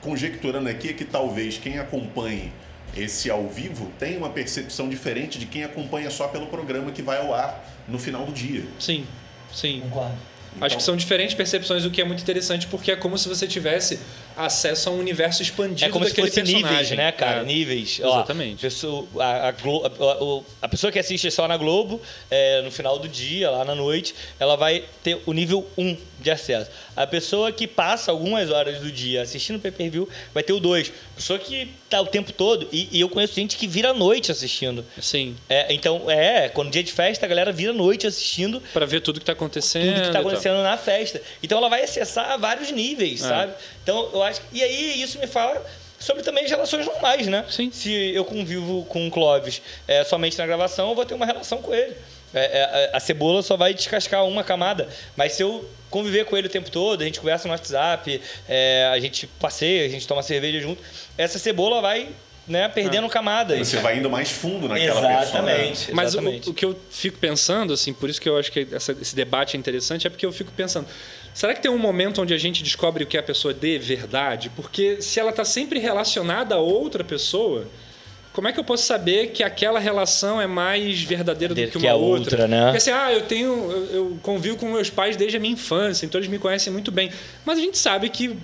conjecturando 0.02 0.70
aqui 0.70 0.90
é 0.90 0.94
que 0.94 1.06
talvez 1.06 1.58
quem 1.58 1.80
acompanhe 1.80 2.52
esse 2.96 3.30
ao 3.30 3.48
vivo 3.48 3.92
tem 3.98 4.18
uma 4.18 4.30
percepção 4.30 4.90
diferente 4.90 5.40
de 5.40 5.46
quem 5.46 5.64
acompanha 5.64 6.10
só 6.10 6.28
pelo 6.28 6.48
programa 6.48 6.92
que 6.92 7.02
vai 7.02 7.20
ao 7.20 7.34
ar 7.34 7.64
no 7.88 7.98
final 7.98 8.26
do 8.26 8.32
dia. 8.32 8.64
Sim, 8.80 9.06
sim. 9.54 9.82
Concordo. 9.82 10.31
Então, 10.56 10.66
Acho 10.66 10.78
que 10.78 10.84
são 10.84 10.98
diferentes 10.98 11.34
percepções, 11.34 11.86
o 11.86 11.90
que 11.90 12.02
é 12.02 12.04
muito 12.04 12.22
interessante, 12.22 12.68
porque 12.68 12.92
é 12.92 12.96
como 12.96 13.18
se 13.18 13.28
você 13.28 13.48
tivesse 13.48 14.00
acesso 14.36 14.90
a 14.90 14.92
um 14.92 15.00
universo 15.00 15.42
expandido 15.42 15.86
é 15.86 15.90
como 15.90 16.06
daquele 16.06 16.30
se 16.30 16.42
fosse 16.42 16.52
personagem. 16.52 16.78
níveis, 16.78 16.98
né, 16.98 17.12
cara? 17.12 17.42
É. 17.42 17.44
Níveis. 17.44 18.00
Exatamente. 18.00 18.66
Ó, 18.66 18.70
pessoa, 18.70 19.08
a, 19.20 19.50
a, 19.50 19.50
a, 19.50 20.42
a, 20.64 20.68
pessoa 20.68 20.92
que 20.92 21.00
assiste 21.00 21.30
só 21.32 21.48
na 21.48 21.58
Globo, 21.58 22.02
é, 22.30 22.62
no 22.62 22.72
final 22.72 23.00
do 23.00 23.08
dia, 23.08 23.50
lá 23.50 23.64
na 23.64 23.76
noite, 23.76 24.14
ela 24.40 24.56
vai 24.56 24.84
ter 25.04 25.22
o 25.26 25.34
nível 25.34 25.68
1 25.78 25.98
de 26.20 26.30
acesso. 26.30 26.70
A 26.96 27.08
pessoa 27.08 27.52
que 27.52 27.66
passa 27.68 28.12
algumas 28.12 28.50
horas 28.50 28.80
do 28.80 28.92
dia 28.92 29.22
assistindo 29.22 29.56
o 29.56 29.60
pay-per-view 29.60 30.08
vai 30.34 30.44
ter 30.44 30.54
o 30.54 30.60
2. 30.60 30.90
A 30.90 31.16
pessoa 31.16 31.40
que 31.40 31.70
tá 31.90 32.00
o 32.00 32.08
tempo 32.08 32.32
todo, 32.32 32.68
e, 32.72 32.88
e, 32.92 33.02
eu 33.02 33.10
conheço 33.10 33.34
gente 33.34 33.58
que 33.58 33.68
vira 33.68 33.94
noite 33.94 34.32
assistindo. 34.32 34.86
Sim. 35.02 35.36
É, 35.50 35.74
então, 35.74 36.10
é, 36.10 36.48
quando 36.50 36.72
dia 36.72 36.84
de 36.84 36.92
festa, 36.92 37.26
a 37.26 37.30
galera 37.30 37.52
vira 37.52 37.74
noite 37.74 38.08
assistindo. 38.08 38.62
para 38.74 38.86
ver 38.86 39.02
tudo 39.02 39.20
que 39.20 39.26
tá 39.26 39.34
acontecendo. 39.34 39.96
Tudo 39.96 40.06
que 40.06 40.12
tá 40.12 40.20
acontecendo 40.20 40.41
na 40.50 40.78
festa. 40.78 41.22
Então 41.42 41.58
ela 41.58 41.70
vai 41.70 41.84
acessar 41.84 42.40
vários 42.40 42.72
níveis, 42.72 43.24
é. 43.24 43.28
sabe? 43.28 43.54
Então, 43.84 44.10
eu 44.14 44.24
acho. 44.24 44.42
E 44.52 44.64
aí, 44.64 45.02
isso 45.02 45.20
me 45.20 45.28
fala 45.28 45.64
sobre 46.00 46.24
também 46.24 46.44
as 46.44 46.50
relações 46.50 46.86
normais, 46.86 47.28
né? 47.28 47.46
Sim. 47.50 47.72
Se 47.72 47.92
eu 48.14 48.26
convivo 48.26 48.84
com 48.86 49.08
o 49.08 49.12
Clóvis 49.12 49.62
é, 49.88 50.04
somente 50.04 50.38
na 50.38 50.46
gravação, 50.46 50.90
eu 50.90 50.96
vou 50.96 51.06
ter 51.06 51.14
uma 51.14 51.26
relação 51.26 51.62
com 51.62 51.74
ele. 51.74 51.96
É, 52.34 52.40
é, 52.40 52.90
a 52.94 53.00
cebola 53.00 53.42
só 53.44 53.58
vai 53.58 53.74
descascar 53.74 54.26
uma 54.26 54.44
camada. 54.44 54.88
Mas 55.16 55.34
se 55.34 55.44
eu 55.44 55.70
conviver 55.90 56.26
com 56.26 56.38
ele 56.38 56.48
o 56.48 56.50
tempo 56.50 56.72
todo, 56.72 57.02
a 57.02 57.06
gente 57.06 57.20
conversa 57.20 57.48
no 57.48 57.54
WhatsApp, 57.54 58.22
é, 58.48 58.90
a 58.92 59.00
gente 59.00 59.28
passeia, 59.28 59.86
a 59.86 59.90
gente 59.90 60.08
toma 60.08 60.24
cerveja 60.24 60.60
junto, 60.60 60.82
essa 61.18 61.38
cebola 61.38 61.82
vai 61.82 62.10
né, 62.48 62.68
perdendo 62.68 63.08
ah. 63.08 63.10
camadas. 63.10 63.68
Você 63.68 63.78
vai 63.78 63.98
indo 63.98 64.10
mais 64.10 64.32
fundo 64.32 64.68
naquela 64.68 65.22
exatamente, 65.22 65.70
pessoa. 65.70 65.96
Mas 65.96 66.14
exatamente. 66.14 66.48
O, 66.48 66.52
o, 66.52 66.54
que 66.54 66.66
eu 66.66 66.80
fico 66.90 67.18
pensando, 67.18 67.74
assim, 67.74 67.94
por 67.94 68.10
isso 68.10 68.20
que 68.20 68.28
eu 68.28 68.38
acho 68.38 68.52
que 68.52 68.68
essa, 68.72 68.92
esse 69.00 69.16
debate 69.16 69.56
é 69.56 69.60
interessante, 69.60 70.08
é 70.08 70.10
porque 70.10 70.26
eu 70.26 70.32
fico 70.32 70.52
pensando, 70.52 70.88
será 71.34 71.54
que 71.54 71.62
tem 71.62 71.72
um 71.72 71.78
momento 71.78 72.22
onde 72.22 72.34
a 72.34 72.38
gente 72.38 72.64
descobre 72.64 73.04
o 73.04 73.08
que 73.08 73.18
é 73.18 73.20
a 73.20 73.24
pessoa 73.24 73.54
de 73.54 73.78
verdade? 73.78 74.52
Porque 74.56 75.02
se 75.02 75.20
ela 75.20 75.30
está 75.30 75.46
sempre 75.46 75.80
relacionada 75.80 76.56
a 76.56 76.60
outra 76.60 77.04
pessoa 77.04 77.68
como 78.34 78.48
é 78.48 78.54
que 78.54 78.60
eu 78.60 78.64
posso 78.64 78.86
saber 78.86 79.32
que 79.32 79.44
aquela 79.44 79.80
relação 79.80 80.42
é 80.42 80.48
mais 80.48 81.02
verdadeira 81.04 81.54
do 81.54 81.68
que 81.68 81.78
uma 81.78 81.82
que 81.82 81.88
a 81.88 81.96
outra? 81.96 82.44
outra 82.44 82.48
né? 82.48 82.64
Porque 82.64 82.78
assim, 82.78 82.92
ah, 82.92 83.12
eu 83.12 83.22
tenho, 83.24 83.50
eu, 83.50 83.86
eu 83.94 84.20
convivo 84.22 84.56
com 84.56 84.72
meus 84.72 84.90
pais 84.90 85.18
desde 85.18 85.36
a 85.36 85.40
minha 85.40 85.54
infância, 85.54 86.06
então 86.06 86.18
eles 86.18 86.30
me 86.30 86.40
conhecem 86.40 86.72
muito 86.72 86.92
bem. 86.92 87.12
Mas 87.44 87.58
a 87.58 87.62
gente 87.62 87.78
sabe 87.78 88.08
que 88.10 88.38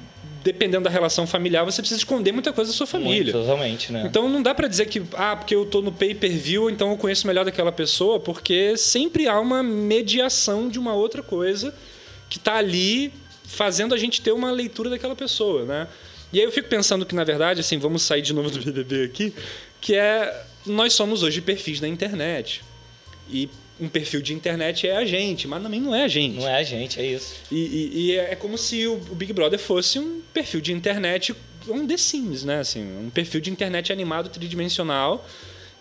dependendo 0.47 0.85
da 0.85 0.89
relação 0.89 1.27
familiar, 1.27 1.65
você 1.65 1.81
precisa 1.81 1.99
esconder 1.99 2.31
muita 2.31 2.53
coisa 2.53 2.71
da 2.71 2.77
sua 2.77 2.87
família. 2.87 3.33
Muito, 3.33 3.45
totalmente, 3.45 3.91
né? 3.91 4.03
Então 4.05 4.29
não 4.29 4.41
dá 4.41 4.55
para 4.55 4.69
dizer 4.69 4.85
que, 4.85 5.03
ah, 5.13 5.35
porque 5.35 5.53
eu 5.53 5.65
tô 5.65 5.81
no 5.81 5.91
pay-per-view, 5.91 6.69
então 6.69 6.89
eu 6.91 6.97
conheço 6.97 7.27
melhor 7.27 7.43
daquela 7.43 7.71
pessoa, 7.71 8.17
porque 8.17 8.77
sempre 8.77 9.27
há 9.27 9.37
uma 9.41 9.61
mediação 9.61 10.69
de 10.69 10.79
uma 10.79 10.93
outra 10.93 11.21
coisa 11.21 11.75
que 12.29 12.37
está 12.37 12.55
ali 12.55 13.11
fazendo 13.45 13.93
a 13.93 13.97
gente 13.97 14.21
ter 14.21 14.31
uma 14.31 14.49
leitura 14.49 14.89
daquela 14.89 15.17
pessoa, 15.17 15.65
né? 15.65 15.87
E 16.31 16.39
aí 16.39 16.45
eu 16.45 16.51
fico 16.51 16.69
pensando 16.69 17.05
que, 17.05 17.13
na 17.13 17.25
verdade, 17.25 17.59
assim, 17.59 17.77
vamos 17.77 18.03
sair 18.03 18.21
de 18.21 18.33
novo 18.33 18.49
do 18.49 18.59
BBB 18.59 19.03
aqui, 19.03 19.33
que 19.81 19.95
é 19.95 20.45
nós 20.65 20.93
somos 20.93 21.23
hoje 21.23 21.41
perfis 21.41 21.81
na 21.81 21.89
internet. 21.89 22.63
E 23.29 23.49
um 23.79 23.87
perfil 23.87 24.21
de 24.21 24.33
internet 24.33 24.87
é 24.87 24.97
a 24.97 25.05
gente, 25.05 25.47
mas 25.47 25.61
também 25.61 25.79
não 25.79 25.93
é 25.93 26.03
a 26.03 26.07
gente. 26.07 26.39
Não 26.39 26.47
é 26.47 26.55
a 26.55 26.63
gente, 26.63 26.99
é 26.99 27.05
isso. 27.05 27.35
E, 27.51 27.55
e, 27.55 28.05
e 28.07 28.15
é 28.15 28.35
como 28.35 28.57
se 28.57 28.87
o 28.87 28.97
Big 28.97 29.31
Brother 29.33 29.59
fosse 29.59 29.99
um 29.99 30.21
perfil 30.33 30.61
de 30.61 30.73
internet, 30.73 31.35
um 31.67 31.85
The 31.85 31.97
Sims, 31.97 32.43
né? 32.43 32.59
Assim, 32.59 32.81
um 32.99 33.09
perfil 33.09 33.41
de 33.41 33.49
internet 33.49 33.91
animado 33.91 34.29
tridimensional 34.29 35.25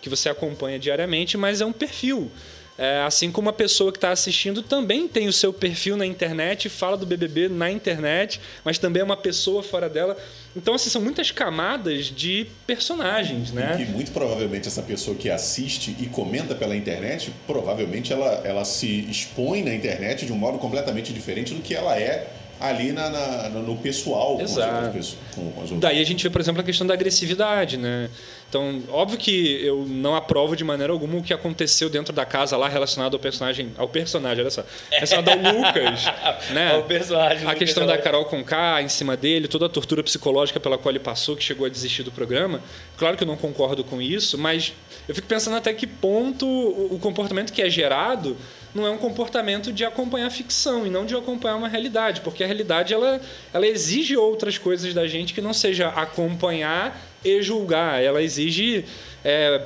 que 0.01 0.09
você 0.09 0.29
acompanha 0.29 0.77
diariamente, 0.77 1.37
mas 1.37 1.61
é 1.61 1.65
um 1.65 1.73
perfil. 1.73 2.31
É, 2.77 3.01
assim 3.01 3.31
como 3.31 3.49
a 3.49 3.53
pessoa 3.53 3.91
que 3.91 3.97
está 3.97 4.11
assistindo 4.11 4.61
também 4.61 5.07
tem 5.07 5.27
o 5.27 5.33
seu 5.33 5.51
perfil 5.51 5.97
na 5.97 6.05
internet, 6.05 6.69
fala 6.69 6.95
do 6.95 7.05
BBB 7.05 7.49
na 7.49 7.71
internet, 7.71 8.39
mas 8.63 8.77
também 8.77 9.01
é 9.01 9.03
uma 9.03 9.17
pessoa 9.17 9.63
fora 9.63 9.89
dela. 9.89 10.15
Então, 10.55 10.75
assim, 10.75 10.89
são 10.89 11.01
muitas 11.01 11.31
camadas 11.31 12.05
de 12.05 12.47
personagens, 12.67 13.51
né? 13.51 13.77
E 13.79 13.85
muito 13.91 14.11
provavelmente 14.11 14.67
essa 14.67 14.81
pessoa 14.81 15.15
que 15.15 15.29
assiste 15.29 15.95
e 15.99 16.05
comenta 16.07 16.53
pela 16.53 16.75
internet, 16.75 17.31
provavelmente 17.47 18.13
ela, 18.13 18.41
ela 18.43 18.63
se 18.63 19.07
expõe 19.09 19.63
na 19.63 19.73
internet 19.73 20.25
de 20.25 20.31
um 20.31 20.37
modo 20.37 20.59
completamente 20.59 21.11
diferente 21.11 21.53
do 21.53 21.61
que 21.61 21.73
ela 21.73 21.99
é 21.99 22.27
ali 22.59 22.91
na, 22.91 23.09
na- 23.09 23.49
no 23.49 23.77
pessoal 23.77 24.37
com 24.37 24.43
as 24.43 24.51
Exato. 24.51 24.73
outras 24.85 24.93
pessoas. 24.95 25.17
Com 25.35 25.41
as 25.55 25.57
outras- 25.71 25.79
Daí 25.79 26.01
a 26.01 26.05
gente 26.05 26.23
vê, 26.23 26.29
por 26.29 26.41
exemplo, 26.41 26.61
a 26.61 26.63
questão 26.63 26.85
da 26.87 26.93
agressividade, 26.93 27.77
né? 27.77 28.09
Então, 28.49 28.81
óbvio 28.89 29.17
que 29.17 29.61
eu 29.63 29.85
não 29.85 30.15
aprovo 30.15 30.55
de 30.55 30.63
maneira 30.63 30.93
alguma 30.93 31.17
o 31.17 31.21
que 31.23 31.33
aconteceu 31.33 31.89
dentro 31.89 32.13
da 32.13 32.25
casa 32.25 32.55
lá 32.55 32.69
relacionado 32.69 33.13
ao 33.13 33.19
personagem, 33.19 33.73
ao 33.77 33.89
personagem, 33.89 34.41
olha 34.41 34.49
só, 34.49 34.63
relacionado 34.89 35.29
ao 35.29 35.37
Lucas, 35.37 36.05
né? 36.51 36.73
É 36.75 36.77
o 36.77 36.83
personagem 36.83 37.45
A 37.47 37.53
questão 37.53 37.83
Lucas, 37.83 37.97
da 37.97 38.01
Carol 38.03 38.23
com 38.25 38.41
K 38.43 38.81
em 38.81 38.87
cima 38.87 39.17
dele, 39.17 39.49
toda 39.49 39.65
a 39.65 39.69
tortura 39.69 40.01
psicológica 40.01 40.59
pela 40.61 40.77
qual 40.77 40.91
ele 40.93 40.99
passou, 40.99 41.35
que 41.35 41.43
chegou 41.43 41.65
a 41.65 41.69
desistir 41.69 42.03
do 42.03 42.11
programa. 42.11 42.61
Claro 42.95 43.17
que 43.17 43.23
eu 43.23 43.27
não 43.27 43.35
concordo 43.35 43.83
com 43.83 44.01
isso, 44.01 44.37
mas 44.37 44.73
eu 45.09 45.13
fico 45.13 45.27
pensando 45.27 45.57
até 45.57 45.73
que 45.73 45.85
ponto 45.85 46.47
o 46.47 46.97
comportamento 46.99 47.51
que 47.51 47.61
é 47.61 47.69
gerado 47.69 48.37
não 48.73 48.85
é 48.85 48.89
um 48.89 48.97
comportamento 48.97 49.71
de 49.71 49.85
acompanhar 49.85 50.29
ficção 50.29 50.85
e 50.85 50.89
não 50.89 51.05
de 51.05 51.15
acompanhar 51.15 51.55
uma 51.55 51.67
realidade, 51.67 52.21
porque 52.21 52.43
a 52.43 52.47
realidade 52.47 52.93
ela, 52.93 53.19
ela 53.53 53.67
exige 53.67 54.15
outras 54.15 54.57
coisas 54.57 54.93
da 54.93 55.07
gente 55.07 55.33
que 55.33 55.41
não 55.41 55.53
seja 55.53 55.89
acompanhar 55.89 56.99
e 57.23 57.41
julgar, 57.41 58.01
ela 58.01 58.21
exige 58.21 58.85
é, 59.23 59.61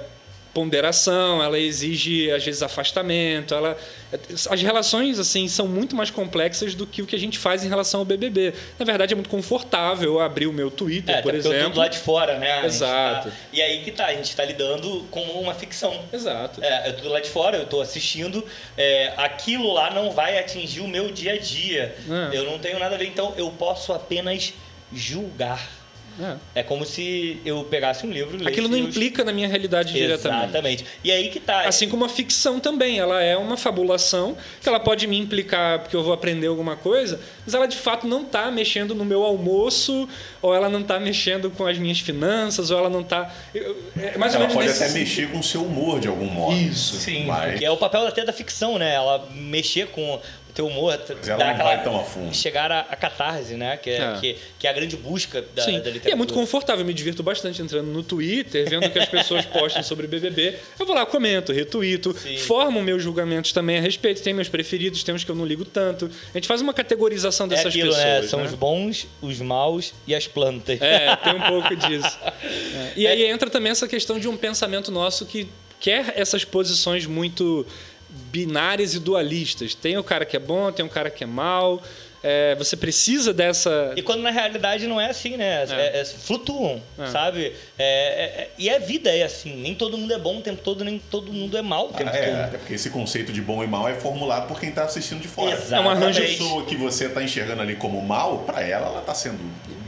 ponderação, 0.54 1.42
ela 1.42 1.58
exige 1.58 2.30
às 2.32 2.44
vezes 2.44 2.62
afastamento, 2.62 3.54
ela 3.54 3.78
as 4.50 4.62
relações 4.62 5.18
assim 5.18 5.48
são 5.48 5.68
muito 5.68 5.96
mais 5.96 6.10
complexas 6.10 6.76
do 6.76 6.86
que 6.86 7.02
o 7.02 7.06
que 7.06 7.16
a 7.16 7.20
gente 7.20 7.40
faz 7.40 7.64
em 7.64 7.70
relação 7.70 8.02
ao 8.02 8.06
BBB. 8.06 8.54
Na 8.78 8.86
verdade 8.86 9.14
é 9.14 9.16
muito 9.16 9.30
confortável 9.30 10.20
abrir 10.20 10.48
o 10.48 10.54
meu 10.54 10.70
Twitter, 10.70 11.16
É, 11.16 11.22
por 11.22 11.32
porque 11.32 11.38
eu 11.48 11.52
tô 11.52 11.58
exemplo. 11.58 11.80
lado 11.80 11.92
de 11.92 12.00
fora, 12.00 12.38
né? 12.38 12.56
Gente 12.58 12.66
Exato. 12.66 13.30
tá- 13.30 13.36
E 13.54 13.62
aí 13.62 13.82
que 13.84 13.92
tá, 13.92 14.08
a 14.08 14.14
gente 14.14 14.36
tá 14.36 14.44
lidando 14.44 15.06
com 15.10 15.22
uma 15.22 15.54
ficção. 15.54 15.98
Exato. 16.12 16.62
É, 16.64 16.90
eu 16.90 16.98
tô 16.98 17.08
lado 17.10 17.24
de 17.24 17.30
fora, 17.30 17.58
eu 17.58 17.66
tô 17.66 17.80
assistindo. 17.80 18.46
é, 18.78 19.14
aquilo 19.18 19.72
lá 19.74 19.92
não 19.94 20.12
vai 20.12 20.38
atingir 20.38 20.82
o 20.82 20.88
meu 20.88 21.12
dia 21.12 21.34
a 21.34 21.38
dia. 21.38 21.96
É. 22.34 22.38
Eu 22.38 22.44
não 22.46 22.60
tenho 22.60 22.78
nada 22.80 22.96
a 22.96 22.98
ver, 22.98 23.06
então 23.08 23.34
eu 23.38 23.50
posso 23.52 23.94
apenas 23.94 24.54
julgar. 24.92 25.81
É. 26.22 26.60
É 26.62 26.64
como 26.64 26.86
se 26.86 27.40
eu 27.46 27.64
pegasse 27.64 28.06
um 28.06 28.12
livro. 28.12 28.48
Aquilo 28.48 28.68
não 28.68 28.78
eu- 28.78 28.86
implica 28.86 29.24
na 29.24 29.32
minha 29.34 29.48
realidade 29.48 29.94
diretamente. 29.94 30.44
Exatamente. 30.44 30.86
E 31.04 31.12
aí 31.12 31.30
que 31.30 31.40
tá. 31.40 31.62
Assim 31.68 31.90
como 31.90 32.06
a 32.06 32.10
ficção 32.10 32.60
também, 32.60 33.00
ela 33.00 33.22
é 33.22 33.36
uma 33.38 33.58
fabulação 33.58 34.38
que 34.62 34.68
ela 34.70 34.80
pode 34.80 35.08
me 35.08 35.18
implicar 35.18 35.80
porque 35.80 35.96
eu 35.96 36.04
vou 36.04 36.14
aprender 36.14 36.48
alguma 36.48 36.76
coisa, 36.76 37.20
mas 37.46 37.54
ela 37.54 37.66
de 37.68 37.78
fato 37.78 38.06
não 38.08 38.22
está 38.24 38.52
mexendo 38.52 38.94
no 38.94 39.04
meu 39.06 39.24
almoço, 39.24 40.08
ou 40.42 40.54
ela 40.54 40.70
não 40.70 40.82
está 40.82 41.00
mexendo 41.00 41.50
com 41.52 41.66
as 41.66 41.78
minhas 41.78 42.00
finanças, 42.00 42.72
ou 42.72 42.78
ela 42.78 42.90
não 42.90 43.02
está. 43.02 43.34
É 43.56 44.18
mais 44.18 44.34
ou 44.34 44.40
Ela 44.40 44.48
menos 44.48 44.54
pode 44.54 44.68
nesse 44.68 44.84
até 44.84 44.94
mexer 44.94 45.30
com 45.32 45.40
o 45.40 45.44
seu 45.44 45.64
humor 45.64 46.00
de 46.00 46.08
algum 46.08 46.26
modo. 46.26 46.56
Isso. 46.56 46.96
Sim, 46.98 47.26
Mas- 47.26 47.58
que 47.60 47.66
é 47.66 47.72
o 47.72 47.78
papel 47.78 48.06
até 48.06 48.24
da 48.24 48.34
ficção, 48.34 48.78
né? 48.78 48.94
Ela 48.94 49.28
mexer 49.34 49.88
com 49.88 50.20
teu 50.54 50.68
humor, 50.68 51.00
Mas 51.10 51.28
ela 51.28 51.44
não 51.44 51.52
aquela- 51.52 51.64
vai 51.76 51.84
tão 51.84 52.00
a 52.00 52.04
fundo. 52.04 52.36
chegar 52.36 52.72
à, 52.72 52.84
catarse, 52.96 53.54
né? 53.56 53.78
Que 53.78 53.90
é, 53.90 53.98
É. 54.02 54.18
Que, 54.20 54.38
que 54.60 54.68
é 54.68 54.70
a 54.70 54.74
grande 54.74 54.96
busca 54.98 55.42
da, 55.56 55.64
Sim. 55.64 55.72
da 55.74 55.78
literatura. 55.80 56.10
E 56.10 56.12
é 56.12 56.16
muito 56.16 56.34
confortável, 56.34 56.82
eu 56.82 56.86
me 56.88 56.94
divirto 56.94 57.24
bastante 57.24 57.62
entrando 57.62 57.88
no 57.88 58.04
Twitter, 58.04 58.70
vendo 58.70 58.86
o 58.86 58.90
que 58.90 59.00
as 59.00 59.08
pessoas 59.10 59.46
postam 59.46 59.82
sobre 59.84 60.08
BBB. 60.08 60.56
Eu 60.80 60.86
vou 60.86 60.96
lá, 60.96 61.06
comento, 61.06 61.52
retuito, 61.52 62.14
Sim. 62.18 62.38
formo 62.38 62.82
meus 62.82 63.02
julgamentos 63.02 63.52
também 63.52 63.78
a 63.78 63.82
respeito. 63.82 64.22
Tem 64.22 64.34
meus 64.34 64.50
preferidos, 64.50 65.04
tem 65.04 65.14
uns 65.16 65.24
que 65.24 65.32
eu 65.32 65.36
não 65.36 65.46
ligo 65.46 65.66
tanto. 65.66 66.10
A 66.34 66.38
gente 66.38 66.48
faz 66.48 66.62
uma 66.62 66.74
categorização 66.74 67.46
É 67.48 67.50
dessas 67.50 67.68
aquilo, 67.68 67.90
pessoas. 67.90 68.06
né? 68.06 68.28
São 68.28 68.40
né? 68.40 68.46
os 68.46 68.54
bons, 68.54 69.08
os 69.22 69.40
maus 69.40 69.94
e 70.08 70.14
as 70.16 70.28
plantas. 70.28 70.80
É, 70.82 71.16
tem 71.18 71.34
um 71.36 71.42
pouco 71.42 71.76
disso. 71.76 72.20
É. 72.44 72.94
E 72.96 73.08
aí 73.08 73.26
entra 73.26 73.50
também 73.50 73.72
essa 73.72 73.88
questão 73.88 74.20
de 74.20 74.28
um 74.28 74.36
pensamento 74.36 74.92
nosso 74.92 75.26
que 75.26 75.48
quer 75.80 76.14
essas 76.16 76.44
posições 76.46 77.06
muito 77.06 77.66
binárias 78.32 78.94
e 78.94 79.00
dualistas. 79.00 79.74
Tem 79.74 79.98
o 79.98 80.04
cara 80.04 80.26
que 80.26 80.36
é 80.36 80.40
bom, 80.40 80.72
tem 80.72 80.86
o 80.86 80.90
cara 80.90 81.10
que 81.10 81.24
é 81.24 81.28
mal. 81.28 81.82
É, 82.24 82.54
você 82.56 82.78
precisa 82.78 83.34
dessa. 83.34 83.94
E 83.96 84.02
quando 84.02 84.22
na 84.22 84.30
realidade 84.30 84.86
não 84.88 85.02
é 85.02 85.10
assim, 85.10 85.38
né? 85.38 85.66
É- 85.70 86.02
é- 86.02 86.06
flutuam, 86.06 86.82
É. 87.00 87.08
sabe? 87.08 87.54
É, 87.80 87.84
é- 87.84 88.42
é- 88.44 88.50
e 88.58 88.70
a 88.70 88.78
vida 88.80 89.10
é 89.10 89.24
assim. 89.24 89.56
Nem 89.56 89.74
todo 89.74 89.98
mundo 89.98 90.14
é 90.14 90.20
bom 90.20 90.38
o 90.38 90.42
tempo 90.42 90.62
todo, 90.64 90.84
nem 90.84 91.00
todo 91.00 91.34
mundo 91.34 91.58
é 91.58 91.62
mal 91.62 91.88
o 91.88 91.94
tempo 91.94 92.10
Ah, 92.14 92.18
é, 92.18 92.26
todo. 92.28 92.40
até 92.42 92.58
porque 92.60 92.74
esse 92.76 92.90
conceito 92.92 93.32
de 93.34 93.42
bom 93.42 93.64
e 93.64 93.68
mal 93.68 93.88
é 93.90 93.96
formulado 93.96 94.48
por 94.48 94.60
quem 94.60 94.70
está 94.70 94.84
assistindo 94.84 95.20
de 95.22 95.28
fora. 95.28 95.52
Exatamente. 95.56 96.22
É 96.22 96.26
A 96.26 96.28
pessoa 96.28 96.64
que 96.66 96.76
você 96.76 97.06
está 97.06 97.24
enxergando 97.24 97.62
ali 97.62 97.76
como 97.76 98.02
mal, 98.02 98.40
para 98.40 98.62
ela, 98.62 98.88
ela 98.88 99.00
está 99.00 99.16
sendo 99.16 99.40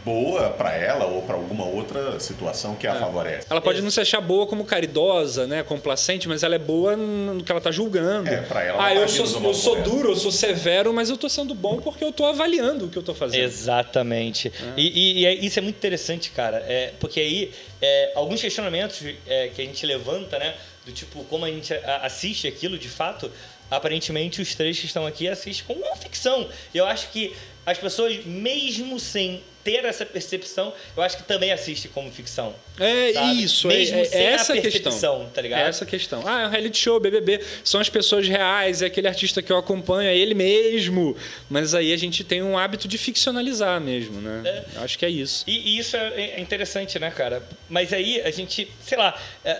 boa 0.03 0.49
para 0.49 0.73
ela 0.75 1.05
ou 1.05 1.21
para 1.21 1.35
alguma 1.35 1.65
outra 1.65 2.19
situação 2.19 2.75
que 2.75 2.85
a 2.85 2.93
favorece. 2.95 3.47
Ela 3.49 3.61
pode 3.61 3.81
não 3.81 3.89
se 3.89 4.01
achar 4.01 4.19
boa 4.19 4.45
como 4.45 4.65
caridosa, 4.65 5.47
né, 5.47 5.63
complacente, 5.63 6.27
mas 6.27 6.43
ela 6.43 6.55
é 6.55 6.59
boa 6.59 6.97
no 6.97 7.41
que 7.41 7.49
ela 7.49 7.59
está 7.59 7.71
julgando. 7.71 8.27
É, 8.29 8.41
pra 8.41 8.63
ela, 8.63 8.83
ah, 8.83 8.91
ela 8.91 8.99
tá 8.99 9.01
eu 9.05 9.25
sou, 9.27 9.41
eu 9.43 9.53
sou 9.53 9.81
duro, 9.81 10.09
eu 10.09 10.15
sou 10.17 10.29
severo, 10.31 10.93
mas 10.93 11.07
eu 11.07 11.15
estou 11.15 11.29
sendo 11.29 11.55
bom 11.55 11.77
porque 11.77 12.03
eu 12.03 12.09
estou 12.23 12.29
avaliando 12.29 12.85
o 12.85 12.89
que 12.89 12.97
eu 12.97 13.01
estou 13.01 13.13
fazendo. 13.15 13.41
Exatamente. 13.43 14.51
E, 14.77 14.81
e- 14.87 15.19
e 15.21 15.25
é- 15.25 15.33
isso 15.33 15.59
é 15.59 15.61
muito 15.61 15.75
interessante, 15.77 16.31
cara. 16.31 16.57
É, 16.67 16.93
porque 16.99 17.19
aí, 17.19 17.51
é, 17.81 18.11
alguns 18.15 18.41
questionamentos 18.41 19.01
é, 19.27 19.49
que 19.49 19.61
a 19.61 19.65
gente 19.65 19.85
levanta, 19.85 20.37
né? 20.39 20.55
Do 20.85 20.91
tipo, 20.91 21.23
como 21.25 21.45
a 21.45 21.49
gente 21.49 21.73
assiste 22.01 22.45
aquilo, 22.47 22.77
de 22.77 22.89
fato, 22.89 23.31
aparentemente 23.71 24.41
os 24.41 24.53
três 24.53 24.77
que 24.79 24.85
estão 24.85 25.05
aqui 25.05 25.27
assistem 25.27 25.65
como 25.65 25.79
uma 25.85 25.95
ficção. 25.95 26.49
E 26.73 26.77
eu 26.77 26.85
acho 26.85 27.09
que 27.11 27.33
as 27.65 27.77
pessoas, 27.77 28.25
mesmo 28.25 28.99
sem 28.99 29.41
ter 29.63 29.85
essa 29.85 30.05
percepção, 30.05 30.73
eu 30.95 31.03
acho 31.03 31.17
que 31.17 31.23
também 31.23 31.51
assistem 31.51 31.89
como 31.91 32.11
ficção. 32.11 32.53
É 32.79 33.13
sabe? 33.13 33.43
isso, 33.43 33.71
é, 33.71 33.75
Mesmo 33.75 33.97
é 33.97 34.01
a 34.01 34.31
essa 34.31 34.53
a 34.53 34.61
questão. 34.61 35.29
tá 35.33 35.41
ligado? 35.41 35.61
É 35.61 35.69
essa 35.69 35.85
questão. 35.85 36.23
Ah, 36.27 36.41
é 36.41 36.47
um 36.47 36.49
reality 36.49 36.77
show, 36.77 36.99
BBB. 36.99 37.39
São 37.63 37.79
as 37.79 37.89
pessoas 37.89 38.27
reais, 38.27 38.81
é 38.81 38.87
aquele 38.87 39.07
artista 39.07 39.41
que 39.41 39.51
eu 39.51 39.57
acompanho, 39.57 40.09
é 40.09 40.17
ele 40.17 40.33
mesmo. 40.33 41.15
Mas 41.49 41.73
aí 41.73 41.93
a 41.93 41.97
gente 41.97 42.23
tem 42.23 42.43
um 42.43 42.57
hábito 42.57 42.87
de 42.87 42.97
ficcionalizar 42.97 43.79
mesmo, 43.79 44.19
né? 44.19 44.65
Acho 44.77 44.99
que 44.99 45.05
é 45.05 45.09
isso. 45.09 45.43
E, 45.47 45.75
e 45.75 45.77
isso 45.79 45.95
é, 45.95 46.33
é 46.37 46.41
interessante, 46.41 46.99
né, 46.99 47.11
cara? 47.11 47.41
Mas 47.69 47.93
aí 47.93 48.21
a 48.21 48.31
gente, 48.31 48.69
sei 48.81 48.97
lá. 48.97 49.17
é, 49.45 49.59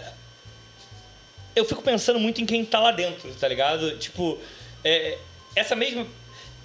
eu 1.56 1.64
fico 1.66 1.82
pensando 1.82 2.20
muito 2.20 2.42
em 2.42 2.46
quem 2.46 2.66
tá 2.66 2.80
lá 2.80 2.92
dentro, 2.92 3.34
tá 3.36 3.48
ligado? 3.48 3.98
Tipo, 3.98 4.40
é, 4.84 5.18
essa 5.56 5.76
mesma. 5.76 6.06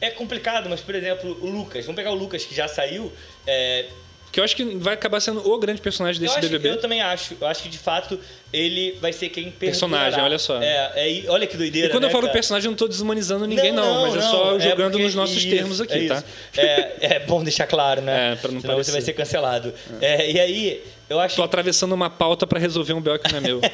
É 0.01 0.11
complicado, 0.11 0.69
mas, 0.71 0.81
por 0.81 0.95
exemplo, 0.95 1.37
o 1.43 1.47
Lucas. 1.51 1.85
Vamos 1.85 1.97
pegar 1.97 2.11
o 2.13 2.15
Lucas, 2.15 2.45
que 2.45 2.55
já 2.55 2.69
saiu. 2.69 3.13
é, 3.47 3.87
Que 4.31 4.39
eu 4.41 4.45
acho 4.45 4.55
que 4.55 4.63
vai 4.77 4.95
acabar 4.95 5.19
sendo 5.21 5.49
o 5.51 5.59
grande 5.59 5.81
personagem 5.81 6.21
eu, 6.23 6.27
desse 6.29 6.39
acho, 6.39 6.49
BBB. 6.49 6.69
eu 6.71 6.81
também 6.81 7.01
acho. 7.01 7.37
Eu 7.41 7.47
acho 7.49 7.63
que, 7.63 7.69
de 7.69 7.79
fato, 7.79 8.21
ele 8.53 8.97
vai 9.01 9.13
ser 9.13 9.29
quem 9.31 9.51
Personagem, 9.51 10.05
perdurará. 10.11 10.25
olha 10.29 10.39
só. 10.39 10.63
É, 10.63 10.93
é, 10.95 11.25
olha 11.31 11.47
que 11.47 11.57
doideira, 11.57 11.89
E 11.89 11.91
quando 11.91 12.03
né, 12.05 12.09
eu 12.09 12.13
falo 12.13 12.23
cara? 12.25 12.33
personagem, 12.35 12.67
eu 12.67 12.71
não 12.71 12.75
estou 12.75 12.87
desumanizando 12.89 13.47
ninguém, 13.47 13.73
não, 13.73 14.03
mas 14.03 14.17
é 14.17 14.21
só 14.21 14.53
não, 14.53 14.61
jogando 14.61 14.93
porque- 14.93 15.05
nos 15.05 15.15
nossos 15.17 15.37
isso, 15.39 15.49
termos 15.51 15.81
aqui, 15.81 16.05
é 16.05 16.09
tá? 16.09 16.25
É, 16.57 16.93
é 17.17 17.19
bom 17.21 17.43
deixar 17.43 17.67
claro, 17.67 18.01
né? 18.03 18.33
É, 18.33 18.37
pra 18.37 18.53
não 18.53 18.61
Senão 18.61 18.75
você 18.77 18.93
parecer. 18.93 18.93
vai 18.93 19.01
ser 19.01 19.13
cancelado. 19.15 19.75
É, 20.01 20.31
e 20.31 20.39
aí, 20.39 20.85
eu 21.11 21.19
acho 21.19 21.35
Tô 21.37 21.43
atravessando 21.43 21.93
uma 21.93 22.11
pauta 22.11 22.47
para 22.47 22.61
resolver 22.61 22.93
um 22.93 23.01
BO 23.01 23.19
que 23.19 23.33
não 23.33 23.39
é 23.39 23.41
meu. 23.41 23.61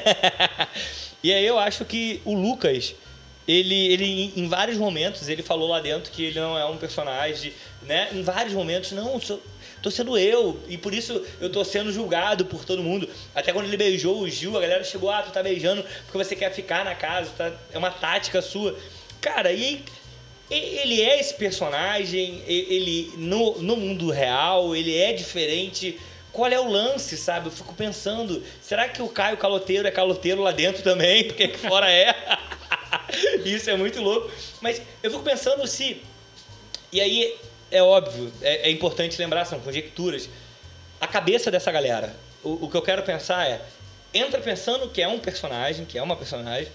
E 1.23 1.33
aí 1.33 1.45
eu 1.45 1.57
acho 1.57 1.83
que 1.85 2.21
o 2.23 2.33
Lucas, 2.35 2.93
ele, 3.47 3.93
ele 3.93 4.33
em 4.35 4.47
vários 4.47 4.77
momentos, 4.77 5.27
ele 5.29 5.43
falou 5.43 5.69
lá 5.69 5.79
dentro 5.79 6.11
que 6.11 6.25
ele 6.25 6.39
não 6.39 6.57
é 6.57 6.65
um 6.65 6.77
personagem, 6.77 7.53
né? 7.83 8.09
Em 8.11 8.23
vários 8.23 8.53
momentos, 8.53 8.91
não, 8.91 9.19
sou, 9.21 9.41
tô 9.81 9.91
sendo 9.91 10.17
eu, 10.17 10.59
e 10.67 10.77
por 10.77 10.93
isso 10.93 11.23
eu 11.39 11.49
tô 11.51 11.63
sendo 11.63 11.91
julgado 11.91 12.45
por 12.45 12.65
todo 12.65 12.81
mundo. 12.81 13.07
Até 13.35 13.53
quando 13.53 13.67
ele 13.67 13.77
beijou 13.77 14.19
o 14.19 14.29
Gil, 14.29 14.57
a 14.57 14.61
galera 14.61 14.83
chegou, 14.83 15.11
ah, 15.11 15.21
tu 15.21 15.31
tá 15.31 15.43
beijando 15.43 15.83
porque 16.05 16.17
você 16.17 16.35
quer 16.35 16.51
ficar 16.53 16.83
na 16.83 16.95
casa, 16.95 17.29
tá? 17.37 17.51
é 17.71 17.77
uma 17.77 17.91
tática 17.91 18.41
sua. 18.41 18.75
Cara, 19.21 19.51
e 19.51 19.63
aí, 19.63 19.85
ele 20.49 21.01
é 21.01 21.19
esse 21.19 21.33
personagem, 21.35 22.41
ele 22.47 23.11
no, 23.17 23.61
no 23.61 23.77
mundo 23.77 24.09
real, 24.09 24.75
ele 24.75 24.95
é 24.95 25.13
diferente. 25.13 25.99
Qual 26.31 26.51
é 26.51 26.59
o 26.59 26.69
lance, 26.69 27.15
sabe? 27.15 27.47
Eu 27.47 27.51
fico 27.51 27.73
pensando, 27.75 28.43
será 28.61 28.89
que 28.89 29.01
o 29.01 29.07
Caio 29.07 29.37
Caloteiro 29.37 29.87
é 29.87 29.91
caloteiro 29.91 30.41
lá 30.41 30.51
dentro 30.51 30.83
também? 30.83 31.23
Porque 31.29 31.47
fora 31.49 31.89
é. 31.89 32.34
Isso 33.45 33.69
é 33.69 33.77
muito 33.77 34.01
louco. 34.01 34.31
Mas 34.61 34.81
eu 35.01 35.11
fico 35.11 35.23
pensando 35.23 35.65
se. 35.67 36.01
E 36.91 36.99
aí, 36.99 37.35
é 37.71 37.81
óbvio, 37.81 38.31
é, 38.41 38.69
é 38.69 38.71
importante 38.71 39.17
lembrar, 39.19 39.45
são 39.45 39.59
conjecturas. 39.59 40.29
A 40.99 41.07
cabeça 41.07 41.51
dessa 41.51 41.71
galera. 41.71 42.15
O, 42.43 42.65
o 42.65 42.69
que 42.69 42.77
eu 42.77 42.81
quero 42.81 43.03
pensar 43.03 43.47
é. 43.47 43.61
Entra 44.13 44.39
pensando 44.39 44.89
que 44.89 45.01
é 45.01 45.07
um 45.07 45.19
personagem, 45.19 45.83
que 45.83 45.97
é 45.97 46.01
uma 46.01 46.15
personagem, 46.15 46.71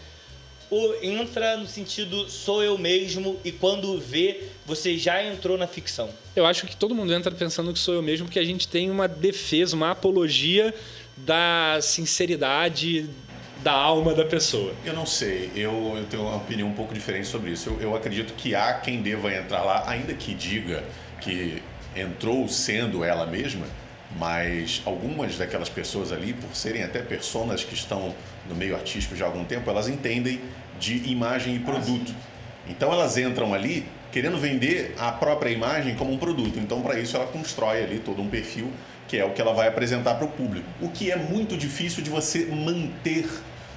ou 0.70 1.02
entra 1.02 1.56
no 1.56 1.66
sentido 1.66 2.30
sou 2.30 2.62
eu 2.62 2.78
mesmo 2.78 3.40
e 3.44 3.50
quando 3.50 3.98
vê, 3.98 4.44
você 4.64 4.96
já 4.96 5.22
entrou 5.22 5.58
na 5.58 5.66
ficção. 5.66 6.10
Eu 6.36 6.46
acho 6.46 6.66
que 6.66 6.76
todo 6.76 6.94
mundo 6.94 7.12
entra 7.12 7.32
pensando 7.32 7.72
que 7.72 7.78
sou 7.78 7.94
eu 7.94 8.02
mesmo, 8.02 8.26
porque 8.26 8.38
a 8.38 8.44
gente 8.44 8.68
tem 8.68 8.88
uma 8.88 9.08
defesa, 9.08 9.74
uma 9.74 9.90
apologia 9.90 10.72
da 11.16 11.78
sinceridade 11.82 13.10
da 13.62 13.72
alma 13.72 14.14
da 14.14 14.24
pessoa. 14.24 14.72
Eu 14.84 14.94
não 14.94 15.06
sei, 15.06 15.50
eu, 15.54 15.94
eu 15.96 16.04
tenho 16.06 16.22
uma 16.22 16.36
opinião 16.36 16.68
um 16.68 16.74
pouco 16.74 16.94
diferente 16.94 17.26
sobre 17.26 17.50
isso. 17.50 17.70
Eu, 17.70 17.80
eu 17.80 17.96
acredito 17.96 18.32
que 18.34 18.54
há 18.54 18.74
quem 18.74 19.02
deva 19.02 19.32
entrar 19.32 19.62
lá, 19.62 19.88
ainda 19.88 20.14
que 20.14 20.34
diga 20.34 20.82
que 21.20 21.62
entrou 21.94 22.48
sendo 22.48 23.04
ela 23.04 23.26
mesma, 23.26 23.66
mas 24.18 24.82
algumas 24.84 25.36
daquelas 25.36 25.68
pessoas 25.68 26.12
ali, 26.12 26.32
por 26.32 26.54
serem 26.54 26.82
até 26.82 27.00
personas 27.00 27.62
que 27.62 27.74
estão 27.74 28.14
no 28.48 28.54
meio 28.54 28.74
artístico 28.74 29.14
já 29.14 29.26
há 29.26 29.28
algum 29.28 29.44
tempo, 29.44 29.68
elas 29.70 29.88
entendem 29.88 30.40
de 30.78 31.10
imagem 31.10 31.56
e 31.56 31.58
produto. 31.58 32.14
Então 32.68 32.92
elas 32.92 33.18
entram 33.18 33.52
ali 33.52 33.86
querendo 34.10 34.38
vender 34.38 34.94
a 34.98 35.12
própria 35.12 35.50
imagem 35.50 35.94
como 35.94 36.12
um 36.12 36.18
produto. 36.18 36.58
Então, 36.58 36.82
para 36.82 36.98
isso, 36.98 37.16
ela 37.16 37.26
constrói 37.26 37.84
ali 37.84 37.98
todo 38.00 38.20
um 38.20 38.28
perfil 38.28 38.70
que 39.10 39.18
é 39.18 39.24
o 39.24 39.30
que 39.32 39.42
ela 39.42 39.52
vai 39.52 39.66
apresentar 39.66 40.14
para 40.14 40.24
o 40.24 40.28
público. 40.28 40.68
O 40.80 40.88
que 40.88 41.10
é 41.10 41.16
muito 41.16 41.56
difícil 41.56 42.00
de 42.00 42.08
você 42.08 42.46
manter 42.46 43.28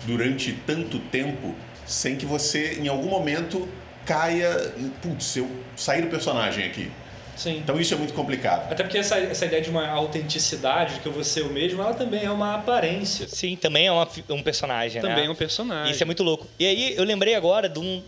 durante 0.06 0.54
tanto 0.54 1.00
tempo 1.00 1.56
sem 1.88 2.16
que 2.16 2.24
você, 2.26 2.78
em 2.80 2.88
algum 2.88 3.10
momento, 3.10 3.68
caia. 4.06 4.72
Putz, 5.02 5.36
eu 5.36 5.50
saí 5.76 6.04
do 6.04 6.08
personagem 6.08 6.64
aqui. 6.66 6.92
Sim. 7.36 7.58
Então 7.58 7.80
isso 7.80 7.96
é 7.96 7.98
muito 7.98 8.14
complicado. 8.14 8.72
Até 8.72 8.84
porque 8.84 9.00
essa, 9.00 9.18
essa 9.18 9.48
ideia 9.48 9.60
de 9.60 9.72
uma 9.72 9.88
autenticidade, 9.88 10.94
de 10.94 11.00
que 11.00 11.08
eu 11.08 11.12
vou 11.12 11.24
ser 11.24 11.42
o 11.42 11.50
mesmo, 11.50 11.82
ela 11.82 11.96
também 11.96 12.24
é 12.24 12.30
uma 12.30 12.54
aparência. 12.54 13.28
Sim, 13.28 13.56
também 13.56 13.88
é 13.88 13.92
uma, 13.92 14.08
um 14.30 14.44
personagem, 14.44 15.02
também 15.02 15.10
né? 15.10 15.16
Também 15.16 15.28
é 15.30 15.32
um 15.32 15.36
personagem. 15.36 15.92
Isso 15.92 16.04
é 16.04 16.06
muito 16.06 16.22
louco. 16.22 16.46
E 16.60 16.68
aí 16.68 16.96
eu 16.96 17.04
lembrei 17.04 17.34
agora 17.34 17.68
de 17.68 17.80
um. 17.80 18.04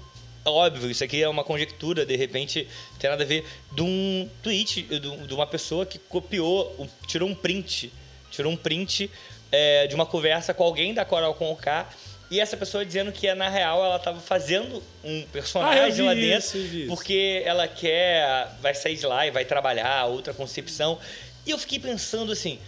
Óbvio, 0.46 0.92
isso 0.92 1.04
aqui 1.04 1.24
é 1.24 1.28
uma 1.28 1.44
conjectura, 1.44 2.06
de 2.06 2.16
repente 2.16 2.68
tem 3.00 3.10
nada 3.10 3.24
a 3.24 3.26
ver, 3.26 3.44
de 3.72 3.82
um 3.82 4.30
tweet 4.44 4.84
de 4.84 5.34
uma 5.34 5.48
pessoa 5.48 5.86
que 5.86 5.98
copiou, 5.98 6.88
tirou 7.08 7.28
um 7.28 7.36
print. 7.36 7.92
Tirou 8.30 8.52
um 8.52 8.58
print 8.58 9.10
é, 9.52 9.88
de 9.88 9.96
uma 9.96 10.06
conversa 10.06 10.54
com 10.54 10.64
alguém 10.64 10.94
da 10.94 11.06
Coral 11.06 11.34
com 11.34 11.52
o 11.52 11.56
K 11.56 11.88
e 12.30 12.40
essa 12.40 12.58
pessoa 12.58 12.84
dizendo 12.84 13.12
que 13.12 13.32
na 13.34 13.50
real 13.50 13.84
ela 13.84 13.98
estava 13.98 14.20
fazendo 14.20 14.82
um 15.04 15.22
personagem 15.32 16.06
ah, 16.06 16.10
lá 16.10 16.14
dentro 16.14 16.60
isso, 16.60 16.88
porque 16.88 17.44
ela 17.46 17.68
quer, 17.68 18.50
vai 18.62 18.74
sair 18.74 18.98
de 18.98 19.06
lá 19.06 19.28
e 19.28 19.32
vai 19.32 19.46
trabalhar 19.46 20.06
outra 20.06 20.34
concepção. 20.34 21.00
E 21.46 21.52
eu 21.52 21.58
fiquei 21.58 21.80
pensando 21.80 22.32
assim. 22.32 22.60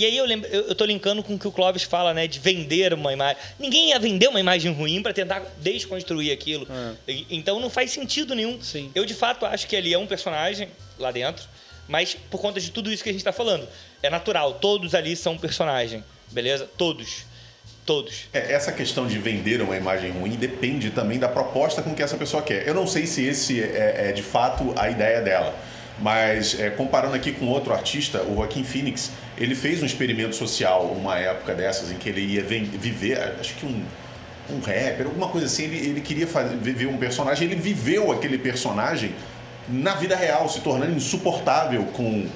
E 0.00 0.04
aí 0.06 0.16
eu 0.16 0.24
lembro, 0.24 0.48
eu, 0.48 0.62
eu 0.62 0.74
tô 0.74 0.86
linkando 0.86 1.22
com 1.22 1.34
o 1.34 1.38
que 1.38 1.46
o 1.46 1.52
Clóvis 1.52 1.82
fala, 1.82 2.14
né, 2.14 2.26
de 2.26 2.40
vender 2.40 2.94
uma 2.94 3.12
imagem. 3.12 3.36
Ninguém 3.58 3.90
ia 3.90 3.98
vender 3.98 4.28
uma 4.28 4.40
imagem 4.40 4.72
ruim 4.72 5.02
para 5.02 5.12
tentar 5.12 5.42
desconstruir 5.58 6.32
aquilo. 6.32 6.66
Ah. 6.70 6.94
Então 7.28 7.60
não 7.60 7.68
faz 7.68 7.90
sentido 7.90 8.34
nenhum. 8.34 8.58
Sim. 8.62 8.90
Eu 8.94 9.04
de 9.04 9.12
fato 9.12 9.44
acho 9.44 9.66
que 9.66 9.76
ele 9.76 9.92
é 9.92 9.98
um 9.98 10.06
personagem 10.06 10.70
lá 10.98 11.10
dentro, 11.10 11.44
mas 11.86 12.16
por 12.30 12.40
conta 12.40 12.58
de 12.58 12.70
tudo 12.70 12.90
isso 12.90 13.02
que 13.02 13.10
a 13.10 13.12
gente 13.12 13.20
está 13.20 13.30
falando, 13.30 13.68
é 14.02 14.08
natural. 14.08 14.54
Todos 14.54 14.94
ali 14.94 15.14
são 15.14 15.34
um 15.34 15.38
personagem, 15.38 16.02
beleza? 16.30 16.66
Todos. 16.78 17.26
Todos. 17.84 18.22
É, 18.32 18.54
essa 18.54 18.72
questão 18.72 19.06
de 19.06 19.18
vender 19.18 19.60
uma 19.60 19.76
imagem 19.76 20.12
ruim 20.12 20.30
depende 20.30 20.88
também 20.88 21.18
da 21.18 21.28
proposta 21.28 21.82
com 21.82 21.94
que 21.94 22.02
essa 22.02 22.16
pessoa 22.16 22.42
quer. 22.42 22.66
Eu 22.66 22.72
não 22.72 22.86
sei 22.86 23.06
se 23.06 23.22
esse 23.22 23.60
é, 23.60 24.08
é 24.08 24.12
de 24.12 24.22
fato 24.22 24.72
a 24.78 24.88
ideia 24.88 25.20
dela, 25.20 25.54
mas 26.00 26.58
é, 26.58 26.70
comparando 26.70 27.14
aqui 27.14 27.32
com 27.32 27.46
outro 27.46 27.72
artista, 27.72 28.22
o 28.22 28.36
Joaquim 28.36 28.64
Phoenix, 28.64 29.10
ele 29.36 29.54
fez 29.54 29.82
um 29.82 29.86
experimento 29.86 30.34
social 30.34 30.84
uma 30.84 31.18
época 31.18 31.54
dessas 31.54 31.90
em 31.90 31.96
que 31.96 32.08
ele 32.08 32.20
ia 32.20 32.42
viver, 32.42 33.18
acho 33.38 33.54
que 33.54 33.66
um, 33.66 33.82
um 34.50 34.60
rapper, 34.60 35.06
alguma 35.06 35.28
coisa 35.28 35.46
assim, 35.46 35.64
ele, 35.64 35.76
ele 35.90 36.00
queria 36.00 36.26
fazer, 36.26 36.56
viver 36.56 36.86
um 36.86 36.96
personagem, 36.96 37.48
ele 37.48 37.60
viveu 37.60 38.10
aquele 38.10 38.38
personagem 38.38 39.14
na 39.68 39.94
vida 39.94 40.16
real, 40.16 40.48
se 40.48 40.60
tornando 40.60 40.92
insuportável 40.92 41.84
com 41.92 42.26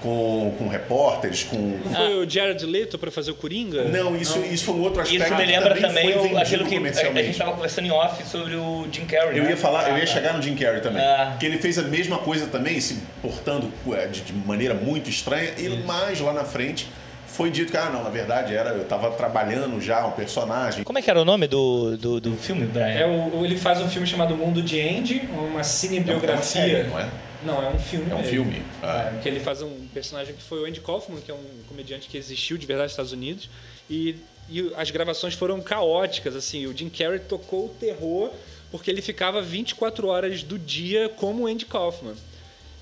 com, 0.00 0.54
com 0.58 0.68
repórteres, 0.68 1.44
com... 1.44 1.56
Não 1.56 1.94
foi 1.94 2.12
ah. 2.12 2.16
o 2.16 2.28
Jared 2.28 2.64
Leto 2.64 2.98
para 2.98 3.10
fazer 3.10 3.30
o 3.30 3.34
Coringa? 3.34 3.84
Não, 3.84 4.16
isso, 4.16 4.38
não. 4.38 4.46
isso 4.46 4.64
foi 4.64 4.74
um 4.74 4.82
outro 4.82 5.02
aspecto 5.02 5.24
Isso 5.24 5.34
me 5.34 5.44
lembra 5.46 5.74
também, 5.74 6.12
também 6.12 6.38
aquilo 6.38 6.66
que 6.66 6.76
a 6.76 7.22
gente 7.22 7.30
estava 7.30 7.52
conversando 7.52 7.86
em 7.86 7.90
off 7.90 8.26
sobre 8.26 8.54
o 8.54 8.86
Jim 8.90 9.06
Carrey. 9.06 9.38
Eu 9.38 9.44
né? 9.44 9.50
ia 9.50 9.56
falar, 9.56 9.90
eu 9.90 9.98
ia 9.98 10.06
chegar 10.06 10.34
no 10.34 10.42
Jim 10.42 10.54
Carrey 10.54 10.80
também. 10.80 11.02
Ah. 11.02 11.36
Que 11.38 11.46
ele 11.46 11.58
fez 11.58 11.78
a 11.78 11.82
mesma 11.82 12.18
coisa 12.18 12.46
também, 12.46 12.80
se 12.80 13.02
portando 13.22 13.72
de, 14.10 14.20
de 14.20 14.32
maneira 14.32 14.74
muito 14.74 15.08
estranha, 15.10 15.52
e 15.56 15.66
isso. 15.66 15.86
mais 15.86 16.20
lá 16.20 16.32
na 16.32 16.44
frente 16.44 16.88
foi 17.26 17.50
dito 17.50 17.70
que, 17.70 17.76
ah, 17.76 17.90
não, 17.90 18.02
na 18.02 18.08
verdade 18.08 18.54
era, 18.54 18.70
eu 18.70 18.82
estava 18.82 19.10
trabalhando 19.10 19.78
já 19.80 20.06
um 20.06 20.12
personagem. 20.12 20.82
Como 20.84 20.98
é 20.98 21.02
que 21.02 21.10
era 21.10 21.20
o 21.20 21.24
nome 21.24 21.46
do, 21.46 21.96
do, 21.96 22.20
do 22.20 22.36
filme, 22.36 22.64
Brian? 22.64 22.86
É 22.86 23.06
o, 23.06 23.44
ele 23.44 23.58
faz 23.58 23.80
um 23.80 23.88
filme 23.88 24.06
chamado 24.06 24.34
Mundo 24.34 24.62
de 24.62 24.80
Andy, 24.80 25.28
uma 25.32 25.62
cinebiografia. 25.62 26.32
É 26.32 26.34
uma 26.34 26.42
série, 26.42 26.88
não 26.88 26.98
é? 26.98 27.08
Não, 27.46 27.62
é 27.62 27.70
um 27.70 27.78
filme. 27.78 28.10
É 28.10 28.14
um 28.14 28.18
mesmo. 28.18 28.30
filme. 28.30 28.62
Ah. 28.82 29.12
É, 29.16 29.22
que 29.22 29.28
ele 29.28 29.40
faz 29.40 29.62
um 29.62 29.86
personagem 29.94 30.34
que 30.34 30.42
foi 30.42 30.60
o 30.60 30.66
Andy 30.66 30.80
Kaufman, 30.80 31.20
que 31.20 31.30
é 31.30 31.34
um 31.34 31.62
comediante 31.68 32.08
que 32.08 32.18
existiu 32.18 32.58
de 32.58 32.66
verdade 32.66 32.86
nos 32.86 32.92
Estados 32.92 33.12
Unidos. 33.12 33.48
E, 33.88 34.16
e 34.48 34.72
as 34.76 34.90
gravações 34.90 35.34
foram 35.34 35.60
caóticas, 35.60 36.34
assim. 36.34 36.66
O 36.66 36.76
Jim 36.76 36.88
Carrey 36.88 37.20
tocou 37.20 37.66
o 37.66 37.68
terror 37.68 38.30
porque 38.70 38.90
ele 38.90 39.00
ficava 39.00 39.40
24 39.40 40.08
horas 40.08 40.42
do 40.42 40.58
dia 40.58 41.08
como 41.08 41.44
o 41.44 41.46
Andy 41.46 41.66
Kaufman. 41.66 42.14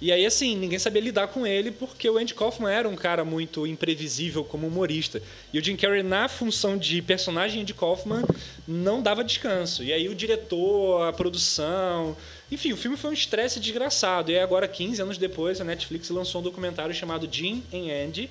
E 0.05 0.13
aí, 0.13 0.27
assim, 0.27 0.55
ninguém 0.55 0.79
sabia 0.79 1.01
lidar 1.01 1.29
com 1.29 1.47
ele 1.47 1.71
porque 1.71 2.11
o 2.11 2.19
Andy 2.19 2.35
Kaufman 2.35 2.71
era 2.71 2.87
um 2.87 2.95
cara 2.95 3.25
muito 3.25 3.67
imprevisível 3.67 4.45
como 4.45 4.67
humorista. 4.67 5.23
E 5.51 5.59
o 5.59 5.65
Jim 5.65 5.77
Carrey, 5.77 6.03
na 6.03 6.29
função 6.29 6.77
de 6.77 7.01
personagem 7.01 7.63
Andy 7.63 7.73
Kaufman, 7.73 8.23
não 8.69 9.01
dava 9.01 9.25
descanso. 9.25 9.83
E 9.83 9.95
aí 9.95 10.07
o 10.07 10.15
diretor, 10.15 11.09
a 11.09 11.11
produção... 11.11 12.15
Enfim, 12.53 12.71
o 12.75 12.77
filme 12.77 12.99
foi 12.99 13.13
um 13.13 13.15
estresse 13.15 13.59
desgraçado. 13.59 14.31
E 14.31 14.39
agora, 14.39 14.69
15 14.69 15.01
anos 15.01 15.17
depois, 15.17 15.59
a 15.59 15.65
Netflix 15.65 16.11
lançou 16.11 16.43
um 16.43 16.45
documentário 16.45 16.95
chamado 16.95 17.27
Jim 17.33 17.63
and 17.73 18.07
Andy, 18.07 18.29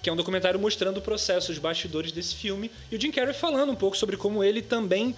que 0.00 0.08
é 0.08 0.12
um 0.12 0.16
documentário 0.16 0.60
mostrando 0.60 0.98
o 0.98 1.02
processo, 1.02 1.50
os 1.50 1.58
bastidores 1.58 2.12
desse 2.12 2.36
filme. 2.36 2.70
E 2.92 2.94
o 2.94 3.00
Jim 3.00 3.10
Carrey 3.10 3.34
falando 3.34 3.72
um 3.72 3.74
pouco 3.74 3.96
sobre 3.96 4.16
como 4.16 4.44
ele 4.44 4.62
também, 4.62 5.16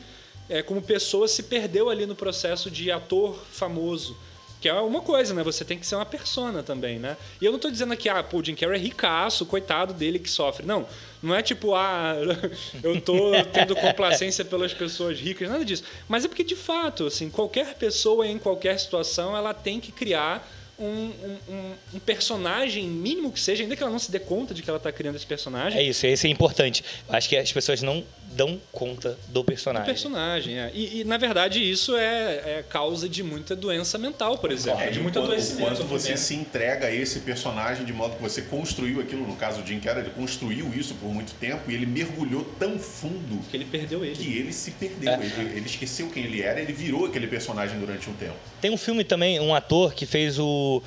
é, 0.48 0.62
como 0.62 0.80
pessoa, 0.80 1.28
se 1.28 1.42
perdeu 1.42 1.90
ali 1.90 2.06
no 2.06 2.14
processo 2.14 2.70
de 2.70 2.90
ator 2.90 3.38
famoso 3.52 4.16
que 4.60 4.68
é 4.68 4.74
uma 4.74 5.00
coisa, 5.00 5.32
né? 5.32 5.42
Você 5.42 5.64
tem 5.64 5.78
que 5.78 5.86
ser 5.86 5.94
uma 5.94 6.04
persona 6.04 6.62
também, 6.62 6.98
né? 6.98 7.16
E 7.40 7.46
eu 7.46 7.52
não 7.52 7.58
tô 7.58 7.70
dizendo 7.70 7.94
aqui, 7.94 8.08
ah, 8.08 8.22
pô, 8.22 8.38
o 8.38 8.44
Jim 8.44 8.54
Carrey 8.54 8.78
é 8.78 8.82
ricaço, 8.82 9.46
coitado 9.46 9.94
dele 9.94 10.18
que 10.18 10.28
sofre. 10.28 10.66
Não, 10.66 10.86
não 11.22 11.34
é 11.34 11.40
tipo, 11.42 11.74
ah, 11.74 12.14
eu 12.82 13.00
tô 13.00 13.32
tendo 13.52 13.74
complacência 13.74 14.44
pelas 14.44 14.74
pessoas 14.74 15.18
ricas, 15.18 15.48
nada 15.48 15.64
disso. 15.64 15.82
Mas 16.06 16.26
é 16.26 16.28
porque, 16.28 16.44
de 16.44 16.56
fato, 16.56 17.06
assim, 17.06 17.30
qualquer 17.30 17.74
pessoa 17.74 18.26
em 18.26 18.38
qualquer 18.38 18.78
situação, 18.78 19.34
ela 19.34 19.54
tem 19.54 19.80
que 19.80 19.90
criar 19.90 20.46
um, 20.78 21.12
um, 21.48 21.74
um, 21.94 21.98
personagem 21.98 22.86
mínimo 22.86 23.30
que 23.30 23.38
seja, 23.38 23.62
ainda 23.62 23.76
que 23.76 23.82
ela 23.82 23.92
não 23.92 23.98
se 23.98 24.10
dê 24.10 24.18
conta 24.18 24.54
de 24.54 24.62
que 24.62 24.70
ela 24.70 24.78
está 24.78 24.90
criando 24.90 25.16
esse 25.16 25.26
personagem. 25.26 25.78
É 25.78 25.82
isso, 25.82 26.06
esse 26.06 26.26
é 26.26 26.30
importante. 26.30 26.82
Acho 27.08 27.28
que 27.28 27.36
as 27.36 27.52
pessoas 27.52 27.82
não 27.82 28.04
dão 28.32 28.60
conta 28.70 29.18
do 29.28 29.42
personagem. 29.42 29.84
Do 29.84 29.88
personagem, 29.88 30.58
é. 30.58 30.70
E, 30.72 31.00
e 31.00 31.04
na 31.04 31.18
verdade, 31.18 31.68
isso 31.68 31.96
é, 31.96 32.58
é, 32.58 32.64
causa 32.68 33.08
de 33.08 33.22
muita 33.22 33.56
doença 33.56 33.98
mental, 33.98 34.38
por 34.38 34.52
exemplo. 34.52 34.80
É, 34.80 34.90
de 34.90 35.00
muito 35.00 35.18
adoecimento. 35.18 35.76
Quando 35.76 35.88
você 35.88 36.16
se 36.16 36.34
entrega 36.34 36.86
a 36.86 36.94
esse 36.94 37.20
personagem 37.20 37.84
de 37.84 37.92
modo 37.92 38.16
que 38.16 38.22
você 38.22 38.42
construiu 38.42 39.00
aquilo, 39.00 39.26
no 39.26 39.36
caso 39.36 39.62
do 39.62 39.66
Jim 39.66 39.80
Carrey, 39.80 40.04
ele 40.04 40.10
construiu 40.10 40.72
isso 40.74 40.94
por 40.94 41.12
muito 41.12 41.34
tempo 41.34 41.70
e 41.70 41.74
ele 41.74 41.86
mergulhou 41.86 42.44
tão 42.58 42.78
fundo... 42.78 43.40
Que 43.50 43.56
ele 43.56 43.64
perdeu 43.64 44.04
ele. 44.04 44.14
Que 44.14 44.38
ele 44.38 44.52
se 44.52 44.70
perdeu. 44.70 45.12
É. 45.12 45.16
Ele, 45.16 45.56
ele 45.56 45.66
esqueceu 45.66 46.08
quem 46.08 46.24
ele 46.24 46.40
era, 46.40 46.60
ele 46.60 46.72
virou 46.72 47.06
aquele 47.06 47.26
personagem 47.26 47.78
durante 47.78 48.08
um 48.08 48.14
tempo. 48.14 48.36
Tem 48.60 48.70
um 48.70 48.76
filme 48.76 49.04
também, 49.04 49.40
um 49.40 49.54
ator 49.54 49.92
que 49.92 50.06
fez 50.06 50.38
o... 50.38 50.82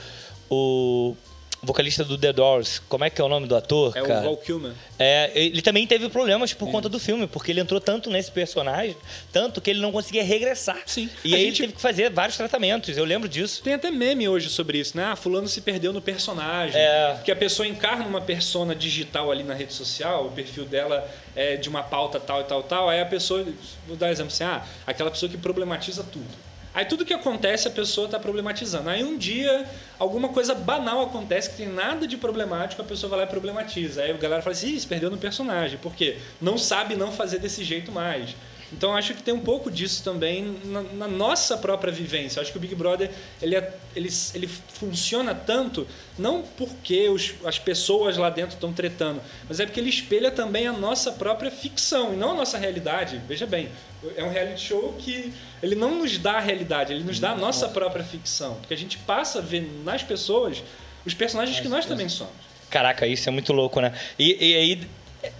o 0.49 1.15
vocalista 1.63 2.04
do 2.04 2.17
The 2.17 2.34
Doors, 2.34 2.82
como 2.89 3.06
é 3.06 3.10
que 3.10 3.21
é 3.21 3.23
o 3.23 3.30
nome 3.30 3.47
do 3.47 3.56
ator, 3.56 3.95
é 3.95 4.02
cara? 4.02 4.19
o 4.19 4.23
Val 4.23 4.38
Kilmer. 4.38 4.73
É, 4.99 5.32
ele 5.34 5.62
também 5.62 5.88
teve 5.88 6.10
problemas 6.10 6.54
por 6.54 6.65
Sim. 6.65 6.71
conta 6.71 6.89
do 6.89 6.99
filme, 6.99 7.26
porque 7.26 7.52
ele 7.52 7.62
entrou 7.62 7.80
tanto 7.80 8.10
nesse 8.10 8.30
personagem, 8.30 8.95
tanto 9.32 9.62
que 9.62 9.69
ele 9.69 9.80
não 9.80 9.91
conseguia 9.91 10.23
regressar. 10.23 10.82
Sim. 10.86 11.10
E 11.23 11.34
a 11.34 11.38
aí 11.38 11.45
gente... 11.45 11.62
ele 11.62 11.67
teve 11.67 11.73
que 11.73 11.82
fazer 11.82 12.12
vários 12.12 12.38
tratamentos, 12.38 12.97
eu 12.97 13.06
lembro 13.06 13.30
disso. 13.30 13.63
Tem 13.63 13.73
até 13.73 13.89
meme 13.89 14.28
hoje 14.28 14.49
sobre 14.49 14.78
isso, 14.78 14.97
né? 14.97 15.06
Ah, 15.06 15.15
fulano 15.15 15.47
se 15.47 15.62
perdeu 15.62 15.93
no 15.93 16.02
personagem. 16.02 16.80
É. 16.80 17.19
Que 17.23 17.32
a 17.32 17.36
pessoa 17.36 17.67
encarna 17.67 18.06
uma 18.06 18.21
persona 18.21 18.76
digital 18.76 19.32
ali 19.32 19.43
na 19.43 19.54
rede 19.54 19.73
social, 19.73 20.28
o 20.28 20.32
perfil 20.32 20.65
dela 20.65 21.10
é 21.36 21.56
de 21.56 21.69
uma 21.69 21.82
pauta 21.82 22.19
tal 22.19 22.41
e 22.41 22.43
tal 22.43 22.62
tal, 22.62 22.89
aí 22.89 22.99
a 22.99 23.06
pessoa, 23.06 23.45
vou 23.88 23.95
dar 23.95 24.08
um 24.08 24.10
exemplo 24.10 24.32
assim, 24.34 24.43
ah, 24.43 24.63
aquela 24.86 25.10
pessoa 25.10 25.30
que 25.30 25.38
problematiza 25.38 26.04
tudo. 26.04 26.52
Aí 26.73 26.86
tudo 26.86 27.05
que 27.05 27.13
acontece 27.13 27.67
a 27.67 27.71
pessoa 27.71 28.05
está 28.05 28.19
problematizando. 28.19 28.89
Aí 28.89 29.03
um 29.03 29.17
dia 29.17 29.65
alguma 29.99 30.29
coisa 30.29 30.55
banal 30.55 31.03
acontece 31.03 31.51
que 31.51 31.57
tem 31.57 31.67
nada 31.67 32.07
de 32.07 32.17
problemático, 32.17 32.81
a 32.81 32.86
pessoa 32.86 33.12
vai 33.12 33.19
lá 33.19 33.25
e 33.25 33.29
problematiza. 33.29 34.01
Aí 34.01 34.12
a 34.12 34.17
galera 34.17 34.41
fala 34.41 34.55
assim, 34.55 34.69
Ih, 34.69 34.79
se 34.79 34.88
perdeu 34.88 35.12
no 35.12 35.17
personagem. 35.17 35.77
Por 35.77 35.93
quê? 35.93 36.17
Não 36.41 36.57
sabe 36.57 36.95
não 36.95 37.12
fazer 37.12 37.39
desse 37.39 37.63
jeito 37.63 37.91
mais. 37.91 38.36
Então 38.73 38.95
acho 38.95 39.13
que 39.13 39.21
tem 39.21 39.33
um 39.33 39.39
pouco 39.39 39.69
disso 39.69 40.03
também 40.03 40.57
na, 40.65 40.81
na 40.81 41.07
nossa 41.07 41.57
própria 41.57 41.93
vivência. 41.93 42.41
Acho 42.41 42.51
que 42.51 42.57
o 42.57 42.62
Big 42.62 42.73
Brother 42.75 43.12
ele, 43.41 43.55
é, 43.55 43.73
ele, 43.95 44.09
ele 44.33 44.47
funciona 44.47 45.36
tanto 45.36 45.88
não 46.17 46.41
porque 46.57 47.07
os, 47.09 47.36
as 47.45 47.59
pessoas 47.59 48.17
lá 48.17 48.29
dentro 48.29 48.55
estão 48.55 48.73
tretando, 48.73 49.21
mas 49.47 49.59
é 49.59 49.65
porque 49.65 49.79
ele 49.79 49.89
espelha 49.89 50.31
também 50.31 50.67
a 50.67 50.73
nossa 50.73 51.12
própria 51.12 51.51
ficção 51.51 52.13
e 52.13 52.17
não 52.17 52.31
a 52.31 52.36
nossa 52.36 52.57
realidade. 52.57 53.21
Veja 53.27 53.45
bem, 53.45 53.69
é 54.15 54.23
um 54.23 54.29
reality 54.29 54.62
show 54.62 54.95
que 54.97 55.33
ele 55.62 55.75
não 55.75 55.95
nos 55.99 56.17
dá 56.17 56.33
a 56.33 56.39
realidade, 56.39 56.93
ele 56.93 57.03
nos 57.03 57.19
dá 57.19 57.31
a 57.31 57.36
nossa 57.36 57.69
própria 57.69 58.03
ficção. 58.03 58.55
Porque 58.55 58.73
a 58.73 58.77
gente 58.77 58.97
passa 58.97 59.39
a 59.39 59.41
ver 59.41 59.62
nas 59.83 60.03
pessoas 60.03 60.63
os 61.05 61.13
personagens 61.13 61.59
que 61.59 61.67
nós 61.67 61.86
também 61.86 62.09
somos. 62.09 62.33
Caraca, 62.69 63.05
isso 63.05 63.29
é 63.29 63.31
muito 63.31 63.53
louco, 63.53 63.79
né? 63.79 63.93
E, 64.17 64.36
e 64.39 64.55
aí 64.55 64.88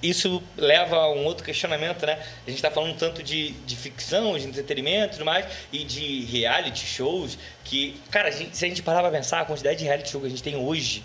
isso 0.02 0.42
leva 0.58 0.96
a 0.96 1.12
um 1.12 1.26
outro 1.26 1.44
questionamento, 1.44 2.06
né? 2.06 2.14
A 2.46 2.50
gente 2.50 2.58
está 2.58 2.72
falando 2.72 2.96
tanto 2.98 3.22
de, 3.22 3.52
de 3.52 3.76
ficção, 3.76 4.38
de 4.38 4.46
entretenimento 4.46 5.16
e 5.16 5.18
tudo 5.18 5.26
mais, 5.26 5.46
e 5.72 5.84
de 5.84 6.26
reality 6.26 6.86
shows, 6.86 7.38
que, 7.64 7.96
cara, 8.12 8.30
a 8.30 8.32
gente, 8.32 8.56
se 8.56 8.66
a 8.66 8.68
gente 8.68 8.82
parar 8.82 9.02
para 9.02 9.12
pensar, 9.12 9.42
a 9.42 9.46
quantidade 9.46 9.80
de 9.80 9.86
reality 9.86 10.10
show 10.10 10.22
que 10.22 10.28
a 10.28 10.30
gente 10.30 10.44
tem 10.44 10.56
hoje, 10.56 11.04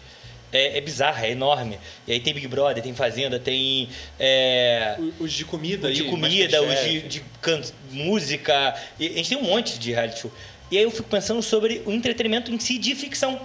é, 0.52 0.78
é 0.78 0.80
bizarra, 0.80 1.26
é 1.26 1.30
enorme. 1.30 1.78
E 2.06 2.12
aí 2.12 2.20
tem 2.20 2.32
Big 2.32 2.48
Brother, 2.48 2.82
tem 2.82 2.94
Fazenda, 2.94 3.38
tem. 3.38 3.88
É, 4.18 4.96
os 5.18 5.32
de 5.32 5.44
comida, 5.44 5.88
os 5.88 5.96
de 5.96 6.04
comida, 6.04 6.62
os 6.62 6.80
de, 6.80 7.02
de 7.02 7.24
canto, 7.40 7.72
música. 7.90 8.74
E 8.98 9.08
a 9.08 9.12
gente 9.12 9.28
tem 9.28 9.38
um 9.38 9.42
monte 9.42 9.78
de 9.78 9.92
reality 9.92 10.20
show. 10.20 10.32
E 10.70 10.76
aí 10.76 10.84
eu 10.84 10.90
fico 10.90 11.08
pensando 11.08 11.42
sobre 11.42 11.82
o 11.86 11.92
entretenimento 11.92 12.52
em 12.52 12.58
si 12.58 12.78
de 12.78 12.94
ficção. 12.94 13.40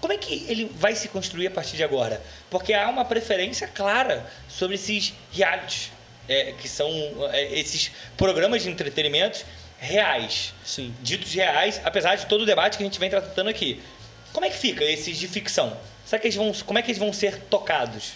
Como 0.00 0.12
é 0.12 0.16
que 0.16 0.46
ele 0.48 0.70
vai 0.76 0.94
se 0.94 1.08
construir 1.08 1.46
a 1.46 1.50
partir 1.50 1.76
de 1.76 1.84
agora? 1.84 2.22
Porque 2.48 2.72
há 2.72 2.88
uma 2.88 3.04
preferência 3.04 3.68
clara 3.68 4.28
sobre 4.48 4.76
esses 4.76 5.12
realities, 5.30 5.92
é, 6.28 6.52
que 6.52 6.68
são 6.68 6.88
é, 7.32 7.58
esses 7.58 7.90
programas 8.16 8.62
de 8.62 8.70
entretenimento 8.70 9.44
reais. 9.78 10.54
Sim. 10.64 10.94
Ditos 11.02 11.32
reais, 11.34 11.80
apesar 11.84 12.16
de 12.16 12.26
todo 12.26 12.42
o 12.42 12.46
debate 12.46 12.78
que 12.78 12.82
a 12.82 12.86
gente 12.86 12.98
vem 12.98 13.10
tratando 13.10 13.48
aqui. 13.48 13.82
Como 14.32 14.46
é 14.46 14.50
que 14.50 14.56
fica 14.56 14.84
esses 14.84 15.18
de 15.18 15.28
ficção? 15.28 15.76
Será 16.06 16.20
que 16.20 16.26
eles 16.28 16.36
vão, 16.36 16.52
como 16.64 16.78
é 16.78 16.82
que 16.82 16.90
eles 16.90 16.98
vão 16.98 17.12
ser 17.12 17.38
tocados? 17.42 18.12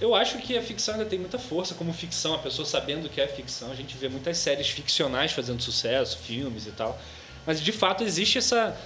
Eu 0.00 0.14
acho 0.14 0.38
que 0.38 0.56
a 0.56 0.62
ficção 0.62 0.94
ainda 0.94 1.06
tem 1.06 1.18
muita 1.18 1.38
força 1.38 1.74
como 1.74 1.92
ficção, 1.92 2.34
a 2.34 2.38
pessoa 2.38 2.66
sabendo 2.66 3.08
que 3.08 3.20
é 3.20 3.26
ficção. 3.26 3.70
A 3.70 3.74
gente 3.74 3.96
vê 3.96 4.08
muitas 4.08 4.38
séries 4.38 4.68
ficcionais 4.68 5.32
fazendo 5.32 5.60
sucesso, 5.60 6.18
filmes 6.18 6.66
e 6.66 6.70
tal. 6.70 6.98
Mas 7.46 7.60
de 7.60 7.72
fato 7.72 8.02
existe 8.02 8.38
essa 8.38 8.76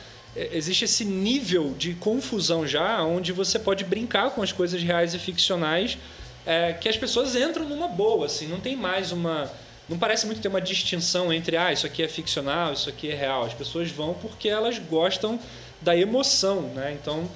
existe 0.53 0.85
esse 0.85 1.05
nível 1.05 1.75
de 1.77 1.95
confusão 1.95 2.67
já, 2.67 3.03
onde 3.03 3.33
você 3.33 3.59
pode 3.59 3.85
brincar 3.85 4.31
com 4.31 4.43
as 4.43 4.53
coisas 4.53 4.83
reais 4.83 5.15
e 5.15 5.19
ficcionais, 5.19 5.99
é, 6.47 6.73
que 6.73 6.89
as 6.89 6.97
pessoas 6.97 7.35
entram 7.35 7.69
numa 7.69 7.89
boa, 7.89 8.27
assim, 8.27 8.47
não 8.47 8.61
tem 8.61 8.77
mais 8.77 9.13
uma 9.13 9.51
não 9.89 9.99
parece 9.99 10.27
muito 10.27 10.43
ter 10.43 10.49
uma 10.49 10.61
distinção 10.61 11.33
entre 11.33 11.57
ah, 11.57 11.73
isso 11.73 11.87
aqui 11.87 12.03
é 12.03 12.09
ficcional, 12.09 12.75
isso 12.75 12.91
aqui 12.91 13.11
é 13.11 13.15
real. 13.15 13.45
As 13.45 13.55
pessoas 13.55 13.91
vão 13.91 14.13
porque 14.13 14.49
elas 14.49 14.79
gostam 14.79 15.41
da 15.81 15.97
emoção, 15.97 16.63
né? 16.75 16.97
Então, 17.01 17.29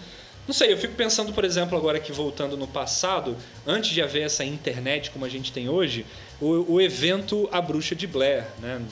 não 0.46 0.52
sei, 0.52 0.72
eu 0.72 0.76
fico 0.76 0.94
pensando, 0.94 1.32
por 1.32 1.44
exemplo, 1.44 1.78
agora 1.78 1.98
que 1.98 2.12
voltando 2.12 2.56
no 2.56 2.66
passado, 2.66 3.36
antes 3.66 3.90
de 3.90 4.02
haver 4.02 4.24
essa 4.24 4.44
internet 4.44 5.10
como 5.10 5.24
a 5.24 5.28
gente 5.28 5.50
tem 5.50 5.68
hoje, 5.68 6.04
o, 6.42 6.74
o 6.74 6.80
evento 6.80 7.48
A 7.52 7.60
Bruxa 7.60 7.94
de 7.94 8.06
Blair, 8.06 8.44
né? 8.60 8.82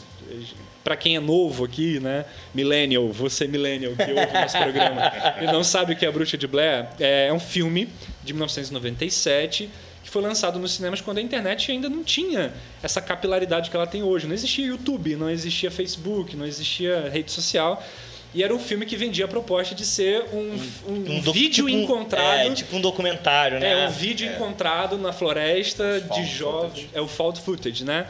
Para 0.84 0.96
quem 0.96 1.16
é 1.16 1.20
novo 1.20 1.64
aqui, 1.64 1.98
né? 1.98 2.24
Millennial, 2.54 3.08
você 3.12 3.46
millennial 3.46 3.92
que 3.96 4.02
ouve 4.02 4.32
nosso 4.32 4.56
programa 4.62 5.12
e 5.42 5.46
não 5.46 5.64
sabe 5.64 5.92
o 5.92 5.96
que 5.96 6.06
é 6.06 6.08
A 6.08 6.12
Bruxa 6.12 6.38
de 6.38 6.46
Blair, 6.46 6.86
é 7.00 7.32
um 7.32 7.40
filme 7.40 7.88
de 8.22 8.32
1997 8.32 9.68
que 10.02 10.08
foi 10.08 10.22
lançado 10.22 10.58
nos 10.58 10.72
cinemas 10.72 11.00
quando 11.00 11.18
a 11.18 11.20
internet 11.20 11.70
ainda 11.70 11.88
não 11.88 12.02
tinha 12.02 12.54
essa 12.82 13.02
capilaridade 13.02 13.68
que 13.68 13.76
ela 13.76 13.86
tem 13.86 14.02
hoje. 14.02 14.26
Não 14.26 14.34
existia 14.34 14.66
YouTube, 14.66 15.16
não 15.16 15.28
existia 15.28 15.70
Facebook, 15.70 16.36
não 16.36 16.46
existia 16.46 17.10
rede 17.10 17.30
social. 17.30 17.84
E 18.32 18.42
era 18.44 18.54
um 18.54 18.58
filme 18.58 18.86
que 18.86 18.96
vendia 18.96 19.24
a 19.24 19.28
proposta 19.28 19.74
de 19.74 19.84
ser 19.84 20.24
um, 20.32 20.92
um, 20.92 21.16
um 21.16 21.32
vídeo 21.32 21.66
tipo 21.66 21.68
encontrado. 21.68 22.38
É, 22.38 22.50
tipo 22.54 22.76
um 22.76 22.80
documentário, 22.80 23.58
né? 23.58 23.84
É, 23.84 23.88
um 23.88 23.90
vídeo 23.90 24.28
é. 24.28 24.34
encontrado 24.34 24.96
na 24.96 25.12
floresta 25.12 26.00
de 26.00 26.24
jovens. 26.26 26.88
É 26.92 27.00
o 27.00 27.08
fault 27.08 27.40
footage, 27.40 27.84
né? 27.84 28.06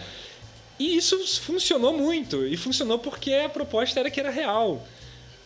E 0.78 0.96
isso 0.96 1.18
funcionou 1.40 1.96
muito. 1.96 2.46
E 2.46 2.56
funcionou 2.56 2.98
porque 2.98 3.32
a 3.32 3.48
proposta 3.48 4.00
era 4.00 4.10
que 4.10 4.20
era 4.20 4.30
real. 4.30 4.86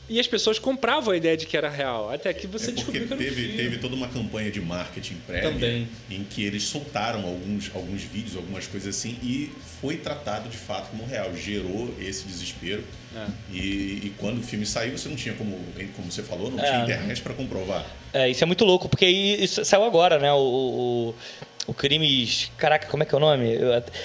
E 0.08 0.20
as 0.20 0.26
pessoas 0.26 0.58
compravam 0.58 1.14
a 1.14 1.16
ideia 1.16 1.36
de 1.36 1.46
que 1.46 1.56
era 1.56 1.70
real, 1.70 2.10
até 2.10 2.32
que 2.34 2.46
você 2.46 2.70
é 2.70 2.74
descobriu 2.74 3.06
que 3.06 3.12
era 3.14 3.22
teve, 3.22 3.56
teve 3.56 3.78
toda 3.78 3.94
uma 3.94 4.08
campanha 4.08 4.50
de 4.50 4.60
marketing 4.60 5.16
prévia 5.26 5.50
Também. 5.50 5.88
em 6.10 6.24
que 6.24 6.44
eles 6.44 6.64
soltaram 6.64 7.24
alguns, 7.24 7.70
alguns 7.74 8.02
vídeos, 8.02 8.36
algumas 8.36 8.66
coisas 8.66 8.94
assim, 8.94 9.16
e 9.22 9.50
foi 9.80 9.96
tratado 9.96 10.48
de 10.48 10.58
fato 10.58 10.90
como 10.90 11.06
real. 11.06 11.34
Gerou 11.34 11.94
esse 11.98 12.24
desespero. 12.24 12.84
É. 13.16 13.26
E, 13.50 13.58
e, 13.58 14.14
quando 14.18 14.40
o 14.40 14.42
filme 14.42 14.66
saiu, 14.66 14.98
você 14.98 15.08
não 15.08 15.16
tinha 15.16 15.34
como, 15.34 15.58
como 15.96 16.10
você 16.10 16.22
falou, 16.22 16.50
não 16.50 16.58
é. 16.58 16.66
tinha 16.66 16.82
internet 16.82 17.22
para 17.22 17.32
comprovar. 17.32 17.86
É, 18.12 18.28
isso 18.28 18.44
é 18.44 18.46
muito 18.46 18.64
louco, 18.64 18.88
porque 18.88 19.06
isso 19.06 19.64
saiu 19.64 19.84
agora, 19.84 20.18
né? 20.18 20.32
o, 20.32 20.38
o 20.38 21.14
o 21.66 21.74
Crimes. 21.74 22.50
Caraca, 22.56 22.88
como 22.88 23.02
é 23.02 23.06
que 23.06 23.14
é 23.14 23.18
o 23.18 23.20
nome? 23.20 23.58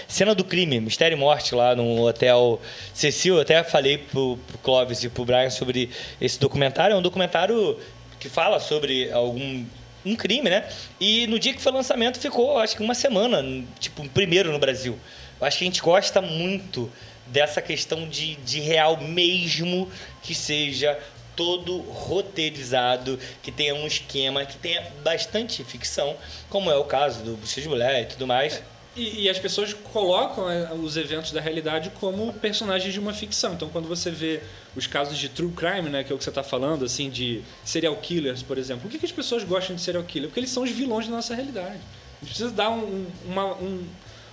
Cena 0.08 0.34
do 0.34 0.44
crime, 0.44 0.80
Mistério 0.80 1.16
e 1.16 1.20
Morte, 1.20 1.56
lá 1.56 1.76
no 1.76 2.06
Hotel 2.06 2.60
Cecil. 2.94 3.36
Eu 3.36 3.42
até 3.42 3.64
falei 3.64 3.98
pro, 3.98 4.38
pro 4.48 4.58
Clóvis 4.60 5.04
e 5.04 5.10
pro 5.10 5.26
Brian 5.26 5.50
sobre 5.50 5.90
esse 6.20 6.40
documentário. 6.40 6.94
É 6.94 6.98
um 6.98 7.02
documentário 7.02 7.78
que 8.20 8.30
fala 8.30 8.60
sobre 8.60 9.12
algum 9.12 9.66
um 10.06 10.16
crime, 10.16 10.50
né? 10.50 10.68
E 11.00 11.28
no 11.28 11.38
dia 11.38 11.54
que 11.54 11.62
foi 11.62 11.72
lançamento 11.72 12.20
ficou, 12.20 12.58
acho 12.58 12.76
que 12.76 12.82
uma 12.82 12.96
semana, 12.96 13.44
tipo, 13.80 14.08
primeiro 14.10 14.52
no 14.52 14.60
Brasil. 14.60 14.98
Eu 15.40 15.48
acho 15.48 15.58
que 15.58 15.64
a 15.64 15.68
gente 15.68 15.82
gosta 15.82 16.22
muito 16.22 16.92
dessa 17.28 17.62
questão 17.62 18.08
de, 18.08 18.36
de 18.38 18.60
real 18.60 18.98
mesmo 18.98 19.90
que 20.24 20.34
seja 20.34 20.98
todo 21.40 21.78
roteirizado, 21.78 23.18
que 23.42 23.50
tenha 23.50 23.74
um 23.74 23.88
esquema, 23.88 24.46
que 24.46 24.58
tenha 24.58 24.86
bastante 25.02 25.64
ficção, 25.64 26.18
como 26.50 26.70
é 26.70 26.76
o 26.76 26.84
caso 26.84 27.24
do 27.24 27.38
Bruxa 27.38 27.62
de 27.62 27.70
Mulher 27.70 28.02
e 28.02 28.06
tudo 28.08 28.28
mais. 28.28 28.62
E, 28.94 29.22
e, 29.22 29.30
as 29.30 29.40
pessoas 29.40 29.74
colocam 29.74 30.52
é, 30.52 30.74
os 30.74 30.98
eventos 30.98 31.32
da 31.32 31.40
realidade 31.40 31.92
como 31.92 32.34
personagens 32.34 32.94
de 32.94 33.00
uma 33.00 33.14
ficção. 33.14 33.54
Então, 33.54 33.70
quando 33.70 33.88
você 33.88 34.12
vê 34.12 34.42
os 34.76 34.86
casos 34.86 35.18
de 35.18 35.30
true 35.30 35.54
crime, 35.54 35.90
né, 35.90 36.04
que 36.04 36.12
é 36.12 36.16
o 36.16 36.18
que 36.18 36.24
você 36.26 36.30
está 36.30 36.44
falando, 36.44 36.84
assim, 36.84 37.10
de 37.10 37.42
serial 37.64 37.96
killers, 37.96 38.44
por 38.44 38.58
exemplo, 38.58 38.82
por 38.82 38.92
que, 38.92 39.00
que 39.00 39.06
as 39.06 39.12
pessoas 39.14 39.46
gostam 39.46 39.78
de 39.78 39.82
serial 39.82 40.04
killer? 40.04 40.28
Porque 40.28 40.42
eles 40.42 40.50
são 40.50 40.64
os 40.64 40.72
vilões 40.72 41.08
da 41.08 41.16
nossa 41.16 41.34
realidade. 41.34 41.78
A 42.22 42.26
gente 42.26 42.32
precisa 42.32 42.52
dar 42.52 42.70
um, 42.70 43.06
uma, 43.26 43.54
um, 43.54 43.88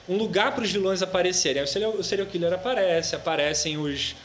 um 0.09 0.17
lugar 0.17 0.53
para 0.57 0.65
os 0.65 0.73
vilões 0.73 1.03
aparecerem. 1.03 1.63
O 1.63 1.69
serial, 1.69 1.93
o 1.93 2.03
serial 2.03 2.27
killer 2.27 2.53
aparece, 2.53 3.15
aparecem 3.15 3.77
os 3.77 4.17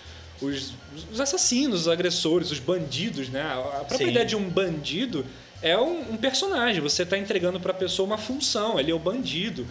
os, 0.41 0.73
os 1.11 1.19
assassinos, 1.19 1.81
os 1.81 1.87
agressores, 1.87 2.51
os 2.51 2.59
bandidos, 2.59 3.29
né? 3.29 3.41
A 3.41 3.83
própria 3.85 3.97
Sim. 3.97 4.09
ideia 4.09 4.25
de 4.25 4.35
um 4.35 4.49
bandido 4.49 5.25
é 5.61 5.77
um, 5.77 6.13
um 6.13 6.17
personagem. 6.17 6.81
Você 6.81 7.03
está 7.03 7.17
entregando 7.17 7.59
para 7.59 7.71
a 7.71 7.75
pessoa 7.75 8.05
uma 8.05 8.17
função. 8.17 8.79
Ele 8.79 8.91
é 8.91 8.95
o 8.95 8.99
bandido. 8.99 9.65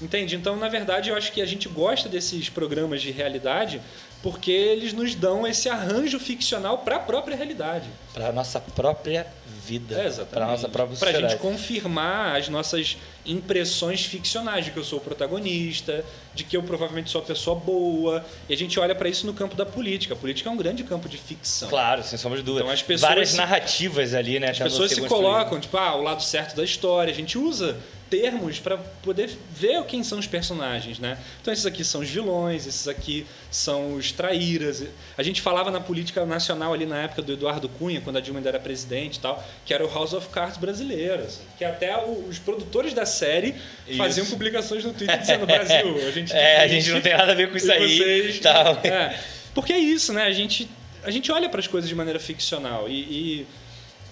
Entende? 0.00 0.36
Então, 0.36 0.56
na 0.56 0.68
verdade, 0.68 1.08
eu 1.08 1.16
acho 1.16 1.32
que 1.32 1.40
a 1.40 1.46
gente 1.46 1.68
gosta 1.68 2.08
desses 2.08 2.50
programas 2.50 3.00
de 3.00 3.10
realidade 3.10 3.80
porque 4.22 4.50
eles 4.50 4.92
nos 4.92 5.14
dão 5.14 5.46
esse 5.46 5.68
arranjo 5.68 6.18
ficcional 6.18 6.78
para 6.78 6.96
a 6.96 7.00
própria 7.00 7.36
realidade. 7.36 7.88
Para 8.12 8.28
a 8.28 8.32
nossa 8.32 8.60
própria 8.60 9.26
vida. 9.66 10.00
É, 10.00 10.06
exatamente. 10.06 10.30
Para 10.30 10.44
a 10.44 10.48
nossa 10.48 10.68
própria 10.68 10.96
Para 10.96 11.10
a 11.10 11.20
gente 11.20 11.36
confirmar 11.36 12.36
as 12.36 12.48
nossas 12.48 12.96
impressões 13.24 14.04
ficcionais 14.04 14.64
de 14.64 14.70
que 14.70 14.76
eu 14.76 14.84
sou 14.84 14.98
o 14.98 15.02
protagonista, 15.02 16.04
de 16.34 16.44
que 16.44 16.56
eu 16.56 16.62
provavelmente 16.62 17.10
sou 17.10 17.20
a 17.20 17.24
pessoa 17.24 17.58
boa. 17.58 18.24
E 18.48 18.54
a 18.54 18.56
gente 18.56 18.78
olha 18.78 18.94
para 18.94 19.08
isso 19.08 19.26
no 19.26 19.34
campo 19.34 19.56
da 19.56 19.66
política. 19.66 20.14
A 20.14 20.16
política 20.16 20.48
é 20.48 20.52
um 20.52 20.56
grande 20.56 20.84
campo 20.84 21.08
de 21.08 21.18
ficção. 21.18 21.68
Claro, 21.68 22.02
sem 22.04 22.16
sombra 22.16 22.38
de 22.38 22.44
dúvida. 22.44 22.62
Então, 22.64 22.72
as 22.72 22.82
pessoas, 22.82 23.08
Várias 23.08 23.34
narrativas 23.34 24.14
ali, 24.14 24.38
né? 24.38 24.50
As 24.50 24.58
pessoas 24.58 24.92
se 24.92 25.00
colocam, 25.02 25.58
tipo, 25.58 25.76
ah, 25.76 25.96
o 25.96 26.02
lado 26.02 26.22
certo 26.22 26.54
da 26.56 26.64
história. 26.64 27.12
A 27.12 27.16
gente 27.16 27.36
usa 27.36 27.76
termos 28.08 28.60
para 28.60 28.78
poder 29.02 29.30
ver 29.50 29.82
quem 29.84 30.02
são 30.04 30.18
os 30.18 30.26
personagens, 30.26 30.98
né? 30.98 31.18
Então 31.40 31.52
esses 31.52 31.66
aqui 31.66 31.84
são 31.84 32.00
os 32.00 32.08
vilões, 32.08 32.66
esses 32.66 32.86
aqui 32.86 33.26
são 33.50 33.94
os 33.94 34.05
traíras. 34.12 34.84
A 35.16 35.22
gente 35.22 35.40
falava 35.40 35.70
na 35.70 35.80
política 35.80 36.24
nacional 36.24 36.72
ali 36.72 36.86
na 36.86 37.02
época 37.02 37.22
do 37.22 37.32
Eduardo 37.32 37.68
Cunha, 37.68 38.00
quando 38.00 38.16
a 38.16 38.20
Dilma 38.20 38.40
ainda 38.40 38.50
era 38.50 38.60
presidente 38.60 39.16
e 39.16 39.20
tal, 39.20 39.44
que 39.64 39.72
era 39.72 39.84
o 39.84 39.92
House 39.92 40.12
of 40.12 40.28
Cards 40.28 40.56
brasileiro, 40.56 41.22
assim, 41.22 41.42
que 41.58 41.64
até 41.64 41.96
os 42.04 42.38
produtores 42.38 42.92
da 42.92 43.06
série 43.06 43.54
isso. 43.86 43.98
faziam 43.98 44.26
publicações 44.26 44.84
no 44.84 44.92
Twitter 44.92 45.18
dizendo 45.18 45.46
Brasil, 45.46 45.96
a 46.06 46.10
gente 46.10 46.32
É, 46.36 46.62
a 46.62 46.68
gente 46.68 46.90
não 46.90 47.00
tem 47.00 47.16
nada 47.16 47.32
a 47.32 47.34
ver 47.34 47.50
com 47.50 47.56
isso 47.56 47.70
aí. 47.70 47.98
Vocês, 47.98 48.40
tal. 48.40 48.80
É, 48.86 49.18
porque 49.54 49.72
é 49.72 49.78
isso, 49.78 50.12
né? 50.12 50.24
A 50.24 50.32
gente 50.32 50.68
a 51.02 51.10
gente 51.10 51.30
olha 51.30 51.48
para 51.48 51.60
as 51.60 51.68
coisas 51.68 51.88
de 51.88 51.94
maneira 51.94 52.18
ficcional 52.18 52.88
e, 52.88 52.92
e 52.92 53.46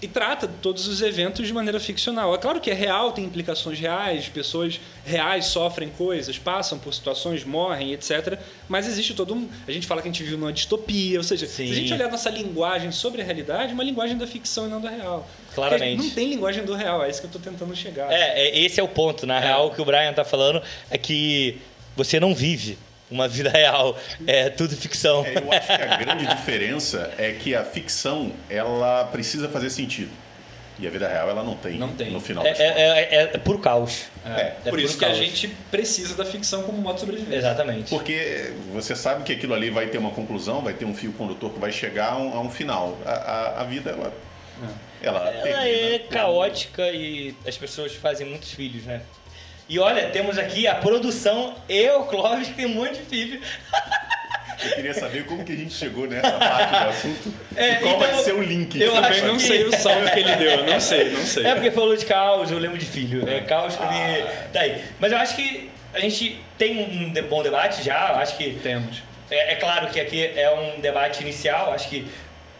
e 0.01 0.07
trata 0.07 0.47
todos 0.61 0.87
os 0.87 1.01
eventos 1.01 1.47
de 1.47 1.53
maneira 1.53 1.79
ficcional. 1.79 2.33
É 2.35 2.37
claro 2.37 2.59
que 2.59 2.69
é 2.69 2.73
real, 2.73 3.11
tem 3.11 3.23
implicações 3.23 3.79
reais, 3.79 4.27
pessoas 4.27 4.79
reais 5.05 5.45
sofrem 5.45 5.89
coisas, 5.89 6.37
passam 6.37 6.77
por 6.77 6.93
situações, 6.93 7.43
morrem, 7.43 7.93
etc. 7.93 8.37
Mas 8.67 8.87
existe 8.87 9.13
todo 9.13 9.33
um. 9.33 9.49
A 9.67 9.71
gente 9.71 9.87
fala 9.87 10.01
que 10.01 10.07
a 10.07 10.11
gente 10.11 10.23
vive 10.23 10.35
numa 10.35 10.51
distopia, 10.51 11.17
ou 11.17 11.23
seja, 11.23 11.47
Sim. 11.47 11.67
se 11.67 11.71
a 11.71 11.75
gente 11.75 11.93
olhar 11.93 12.11
nossa 12.11 12.29
linguagem 12.29 12.91
sobre 12.91 13.21
a 13.21 13.25
realidade, 13.25 13.71
é 13.71 13.73
uma 13.73 13.83
linguagem 13.83 14.17
da 14.17 14.27
ficção 14.27 14.67
e 14.67 14.69
não 14.69 14.81
da 14.81 14.89
real. 14.89 15.27
Claramente. 15.53 16.03
Não 16.03 16.09
tem 16.09 16.29
linguagem 16.29 16.65
do 16.65 16.75
real, 16.75 17.03
é 17.03 17.09
isso 17.09 17.21
que 17.21 17.27
eu 17.27 17.31
estou 17.31 17.41
tentando 17.41 17.75
chegar. 17.75 18.11
É, 18.11 18.47
é, 18.47 18.59
esse 18.59 18.79
é 18.79 18.83
o 18.83 18.87
ponto. 18.87 19.25
Na 19.25 19.37
é. 19.37 19.45
real, 19.45 19.67
o 19.67 19.71
que 19.71 19.81
o 19.81 19.85
Brian 19.85 20.09
está 20.09 20.25
falando 20.25 20.61
é 20.89 20.97
que 20.97 21.57
você 21.95 22.19
não 22.19 22.35
vive 22.35 22.77
uma 23.09 23.27
vida 23.27 23.49
real. 23.49 23.97
É 24.25 24.49
tudo 24.49 24.75
ficção. 24.75 25.25
É, 25.25 25.37
eu 25.37 25.51
acho 25.51 25.67
que 25.67 25.73
a 25.73 25.97
grande 25.97 26.27
diferença 26.27 27.11
é 27.17 27.31
que 27.31 27.55
a 27.55 27.63
ficção 27.63 28.31
ela 28.49 29.05
precisa 29.05 29.49
fazer 29.49 29.69
sentido. 29.69 30.11
E 30.77 30.85
a 30.85 30.89
vida 30.89 31.07
real 31.07 31.29
ela 31.29 31.41
não 31.41 31.55
tem, 31.55 31.77
não 31.77 31.93
tem. 31.93 32.11
no 32.11 32.19
final 32.19 32.45
é, 32.45 32.49
das 32.49 32.59
é, 32.59 32.65
é, 32.65 33.23
é, 33.33 33.37
puro 33.37 33.59
caos. 33.59 34.07
É, 34.25 34.55
é 34.65 34.69
por 34.69 34.77
isso 34.77 34.95
que 34.95 35.05
caos. 35.05 35.17
a 35.17 35.21
gente 35.21 35.47
precisa 35.71 36.15
da 36.15 36.25
ficção 36.25 36.63
como 36.63 36.77
modo 36.79 36.95
de 36.95 36.99
sobrevivência. 36.99 37.37
Exatamente. 37.37 37.89
Porque 37.89 38.51
você 38.73 38.93
sabe 38.93 39.23
que 39.23 39.31
aquilo 39.31 39.53
ali 39.53 39.69
vai 39.69 39.87
ter 39.87 39.97
uma 39.97 40.11
conclusão, 40.11 40.61
vai 40.61 40.73
ter 40.73 40.83
um 40.83 40.93
fio 40.93 41.13
condutor 41.13 41.53
que 41.53 41.59
vai 41.59 41.71
chegar 41.71 42.13
a 42.13 42.17
um, 42.17 42.33
a 42.33 42.41
um 42.41 42.49
final. 42.49 42.97
A, 43.05 43.11
a, 43.11 43.61
a, 43.61 43.63
vida, 43.63 43.91
ela. 43.91 44.13
É. 45.01 45.07
Ela, 45.07 45.29
ela 45.29 45.67
é 45.67 45.99
caótica 45.99 46.89
e 46.89 47.35
as 47.45 47.57
pessoas 47.57 47.93
fazem 47.93 48.27
muitos 48.27 48.51
filhos, 48.51 48.83
né? 48.83 49.01
E 49.67 49.79
olha, 49.79 50.09
temos 50.09 50.37
aqui 50.37 50.67
a 50.67 50.75
produção 50.75 51.55
e 51.67 51.89
o 51.89 52.03
Clóvis, 52.03 52.47
que 52.49 52.53
tem 52.53 52.65
um 52.67 52.75
monte 52.75 52.99
de 52.99 53.01
filho. 53.05 53.41
Eu 54.63 54.71
queria 54.75 54.93
saber 54.93 55.25
como 55.25 55.43
que 55.43 55.51
a 55.51 55.55
gente 55.55 55.73
chegou 55.73 56.07
nessa 56.07 56.31
parte 56.31 56.69
do 56.71 56.89
assunto 56.89 57.33
é, 57.55 57.71
e 57.71 57.75
qual 57.77 57.95
então, 57.95 58.13
vai 58.13 58.23
ser 58.23 58.33
o 58.33 58.41
link. 58.41 58.79
Eu 58.79 58.93
também 58.93 59.21
não 59.23 59.35
que... 59.35 59.41
sei 59.43 59.63
o 59.65 59.75
salto 59.75 60.11
que 60.11 60.19
ele 60.19 60.35
deu, 60.37 60.65
não 60.65 60.79
sei, 60.79 61.09
não 61.09 61.25
sei. 61.25 61.45
É 61.45 61.53
porque 61.55 61.71
falou 61.71 61.95
de 61.95 62.05
caos, 62.05 62.49
eu 62.51 62.57
lembro 62.57 62.77
de 62.77 62.85
filho. 62.85 63.27
É 63.27 63.41
caos 63.41 63.75
pra 63.75 63.87
ah. 63.87 64.47
Tá 64.53 64.61
aí. 64.61 64.81
Mas 64.99 65.11
eu 65.11 65.17
acho 65.17 65.35
que 65.35 65.69
a 65.93 65.99
gente 65.99 66.39
tem 66.57 66.79
um 66.79 67.27
bom 67.27 67.43
debate 67.43 67.83
já, 67.83 68.09
eu 68.11 68.15
acho 68.17 68.37
que. 68.37 68.51
Temos. 68.61 69.03
É, 69.29 69.53
é 69.53 69.55
claro 69.55 69.87
que 69.87 69.99
aqui 69.99 70.23
é 70.23 70.49
um 70.51 70.79
debate 70.79 71.21
inicial, 71.21 71.73
acho 71.73 71.89
que 71.89 72.07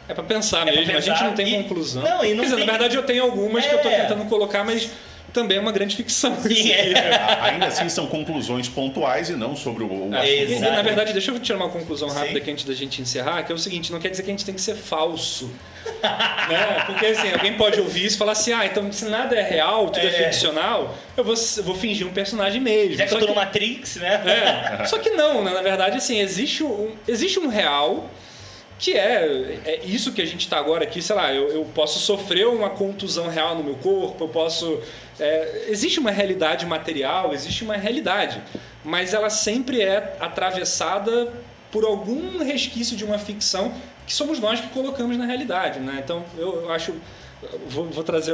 É 0.10 0.14
pra 0.14 0.24
pensar 0.24 0.62
É 0.68 0.72
pra 0.72 0.82
mesmo, 0.82 0.92
a 0.98 1.00
gente 1.00 1.12
pensar 1.12 1.26
não 1.26 1.34
tem 1.34 1.48
e- 1.48 1.64
conclusão. 1.64 2.04
Não, 2.04 2.26
e 2.26 2.34
não 2.34 2.40
Quer 2.40 2.50
dizer, 2.50 2.56
tem- 2.58 2.66
na 2.66 2.72
verdade 2.74 2.96
eu 2.98 3.04
tenho 3.04 3.24
algumas 3.24 3.66
que 3.66 3.74
eu 3.74 3.80
tô 3.82 3.88
É. 3.88 4.02
tentando 4.02 4.26
colocar, 4.26 4.64
mas 4.64 4.90
também 5.36 5.58
é 5.58 5.62
uma 5.62 5.72
grande 5.72 5.96
ficção. 5.96 6.36
Sim, 6.42 6.72
é. 6.72 7.14
A- 7.16 7.44
Ainda 7.46 7.68
assim, 7.68 7.88
são 7.90 8.08
conclusões 8.08 8.68
pontuais 8.68 9.30
e 9.30 9.34
não 9.34 9.56
sobre 9.56 9.84
o, 9.84 9.88
o 10.10 10.16
É, 10.16 10.20
assunto. 10.44 10.52
e, 10.54 10.60
na 10.72 10.82
verdade, 10.82 11.14
deixa 11.14 11.30
eu 11.32 11.40
tirar 11.40 11.58
uma 11.58 11.70
conclusão 11.70 12.08
rápida 12.10 12.32
Sim. 12.34 12.38
aqui 12.38 12.52
antes 12.52 12.66
da 12.66 12.74
gente 12.74 13.02
encerrar, 13.02 13.44
que 13.44 13.52
é 13.52 13.56
o 13.56 13.58
seguinte, 13.60 13.92
não 13.92 14.00
quer 14.00 14.10
dizer 14.10 14.24
que 14.24 14.30
a 14.30 14.34
gente 14.34 14.46
tem 14.46 14.56
que 14.56 14.62
ser 14.62 14.76
falso. 14.76 15.52
né? 16.50 16.84
Porque 16.88 17.06
assim, 17.06 17.32
alguém 17.32 17.54
pode 17.54 17.80
ouvir 17.80 18.06
isso 18.06 18.16
e 18.16 18.20
falar 18.20 18.32
assim, 18.32 18.52
ah, 18.54 18.66
então 18.66 18.92
se 18.92 19.06
nada 19.06 19.36
é 19.36 19.44
real, 19.44 19.90
tudo 19.90 20.06
é, 20.06 20.10
É. 20.10 20.32
ficcional, 20.32 20.96
eu 21.16 21.24
vou, 21.24 21.36
eu 21.58 21.64
vou 21.64 21.76
fingir 21.76 22.08
um 22.08 22.12
personagem 22.12 22.60
mesmo. 22.62 22.96
já 22.96 23.04
que 23.04 23.10
Só 23.12 23.16
eu 23.18 23.20
tô 23.20 23.26
que- 23.28 23.32
no 23.34 23.40
Matrix, 23.40 23.98
né? 23.98 24.80
É, 24.82 24.86
só 24.86 24.98
que 24.98 25.12
não, 25.12 25.44
né? 25.44 25.52
na 25.54 25.62
verdade, 25.62 25.98
assim, 25.98 26.20
existe 26.20 26.64
um, 26.64 26.92
existe 27.08 27.40
um 27.40 27.48
real 27.48 28.10
que 28.78 28.94
é, 28.94 29.60
é 29.66 29.86
isso 29.86 30.12
que 30.12 30.22
a 30.22 30.26
gente 30.26 30.42
está 30.42 30.58
agora 30.58 30.84
aqui, 30.84 31.02
sei 31.02 31.16
lá, 31.16 31.34
eu, 31.34 31.50
eu 31.50 31.66
posso 31.74 32.00
sofrer 32.00 32.48
uma 32.48 32.70
contusão 32.70 33.28
real 33.28 33.56
no 33.56 33.64
meu 33.64 33.76
corpo, 33.76 34.26
eu 34.26 34.28
posso. 34.28 34.80
é, 35.20 35.66
existe 35.70 36.00
uma 36.00 36.12
realidade 36.12 36.66
material, 36.66 37.34
existe 37.34 37.64
uma 37.64 37.78
realidade, 37.78 38.42
mas 38.84 39.14
ela 39.14 39.30
sempre 39.30 39.82
é 39.82 40.18
atravessada 40.20 41.32
por 41.72 41.84
algum 41.84 42.38
resquício 42.44 42.96
de 42.96 43.04
uma 43.04 43.18
ficção 43.18 43.74
que 44.06 44.14
somos 44.14 44.40
nós 44.40 44.62
que 44.62 44.68
colocamos 44.70 45.18
na 45.18 45.26
realidade, 45.26 45.80
né? 45.80 46.02
Então 46.04 46.24
eu, 46.38 46.72
acho. 46.72 46.94
Vou, 47.68 47.86
vou 47.86 48.04
trazer 48.04 48.34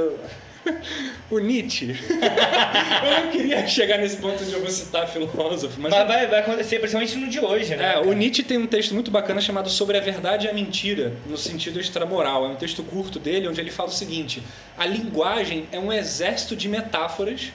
o- 1.29 1.39
Nietzsche. 1.39 1.95
eu 2.11 3.23
não 3.23 3.31
queria 3.31 3.65
chegar 3.67 3.97
nesse 3.97 4.17
ponto 4.17 4.43
onde 4.43 4.51
eu 4.53 4.61
vou 4.61 4.69
citar 4.69 5.07
filósofo, 5.07 5.79
mas, 5.79 5.91
Mas 5.91 6.07
vai, 6.07 6.27
vai 6.27 6.39
acontecer, 6.41 6.79
principalmente 6.79 7.15
no 7.17 7.27
de 7.29 7.39
hoje, 7.39 7.75
né? 7.75 7.95
é, 7.95 7.99
o? 7.99 8.13
Nietzsche 8.13 8.43
tem 8.43 8.57
um 8.57 8.67
texto 8.67 8.93
muito 8.93 9.09
bacana 9.11 9.41
chamado 9.41 9.69
Sobre 9.69 9.97
a 9.97 10.01
Verdade 10.01 10.47
e 10.47 10.49
a 10.49 10.53
Mentira, 10.53 11.13
no 11.27 11.37
sentido 11.37 11.79
extramoral. 11.79 12.45
É 12.45 12.49
um 12.49 12.55
texto 12.55 12.83
curto 12.83 13.19
dele, 13.19 13.47
onde 13.47 13.59
ele 13.59 13.71
fala 13.71 13.89
o 13.89 13.93
seguinte: 13.93 14.41
a 14.77 14.85
linguagem 14.85 15.67
é 15.71 15.79
um 15.79 15.91
exército 15.91 16.55
de 16.55 16.67
metáforas 16.69 17.51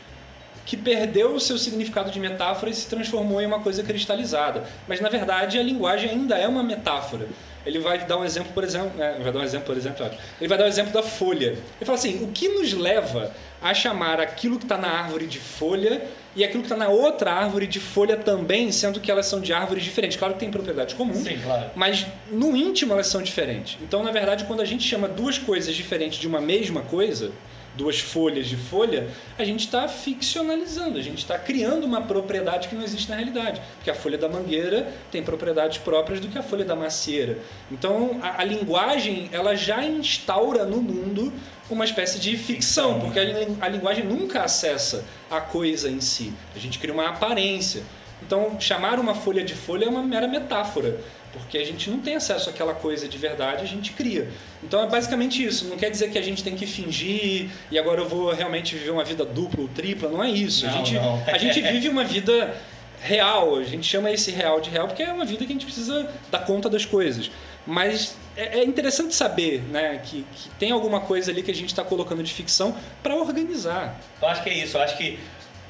que 0.65 0.77
perdeu 0.77 1.33
o 1.33 1.39
seu 1.41 1.57
significado 1.59 2.11
de 2.11 2.19
metáfora 2.19 2.71
e 2.73 2.75
se 2.75 2.89
transformou 2.89 3.41
em 3.41 3.47
uma 3.47 3.61
coisa 3.61 3.85
cristalizada. 3.85 4.65
Mas 4.89 5.01
na 5.01 5.09
verdade 5.09 5.59
a 5.59 5.63
linguagem 5.63 6.11
ainda 6.11 6.37
é 6.37 6.49
uma 6.49 6.63
metáfora. 6.63 7.29
Ele 7.67 7.81
vai 7.81 7.99
dar 8.07 8.17
um 8.17 8.25
exemplo, 8.25 8.53
por 8.53 8.63
exemplo, 8.63 8.93
é, 9.03 9.19
vai 9.19 9.33
dar 9.33 9.41
um 9.41 9.43
exemplo, 9.43 9.67
por 9.67 9.77
exemplo, 9.77 10.07
ele 10.41 10.49
vai 10.49 10.57
dar 10.57 10.65
um 10.65 10.69
exemplo 10.69 10.93
da 10.93 11.03
folha. 11.03 11.49
Ele 11.49 11.85
fala 11.85 11.99
assim: 11.99 12.23
o 12.23 12.29
que 12.29 12.49
nos 12.49 12.73
leva 12.73 13.33
a 13.61 13.75
chamar 13.75 14.21
aquilo 14.21 14.57
que 14.59 14.65
está 14.65 14.79
na 14.79 14.89
árvore 14.89 15.27
de 15.27 15.41
folha 15.41 16.03
e 16.37 16.45
aquilo 16.45 16.63
que 16.63 16.67
está 16.67 16.77
na 16.77 16.89
outra 16.89 17.33
árvore 17.33 17.67
de 17.67 17.81
folha 17.81 18.17
também, 18.17 18.71
sendo 18.71 19.01
que 19.01 19.11
elas 19.11 19.27
são 19.27 19.41
de 19.41 19.53
árvores 19.53 19.83
diferentes. 19.83 20.17
Claro 20.17 20.35
que 20.35 20.41
tem 20.41 20.51
propriedades 20.51 20.95
comuns, 20.95 21.25
Sim, 21.25 21.39
claro. 21.43 21.71
mas 21.75 22.07
no 22.31 22.57
íntimo 22.57 22.93
elas 22.93 23.09
são 23.09 23.23
diferentes. 23.23 23.79
Então, 23.83 24.03
na 24.03 24.13
verdade, 24.13 24.45
quando 24.45 24.61
a 24.61 24.65
gente 24.65 24.85
chama 24.87 25.09
duas 25.09 25.39
coisas 25.39 25.75
diferentes 25.75 26.19
de 26.19 26.29
uma 26.29 26.41
mesma 26.41 26.83
coisa, 26.83 27.33
duas 27.77 28.01
folhas 28.01 28.47
de 28.47 28.57
folha, 28.57 29.09
a 29.39 29.45
gente 29.45 29.61
está 29.61 29.87
ficcionalizando, 29.87 30.99
a 30.99 31.03
gente 31.03 31.19
está 31.19 31.39
criando 31.39 31.85
uma 31.85 32.01
propriedade 32.01 32.69
que 32.69 32.75
não 32.75 32.83
existe 32.83 33.11
na 33.11 33.17
realidade. 33.17 33.61
Porque 33.77 33.91
a 33.91 33.95
folha 33.95 34.17
da 34.17 34.29
mangueira 34.29 34.93
tem 35.11 35.23
propriedades 35.23 35.79
próprias 35.79 36.21
do 36.21 36.29
que 36.29 36.39
a 36.39 36.43
folha 36.43 36.65
da 36.65 36.75
macieira. 36.75 37.39
Então, 37.71 38.19
a, 38.23 38.41
a 38.41 38.45
linguagem, 38.45 39.29
ela 39.33 39.55
já 39.55 39.85
instaura 39.85 40.65
no 40.65 40.81
mundo 40.81 41.33
uma 41.69 41.85
espécie 41.85 42.19
de 42.19 42.37
ficção, 42.37 43.01
porque 43.01 43.19
a, 43.19 43.23
a 43.61 43.69
linguagem 43.69 44.05
nunca 44.05 44.43
acessa 44.43 45.05
a 45.31 45.41
coisa 45.41 45.91
em 45.91 46.01
si. 46.01 46.33
A 46.55 46.59
gente 46.59 46.79
cria 46.79 46.95
uma 46.95 47.09
aparência. 47.09 47.83
Então, 48.23 48.59
chamar 48.59 48.99
uma 48.99 49.15
folha 49.15 49.45
de 49.45 49.55
folha 49.55 49.85
é 49.85 49.89
uma 49.89 50.03
mera 50.03 50.27
metáfora, 50.27 50.99
porque 51.37 51.59
a 51.59 51.65
gente 51.65 51.91
não 51.91 52.01
tem 52.01 52.17
acesso 52.17 52.51
àquela 52.51 52.75
coisa 52.75 53.09
de 53.09 53.19
verdade, 53.19 53.63
a 53.63 53.67
gente 53.67 53.93
cria. 53.93 54.29
Então, 54.63 54.83
é 54.83 54.87
basicamente 54.87 55.45
isso. 55.45 55.67
Não 55.67 55.77
quer 55.77 55.91
dizer 55.91 56.11
que 56.11 56.19
a 56.19 56.23
gente 56.23 56.43
tem 56.43 56.57
que 56.57 56.67
fingir 56.67 57.51
e 57.71 57.79
agora 57.79 58.01
eu 58.01 58.09
vou 58.09 58.33
realmente 58.33 58.75
viver 58.75 58.91
uma 58.91 59.05
vida 59.05 59.25
dupla 59.25 59.63
ou 59.63 59.69
tripla, 59.69 60.09
não 60.09 60.23
é 60.23 60.31
isso. 60.31 60.67
a, 60.67 60.71
Não, 60.71 60.85
gente, 60.85 60.95
não. 60.95 61.23
a 61.27 61.39
gente 61.39 61.61
vive 61.61 61.89
uma 61.89 62.05
vida 62.05 62.57
real, 63.01 63.57
a 63.57 63.65
gente 63.65 63.87
chama 63.87 64.11
esse 64.11 64.31
real 64.31 64.61
de 64.61 64.71
real 64.71 64.89
porque 64.89 65.03
é 65.03 65.13
uma 65.13 65.25
vida 65.25 65.45
que 65.45 65.53
a 65.53 65.55
gente 65.55 65.65
precisa 65.65 66.11
dar 66.31 66.41
conta 66.41 66.69
das 66.69 66.85
coisas. 66.85 67.31
Mas 67.67 68.17
é 68.37 68.59
é 68.59 68.65
interessante 68.65 69.15
saber 69.15 69.63
né, 69.63 70.01
que, 70.05 70.25
que 70.35 70.49
tem 70.51 70.71
alguma 70.71 71.01
coisa 71.01 71.31
ali 71.31 71.43
que 71.43 71.51
a 71.51 71.55
gente 71.55 71.69
está 71.69 71.83
colocando 71.83 72.23
de 72.23 72.33
ficção 72.33 72.77
para 73.03 73.15
organizar. 73.17 73.99
Eu 74.21 74.29
acho 74.29 74.43
que 74.43 74.51
é 74.51 74.55
isso. 74.55 74.77
Eu 74.77 74.83
acho 74.83 74.97
que 74.97 75.19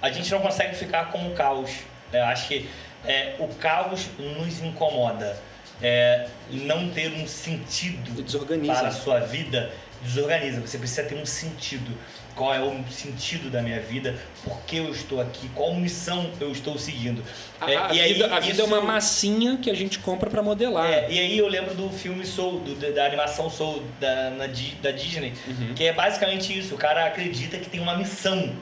a 0.03 0.11
gente 0.11 0.31
não 0.31 0.41
consegue 0.41 0.75
ficar 0.75 1.11
com 1.11 1.27
o 1.29 1.35
caos. 1.35 1.71
Eu 2.13 2.25
acho 2.25 2.49
que 2.49 2.69
é, 3.05 3.37
o 3.39 3.49
caos 3.55 4.09
nos 4.19 4.61
incomoda. 4.61 5.37
É, 5.83 6.27
não 6.51 6.89
ter 6.89 7.13
um 7.13 7.27
sentido 7.27 8.23
Desorganiza. 8.23 8.75
para 8.75 8.89
a 8.89 8.93
sua 8.93 9.21
vida 9.21 9.71
desorganiza. 10.03 10.61
Você 10.61 10.79
precisa 10.79 11.03
ter 11.03 11.15
um 11.17 11.27
sentido. 11.27 11.91
Qual 12.35 12.55
é 12.55 12.61
o 12.61 12.85
sentido 12.91 13.51
da 13.51 13.63
minha 13.63 13.81
vida? 13.81 14.15
Por 14.45 14.59
que 14.67 14.77
eu 14.77 14.91
estou 14.91 15.21
aqui? 15.21 15.49
Qual 15.55 15.75
missão 15.75 16.31
eu 16.39 16.53
estou 16.53 16.79
seguindo? 16.79 17.23
A, 17.61 17.71
É, 17.71 17.77
a 17.77 17.95
e 17.95 18.01
aí, 18.01 18.13
vida, 18.13 18.35
a 18.35 18.41
vida 18.41 18.63
é 18.63 18.65
uma 18.65 18.81
massinha 18.83 19.57
que 19.57 19.71
a 19.71 19.75
gente 19.75 19.99
compra 19.99 20.29
para 20.29 20.43
modelar. 20.43 20.87
É, 20.87 21.11
e 21.11 21.19
aí 21.19 21.39
eu 21.39 21.49
lembro 21.49 21.75
do 21.75 21.89
filme 21.91 22.25
Soul, 22.27 22.61
do- 22.61 22.93
da, 22.95 23.07
animação 23.07 23.49
Soul 23.51 23.83
da, 23.99 24.31
na 24.31 24.47
da 24.83 24.91
Disney, 24.91 25.33
Uhum. 25.49 25.75
que 25.75 25.85
é 25.85 25.93
basicamente 25.95 26.57
isso. 26.57 26.75
O 26.75 26.79
cara 26.79 27.07
acredita 27.07 27.57
que 27.59 27.71
tem 27.71 27.81
uma 27.81 27.97
missão. 27.97 28.53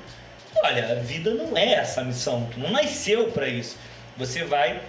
Olha, 0.62 0.92
a 0.92 0.94
vida 0.94 1.34
não 1.34 1.56
é 1.58 1.72
essa 1.74 2.02
missão. 2.04 2.48
Tu 2.54 2.60
não 2.60 2.70
nasceu 2.70 3.26
para 3.32 3.48
isso. 3.48 3.76
Você 4.16 4.44
vai. 4.44 4.80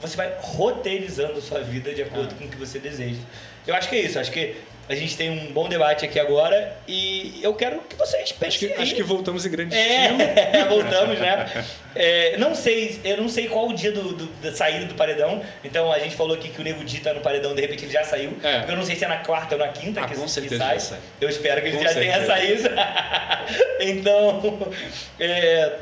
Você 0.00 0.16
vai 0.16 0.32
roteirizando 0.40 1.38
a 1.38 1.42
sua 1.42 1.60
vida 1.60 1.92
de 1.94 2.02
acordo 2.02 2.34
Ah. 2.34 2.38
com 2.38 2.44
o 2.44 2.48
que 2.48 2.56
você 2.56 2.78
deseja. 2.78 3.20
Eu 3.66 3.74
acho 3.74 3.88
que 3.88 3.96
é 3.96 4.00
isso. 4.00 4.18
Acho 4.18 4.30
que 4.32 4.56
a 4.88 4.94
gente 4.94 5.14
tem 5.18 5.28
um 5.28 5.52
bom 5.52 5.68
debate 5.68 6.06
aqui 6.06 6.18
agora 6.18 6.74
e 6.88 7.38
eu 7.42 7.52
quero 7.52 7.80
que 7.80 7.94
vocês 7.94 8.22
Acho, 8.22 8.34
pensem 8.36 8.68
que, 8.68 8.74
aí. 8.74 8.82
acho 8.82 8.94
que 8.94 9.02
voltamos 9.02 9.44
em 9.44 9.50
grande 9.50 9.76
estilo. 9.76 10.18
É, 10.58 10.64
voltamos, 10.64 11.18
né? 11.18 11.66
É, 11.94 12.36
não 12.38 12.54
sei, 12.54 12.98
eu 13.04 13.18
não 13.18 13.28
sei 13.28 13.48
qual 13.48 13.68
o 13.68 13.74
dia 13.74 13.92
do, 13.92 14.14
do- 14.14 14.26
da 14.40 14.50
saída 14.52 14.86
do 14.86 14.94
paredão. 14.94 15.42
Então 15.62 15.92
a 15.92 15.98
gente 15.98 16.16
falou 16.16 16.34
aqui 16.34 16.48
que 16.48 16.58
o 16.60 16.64
Nego 16.64 16.82
Di 16.84 17.00
tá 17.00 17.12
no 17.12 17.20
paredão, 17.20 17.54
de 17.54 17.60
repente 17.60 17.84
ele 17.84 17.92
já 17.92 18.02
saiu. 18.04 18.34
É. 18.42 18.64
Eu 18.66 18.76
não 18.76 18.82
sei 18.84 18.96
se 18.96 19.04
é 19.04 19.08
na 19.08 19.18
quarta 19.18 19.56
ou 19.56 19.58
na 19.60 19.68
quinta 19.68 20.00
Ah, 20.00 20.06
que, 20.08 20.14
com 20.14 20.22
que 20.22 20.30
certeza 20.30 20.58
sai. 20.78 20.98
Eu 21.20 21.28
espero 21.28 21.60
que 21.60 21.68
ele 21.68 21.76
Com 21.76 21.82
já 21.82 21.92
tenha 21.92 22.24
certeza. 22.24 22.62
saído. 22.68 22.70
então, 23.80 24.72
é, 25.20 25.72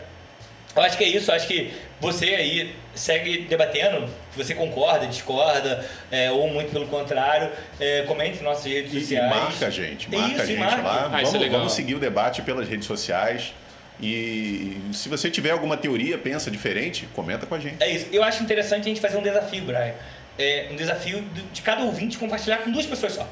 eu 0.76 0.82
acho 0.82 0.96
que 0.98 1.04
é 1.04 1.08
isso. 1.08 1.30
Eu 1.30 1.34
acho 1.34 1.46
que 1.48 1.72
você 2.00 2.26
aí 2.26 2.74
segue 2.94 3.38
debatendo. 3.48 4.08
Você 4.36 4.54
concorda, 4.54 5.06
discorda, 5.06 5.84
é, 6.10 6.30
ou 6.30 6.48
muito 6.48 6.70
pelo 6.72 6.86
contrário. 6.86 7.50
É, 7.80 8.02
comente 8.02 8.40
em 8.40 8.42
nossas 8.42 8.64
redes 8.66 8.92
E, 8.92 8.96
e 8.98 9.00
sociais. 9.00 9.30
marca 9.30 9.66
a 9.66 9.70
gente, 9.70 10.10
marca 10.10 10.32
Isso, 10.32 10.40
a 10.40 10.44
e 10.44 10.46
gente 10.48 10.58
marca. 10.58 10.82
lá. 10.82 11.10
Ah, 11.12 11.20
é 11.20 11.24
vamos, 11.24 11.40
legal. 11.40 11.58
vamos 11.60 11.72
seguir 11.72 11.94
o 11.94 11.98
debate 11.98 12.42
pelas 12.42 12.68
redes 12.68 12.86
sociais. 12.86 13.52
E 14.00 14.76
se 14.92 15.08
você 15.08 15.30
tiver 15.30 15.50
alguma 15.52 15.76
teoria, 15.76 16.18
pensa 16.18 16.50
diferente, 16.50 17.08
comenta 17.14 17.46
com 17.46 17.54
a 17.54 17.58
gente. 17.58 17.82
É 17.82 17.90
isso. 17.90 18.06
Eu 18.12 18.22
acho 18.22 18.42
interessante 18.42 18.82
a 18.82 18.88
gente 18.88 19.00
fazer 19.00 19.16
um 19.16 19.22
desafio, 19.22 19.64
Brian. 19.64 19.94
É 20.38 20.68
um 20.70 20.76
desafio 20.76 21.24
de 21.52 21.62
cada 21.62 21.82
ouvinte 21.82 22.18
compartilhar 22.18 22.58
com 22.58 22.70
duas 22.70 22.84
pessoas 22.84 23.14
só. 23.14 23.26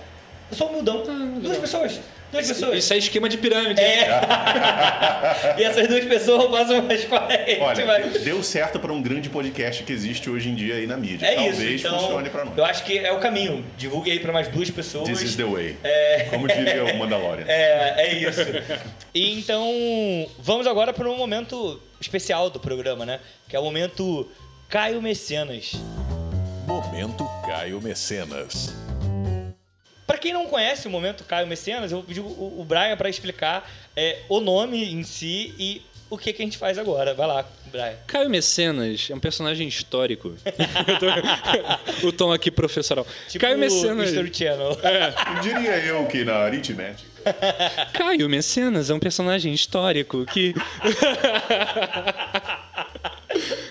Eu 0.51 0.57
sou 0.57 0.69
humildão. 0.69 1.03
duas 1.03 1.43
legal. 1.43 1.61
pessoas. 1.61 2.01
Duas 2.35 2.49
pessoas. 2.49 2.79
Isso 2.79 2.93
é 2.93 2.99
esquema 2.99 3.29
de 3.29 3.39
pirâmide. 3.39 3.81
É. 3.81 4.09
e 5.57 5.63
essas 5.63 5.87
duas 5.87 6.05
pessoas 6.05 6.51
passam 6.51 6.83
mais 6.83 7.05
com 7.05 7.15
a 7.15 7.31
gente. 7.31 7.61
Olha, 7.61 7.87
vai. 7.87 8.09
deu 8.11 8.43
certo 8.43 8.81
para 8.81 8.93
um 8.93 9.01
grande 9.01 9.31
podcast 9.31 9.85
que 9.85 9.93
existe 9.93 10.29
hoje 10.29 10.49
em 10.49 10.55
dia 10.55 10.75
aí 10.75 10.87
na 10.87 10.97
mídia. 10.97 11.27
É 11.27 11.35
Talvez 11.37 11.61
isso. 11.61 11.87
Então, 11.87 12.01
funcione 12.01 12.29
para 12.31 12.45
nós. 12.45 12.59
eu 12.59 12.65
acho 12.65 12.85
que 12.85 12.99
é 12.99 13.13
o 13.13 13.21
caminho. 13.21 13.65
Divulgue 13.77 14.11
aí 14.11 14.19
para 14.19 14.33
mais 14.33 14.49
duas 14.49 14.69
pessoas. 14.69 15.09
This 15.09 15.23
is 15.23 15.37
the 15.37 15.45
way. 15.45 15.77
É. 15.85 16.27
Como 16.31 16.49
diria 16.49 16.85
o 16.85 16.99
Mandalorian. 16.99 17.45
É, 17.47 17.95
é 17.99 18.15
isso. 18.15 18.41
E 19.15 19.39
então, 19.39 19.65
vamos 20.41 20.67
agora 20.67 20.93
para 20.93 21.09
um 21.09 21.17
momento 21.17 21.81
especial 22.01 22.51
do 22.51 22.59
programa, 22.59 23.07
né? 23.07 23.21
Que 23.49 23.55
é 23.55 23.61
o 23.61 23.63
momento 23.63 24.29
Caio 24.69 25.01
Mecenas. 25.01 25.73
Momento 26.67 27.25
Caio 27.47 27.81
Mecenas. 27.81 28.84
Pra 30.07 30.19
quem 30.19 30.33
não 30.33 30.47
conhece 30.47 30.87
o 30.87 30.91
momento 30.91 31.25
Caio 31.25 31.47
Mecenas, 31.47 31.91
eu 31.91 31.99
vou 31.99 32.07
pedir 32.07 32.21
o, 32.21 32.25
o 32.25 32.65
Brian 32.67 32.97
para 32.97 33.09
explicar 33.09 33.71
é, 33.97 34.21
o 34.29 34.41
nome 34.41 34.93
em 34.93 35.03
si 35.03 35.55
e 35.59 35.83
o 36.11 36.19
que, 36.19 36.33
que 36.33 36.43
a 36.43 36.45
gente 36.45 36.59
faz 36.59 36.79
agora. 36.79 37.15
Vai 37.15 37.27
lá, 37.27 37.45
Brian. 37.67 37.97
Caio 38.07 38.31
Mecenas 38.31 39.09
é 39.11 39.15
um 39.15 39.21
personagem 39.21 39.67
histórico. 39.67 40.35
o 42.05 42.13
tom 42.13 42.33
aqui 42.33 42.51
professoral. 42.51 43.07
Tipo 43.29 43.45
Caio 43.45 43.59
Mecenas. 43.59 44.11
History 44.11 44.33
Channel. 44.33 44.79
Diria 45.43 45.79
eu 45.85 46.07
que 46.07 46.25
na 46.25 46.37
aritmética. 46.37 47.15
Caio 47.93 48.29
Mecenas 48.29 48.91
é 48.91 48.95
um 48.95 49.01
personagem 49.01 49.53
histórico 49.53 50.25
que. 50.27 50.55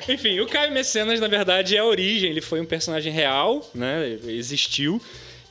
Enfim, 0.09 0.39
o 0.41 0.47
Caio 0.47 0.73
Mecenas, 0.73 1.19
na 1.19 1.27
verdade, 1.27 1.75
é 1.77 1.79
a 1.79 1.85
origem. 1.85 2.31
Ele 2.31 2.41
foi 2.41 2.59
um 2.59 2.65
personagem 2.65 3.13
real, 3.13 3.69
né? 3.73 4.17
Existiu. 4.25 5.01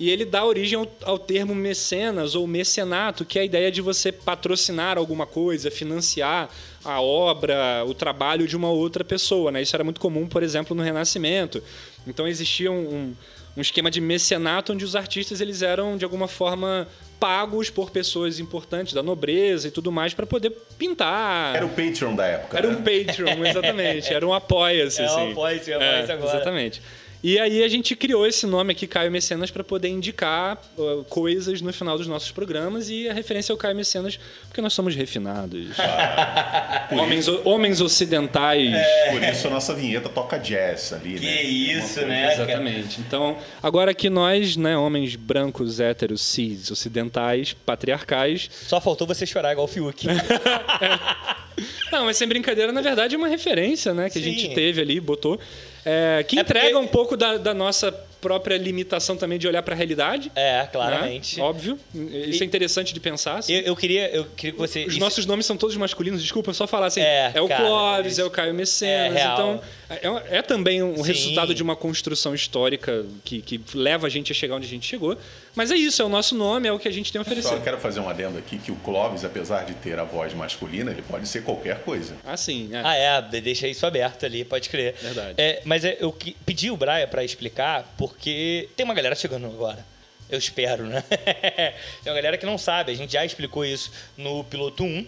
E 0.03 0.11
ele 0.11 0.25
dá 0.25 0.45
origem 0.45 0.77
ao, 0.77 0.89
ao, 1.05 1.17
termo 1.17 1.55
mecenas 1.55 2.35
ou 2.35 2.45
mecenato, 2.45 3.25
que 3.25 3.39
é 3.39 3.43
a 3.43 3.45
ideia 3.45 3.71
de 3.71 3.81
você 3.81 4.11
patrocinar 4.11 4.99
alguma 4.99 5.29
coisa, 5.29 5.71
financiar 5.71 6.51
a 6.85 7.01
obra, 7.01 7.85
o 7.87 7.95
trabalho 7.95 8.49
de 8.49 8.57
uma 8.57 8.69
outra 8.69 9.05
pessoa. 9.05 9.53
Né? 9.53 9.63
Isso 9.63 9.77
era 9.77 9.85
muito 9.85 10.01
comum, 10.01 10.27
por 10.27 10.43
exemplo, 10.43 10.75
no 10.77 10.83
Renascimento. 10.83 11.63
Então 12.05 12.27
existia 12.27 12.73
um, 12.73 13.15
um 13.57 13.61
esquema 13.61 13.93
de 13.93 14.01
mecenato 14.01 14.73
onde 14.73 14.85
os 14.85 14.97
artistas 14.97 15.41
eles 15.41 15.63
eram 15.63 15.97
de 15.97 16.05
alguma 16.05 16.27
forma 16.27 16.89
pagos 17.21 17.71
por 17.71 17.93
pessoas 17.93 18.41
importantes 18.41 18.95
da 18.95 19.05
nobreza 19.05 19.69
e 19.69 19.71
tudo 19.71 19.93
mais 19.93 20.13
para 20.13 20.27
poder 20.27 20.51
pintar. 20.77 21.55
Era 21.55 21.65
o 21.65 21.69
Patreon 21.69 22.17
da 22.17 22.27
época. 22.27 22.59
Era 22.59 22.67
né? 22.67 22.75
um 22.75 22.83
Patreon, 22.83 23.47
exatamente. 23.47 24.13
Era 24.13 24.27
um 24.27 24.35
apoia-se. 24.35 25.01
É 25.01 25.05
assim. 25.05 25.15
um 25.15 25.31
apoia-se, 25.31 25.73
apoia-se 25.73 26.11
é, 26.11 26.15
agora. 26.15 26.37
Exatamente. 26.37 26.83
E 27.23 27.39
aí 27.39 27.63
a 27.63 27.69
gente 27.69 27.95
criou 27.95 28.27
esse 28.27 28.47
nome 28.47 28.73
aqui, 28.73 28.85
Caio 28.87 29.11
Mecenas, 29.11 29.49
para 29.49 29.63
poder 29.63 29.89
indicar 29.89 30.61
uh, 30.77 31.05
coisas 31.05 31.61
no 31.61 31.73
final 31.73 31.97
dos 31.97 32.09
nossos 32.09 32.33
programas 32.33 32.91
e 32.91 33.09
a 33.09 33.13
referência 33.13 33.53
ao 33.53 33.57
Caio 33.57 33.77
Mecenas, 33.77 34.19
porque 34.49 34.61
nós 34.61 34.73
somos 34.73 34.95
refinados. 34.95 35.69
Ah, 36.25 36.89
homens, 36.93 37.27
homens 37.45 37.81
ocidentais. 37.81 38.71
Por 39.11 39.23
isso 39.23 39.47
a 39.47 39.51
nossa 39.51 39.75
vinheta 39.75 40.09
toca 40.09 40.39
jazz 40.39 40.93
ali, 40.93 41.15
Que 41.19 41.25
né? 41.25 41.43
isso, 41.43 42.01
Uma 42.01 42.09
né? 42.09 42.33
Exatamente. 42.35 43.01
Então, 43.01 43.39
agora 43.63 43.95
que 43.95 44.11
nós, 44.11 44.57
né, 44.57 44.77
homens 44.77 45.15
brancos, 45.17 45.81
héteros, 45.81 46.21
cis, 46.23 46.71
ocidentais, 46.71 47.53
patriarcais, 47.53 48.51
Só 48.67 48.81
faltou 48.81 49.07
você 49.07 49.25
chorar 49.27 49.53
igual 49.53 49.65
o 49.67 49.69
Fiuk. 49.69 50.07
Não, 51.93 52.05
mas 52.07 52.17
sem 52.17 52.27
brincadeira, 52.27 52.73
na 52.73 52.81
verdade, 52.81 53.15
é 53.15 53.19
uma 53.19 53.29
referência, 53.29 53.93
né? 53.93 54.09
Que 54.11 54.19
a 54.19 54.23
Sim. 54.23 54.33
gente 54.33 54.55
teve 54.55 54.81
ali, 54.81 54.99
botou. 55.01 55.39
É, 55.85 56.25
que 56.27 56.39
É 56.39 56.43
entrega 56.43 56.71
porque- 56.71 56.85
um 56.85 56.89
pouco 56.89 57.17
da, 57.17 57.37
da 57.37 57.53
nossa 57.55 57.93
própria 58.23 58.57
limitação 58.57 59.17
também 59.17 59.39
de 59.39 59.47
olhar 59.47 59.63
para 59.63 59.75
a 59.75 59.77
realidade. 59.77 60.33
É, 60.35 60.61
né? 60.63 60.69
claramente. 60.73 61.39
Óbvio. 61.41 61.79
Isso 61.95 62.43
é 62.43 62.47
interessante 62.47 62.95
de 62.95 63.01
pensar. 63.01 63.39
assim. 63.39 63.53
Eu, 63.53 63.61
eu 63.63 63.77
queria, 63.77 64.09
eu 64.15 64.25
queria 64.37 64.53
que 64.53 64.59
você. 64.59 64.85
Os 64.85 64.93
isso- 64.93 65.01
nossos 65.01 65.27
nomes 65.27 65.45
são 65.45 65.57
todos 65.57 65.77
masculinos, 65.77 66.23
desculpa, 66.23 66.55
só 66.55 66.67
falar 66.67 66.87
assim. 66.87 67.01
É, 67.03 67.33
o 67.43 67.49
cara, 67.49 67.65
Clóvis, 67.65 68.13
isso- 68.13 68.21
é 68.21 68.25
o 68.25 68.31
Caio 68.31 68.55
Mecenas. 68.55 69.17
É 69.17 69.21
real. 69.21 69.35
então, 69.35 70.21
é, 70.31 70.39
é 70.39 70.43
também 70.43 70.83
um 70.83 70.97
Sim. 70.97 71.03
resultado 71.03 71.55
de 71.55 71.63
uma 71.63 71.75
construção 71.77 72.35
histórica 72.35 73.05
que, 73.25 73.43
que 73.43 73.61
leva 73.75 74.07
a 74.07 74.11
gente 74.11 74.31
a 74.33 74.35
chegar 74.35 74.55
onde 74.55 74.67
a 74.67 74.71
gente 74.71 74.87
chegou. 74.87 75.17
Mas 75.55 75.71
é 75.71 75.77
isso, 75.77 76.01
é 76.01 76.05
o 76.05 76.09
nosso 76.09 76.35
nome, 76.35 76.67
é 76.67 76.73
o 76.73 76.79
que 76.79 76.89
a 76.89 76.91
gente 76.91 77.13
tem 77.13 77.19
a 77.19 77.23
oferecer. 77.23 77.49
Só 77.49 77.59
quero 77.59 77.79
fazer 77.79 78.01
um 78.01 78.09
adendo 78.09 78.39
aqui 78.39 78.57
que 78.57 78.73
o 78.73 78.77
Clóvis, 78.77 79.23
apesar 79.25 79.65
de 79.67 79.75
ter 79.75 79.99
a 79.99 80.05
voz 80.05 80.33
masculina, 80.33 80.91
ele 80.91 81.03
pode 81.03 81.29
ser 81.29 81.43
qualquer 81.43 81.81
coisa. 81.81 82.15
Assim, 82.25 82.71
é. 82.73 82.81
Ah, 82.83 82.95
é, 82.95 83.41
deixa 83.41 83.69
isso 83.69 83.85
aberto 83.85 84.25
ali, 84.25 84.45
pode 84.45 84.69
crer. 84.71 84.95
Verdade. 85.03 85.35
É, 85.37 85.61
mas 85.65 85.85
é, 85.85 85.99
eu 86.01 86.11
que- 86.11 86.35
pedi 86.47 86.71
o 86.71 86.77
Brian 86.77 87.07
pra 87.07 87.23
explicar, 87.23 87.93
porque 87.99 88.12
tem 88.21 88.85
uma 88.85 88.95
galera 88.95 89.15
chegando 89.15 89.47
agora. 89.47 89.85
Eu 90.29 90.39
espero, 90.39 90.85
né? 90.87 91.03
tem 92.03 92.13
uma 92.13 92.15
galera 92.15 92.39
que 92.39 92.47
não 92.47 92.57
sabe, 92.57 92.93
a 92.93 92.95
gente 92.95 93.13
já 93.13 93.25
explicou 93.25 93.65
isso 93.65 93.93
no 94.17 94.43
piloto 94.45 94.83
1, 94.83 95.07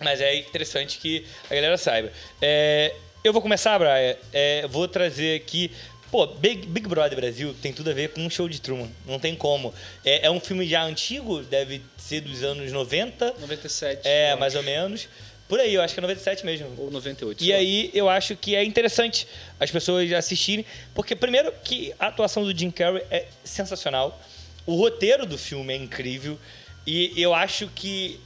mas 0.00 0.20
é 0.20 0.34
interessante 0.36 0.98
que 0.98 1.24
a 1.50 1.54
galera 1.54 1.78
saiba. 1.78 2.12
É, 2.40 2.94
eu 3.24 3.32
vou 3.32 3.42
começar, 3.42 3.78
Brian, 3.78 4.16
é, 4.32 4.66
vou 4.68 4.86
trazer 4.86 5.36
aqui. 5.36 5.72
Pô, 6.10 6.26
Big, 6.26 6.66
Big 6.66 6.88
Brother 6.88 7.16
Brasil 7.16 7.54
tem 7.60 7.72
tudo 7.72 7.90
a 7.90 7.92
ver 7.92 8.10
com 8.10 8.20
um 8.22 8.30
show 8.30 8.48
de 8.48 8.60
Truman. 8.60 8.90
Não 9.06 9.18
tem 9.18 9.34
como. 9.34 9.74
É, 10.04 10.26
é 10.26 10.30
um 10.30 10.40
filme 10.40 10.66
já 10.66 10.82
antigo, 10.82 11.42
deve 11.42 11.82
ser 11.96 12.20
dos 12.20 12.42
anos 12.42 12.72
90. 12.72 13.34
97. 13.40 14.02
É, 14.04 14.34
mais 14.36 14.54
ou 14.54 14.62
menos. 14.62 15.08
Por 15.48 15.58
aí, 15.58 15.74
eu 15.74 15.80
acho 15.80 15.94
que 15.94 16.00
é 16.00 16.02
97 16.02 16.44
mesmo. 16.44 16.74
Ou 16.76 16.90
98. 16.90 17.42
E 17.42 17.52
aí 17.52 17.90
eu 17.94 18.08
acho 18.08 18.36
que 18.36 18.54
é 18.54 18.62
interessante 18.62 19.26
as 19.58 19.70
pessoas 19.70 20.12
assistirem, 20.12 20.64
porque 20.94 21.16
primeiro 21.16 21.52
que 21.64 21.94
a 21.98 22.08
atuação 22.08 22.44
do 22.44 22.56
Jim 22.56 22.70
Carrey 22.70 23.02
é 23.10 23.26
sensacional, 23.42 24.20
o 24.66 24.76
roteiro 24.76 25.24
do 25.24 25.38
filme 25.38 25.72
é 25.72 25.76
incrível 25.76 26.38
e 26.86 27.12
eu 27.16 27.34
acho 27.34 27.68
que 27.68 28.20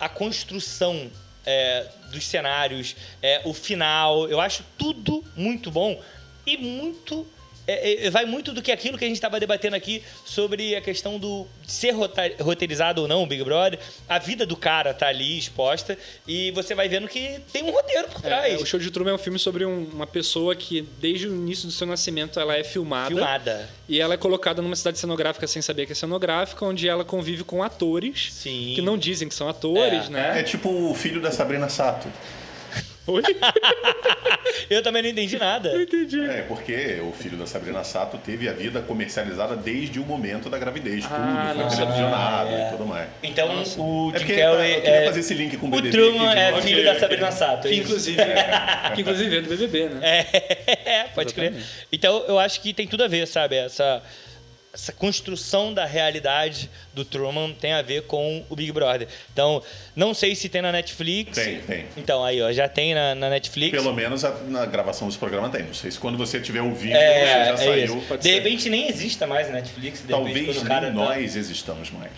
a 0.00 0.08
construção 0.08 1.10
é, 1.46 1.86
dos 2.10 2.26
cenários, 2.26 2.96
é, 3.22 3.40
o 3.44 3.54
final, 3.54 4.28
eu 4.28 4.40
acho 4.40 4.64
tudo 4.76 5.24
muito 5.36 5.70
bom 5.70 6.00
e 6.44 6.56
muito 6.56 7.26
é, 7.66 8.06
é, 8.06 8.10
vai 8.10 8.24
muito 8.26 8.52
do 8.52 8.60
que 8.62 8.70
aquilo 8.72 8.98
que 8.98 9.04
a 9.04 9.08
gente 9.08 9.16
estava 9.16 9.38
debatendo 9.40 9.74
aqui 9.76 10.02
sobre 10.24 10.74
a 10.76 10.80
questão 10.80 11.18
do 11.18 11.46
ser 11.66 11.94
roteirizado 12.40 13.02
ou 13.02 13.08
não 13.08 13.22
o 13.22 13.26
Big 13.26 13.42
Brother. 13.44 13.78
A 14.08 14.18
vida 14.18 14.44
do 14.46 14.56
cara 14.56 14.92
tá 14.92 15.08
ali 15.08 15.38
exposta 15.38 15.96
e 16.26 16.50
você 16.52 16.74
vai 16.74 16.88
vendo 16.88 17.08
que 17.08 17.40
tem 17.52 17.62
um 17.62 17.70
roteiro 17.70 18.08
por 18.08 18.20
trás. 18.20 18.52
É, 18.54 18.56
o 18.56 18.66
Show 18.66 18.78
de 18.80 18.90
Truman 18.90 19.12
é 19.12 19.14
um 19.14 19.18
filme 19.18 19.38
sobre 19.38 19.64
um- 19.64 19.84
uma 19.92 20.06
pessoa 20.06 20.54
que, 20.54 20.82
desde 21.00 21.26
o 21.28 21.34
início 21.34 21.66
do 21.66 21.72
seu 21.72 21.86
nascimento, 21.86 22.38
ela 22.38 22.56
é 22.56 22.64
filmada. 22.64 23.08
Filmada. 23.08 23.68
E 23.88 24.00
ela 24.00 24.14
é 24.14 24.16
colocada 24.16 24.60
numa 24.62 24.76
cidade 24.76 24.98
cenográfica 24.98 25.46
sem 25.46 25.62
saber 25.62 25.86
que 25.86 25.92
é 25.92 25.94
cenográfica, 25.94 26.64
onde 26.64 26.88
ela 26.88 27.04
convive 27.04 27.44
com 27.44 27.62
atores 27.62 28.32
Sim. 28.32 28.72
que 28.74 28.82
não 28.82 28.96
dizem 28.98 29.28
que 29.28 29.34
são 29.34 29.48
atores, 29.48 30.06
É. 30.06 30.10
né? 30.10 30.40
É 30.40 30.42
tipo 30.42 30.68
o 30.70 30.94
filho 30.94 31.20
da 31.20 31.30
Sabrina 31.30 31.68
Sato. 31.68 32.08
Oi? 33.06 33.22
Eu 34.70 34.82
também 34.82 35.02
não 35.02 35.10
entendi 35.10 35.38
nada. 35.38 35.74
Entendi. 35.80 36.20
É, 36.24 36.42
porque 36.42 36.98
o 37.02 37.12
filho 37.12 37.36
da 37.36 37.46
Sabrina 37.46 37.84
Sato 37.84 38.16
teve 38.18 38.48
a 38.48 38.52
vida 38.52 38.80
comercializada 38.80 39.56
desde 39.56 39.98
o 40.00 40.04
momento 40.06 40.48
da 40.48 40.58
gravidez. 40.58 41.04
Tudo 41.04 41.14
Ah, 41.14 41.52
foi 41.54 41.64
nossa. 41.64 41.76
televisionado 41.76 42.50
É. 42.50 42.68
e 42.68 42.70
tudo 42.70 42.86
mais. 42.86 43.08
Então, 43.22 43.48
o 43.48 43.52
É 44.14 44.18
Jim 44.18 44.24
porque 44.26 44.40
Carrey 44.40 44.74
eu 44.74 44.80
queria 44.80 44.96
é... 45.00 45.04
fazer 45.06 45.20
esse 45.20 45.34
link 45.34 45.56
com 45.56 45.66
o 45.66 45.68
O 45.68 45.72
BBB. 45.72 45.90
Truman 45.90 46.30
aqui 46.30 46.34
de 46.34 46.40
é 46.58 46.62
filho 46.62 46.84
da 46.84 46.98
Sabrina 46.98 47.30
Sato. 47.30 47.66
é 47.66 47.70
Que 47.70 47.76
inclusive, 47.76 48.16
que 48.94 49.00
inclusive 49.02 49.36
é 49.36 49.40
do 49.42 49.48
BBB, 49.48 49.88
né? 49.88 50.00
É, 50.84 51.04
pode 51.14 51.34
crer. 51.34 51.48
Exatamente. 51.52 51.86
Então, 51.92 52.24
eu 52.26 52.38
acho 52.38 52.60
que 52.60 52.72
tem 52.72 52.86
tudo 52.86 53.04
a 53.04 53.08
ver, 53.08 53.26
sabe? 53.26 53.56
Essa, 53.56 54.02
essa 54.74 54.92
construção 54.92 55.72
da 55.72 55.84
realidade 55.84 56.68
do 56.92 57.04
Truman 57.04 57.52
tem 57.52 57.72
a 57.72 57.80
ver 57.80 58.02
com 58.02 58.44
o 58.50 58.56
Big 58.56 58.72
Brother. 58.72 59.06
Então, 59.32 59.62
não 59.94 60.12
sei 60.12 60.34
se 60.34 60.48
tem 60.48 60.60
na 60.60 60.72
Netflix. 60.72 61.32
Tem, 61.38 61.60
tem. 61.60 61.86
Então, 61.96 62.24
aí, 62.24 62.42
ó, 62.42 62.50
já 62.50 62.68
tem 62.68 62.92
na, 62.92 63.14
na 63.14 63.30
Netflix. 63.30 63.70
Pelo 63.70 63.94
menos 63.94 64.24
a- 64.24 64.32
na 64.48 64.66
gravação 64.66 65.06
desse 65.06 65.18
programa 65.18 65.48
tem. 65.48 65.62
Não 65.62 65.74
sei 65.74 65.92
se 65.92 65.98
quando 65.98 66.18
você 66.18 66.40
tiver 66.40 66.60
o 66.60 66.74
vídeo, 66.74 66.96
É, 66.96 67.20
você 67.20 67.24
já 67.44 67.52
é 67.52 67.56
saiu. 67.56 67.84
isso. 67.84 68.06
pode 68.08 68.22
De 68.22 68.28
ser. 68.28 68.34
repente 68.34 68.68
nem 68.68 68.88
exista 68.88 69.28
mais 69.28 69.46
na 69.46 69.54
Netflix. 69.54 70.00
De 70.04 70.12
repente, 70.12 70.34
Talvez 70.44 70.62
cara 70.64 70.86
tá- 70.88 70.92
nós 70.92 71.36
existamos 71.36 71.90
mais. 71.92 72.10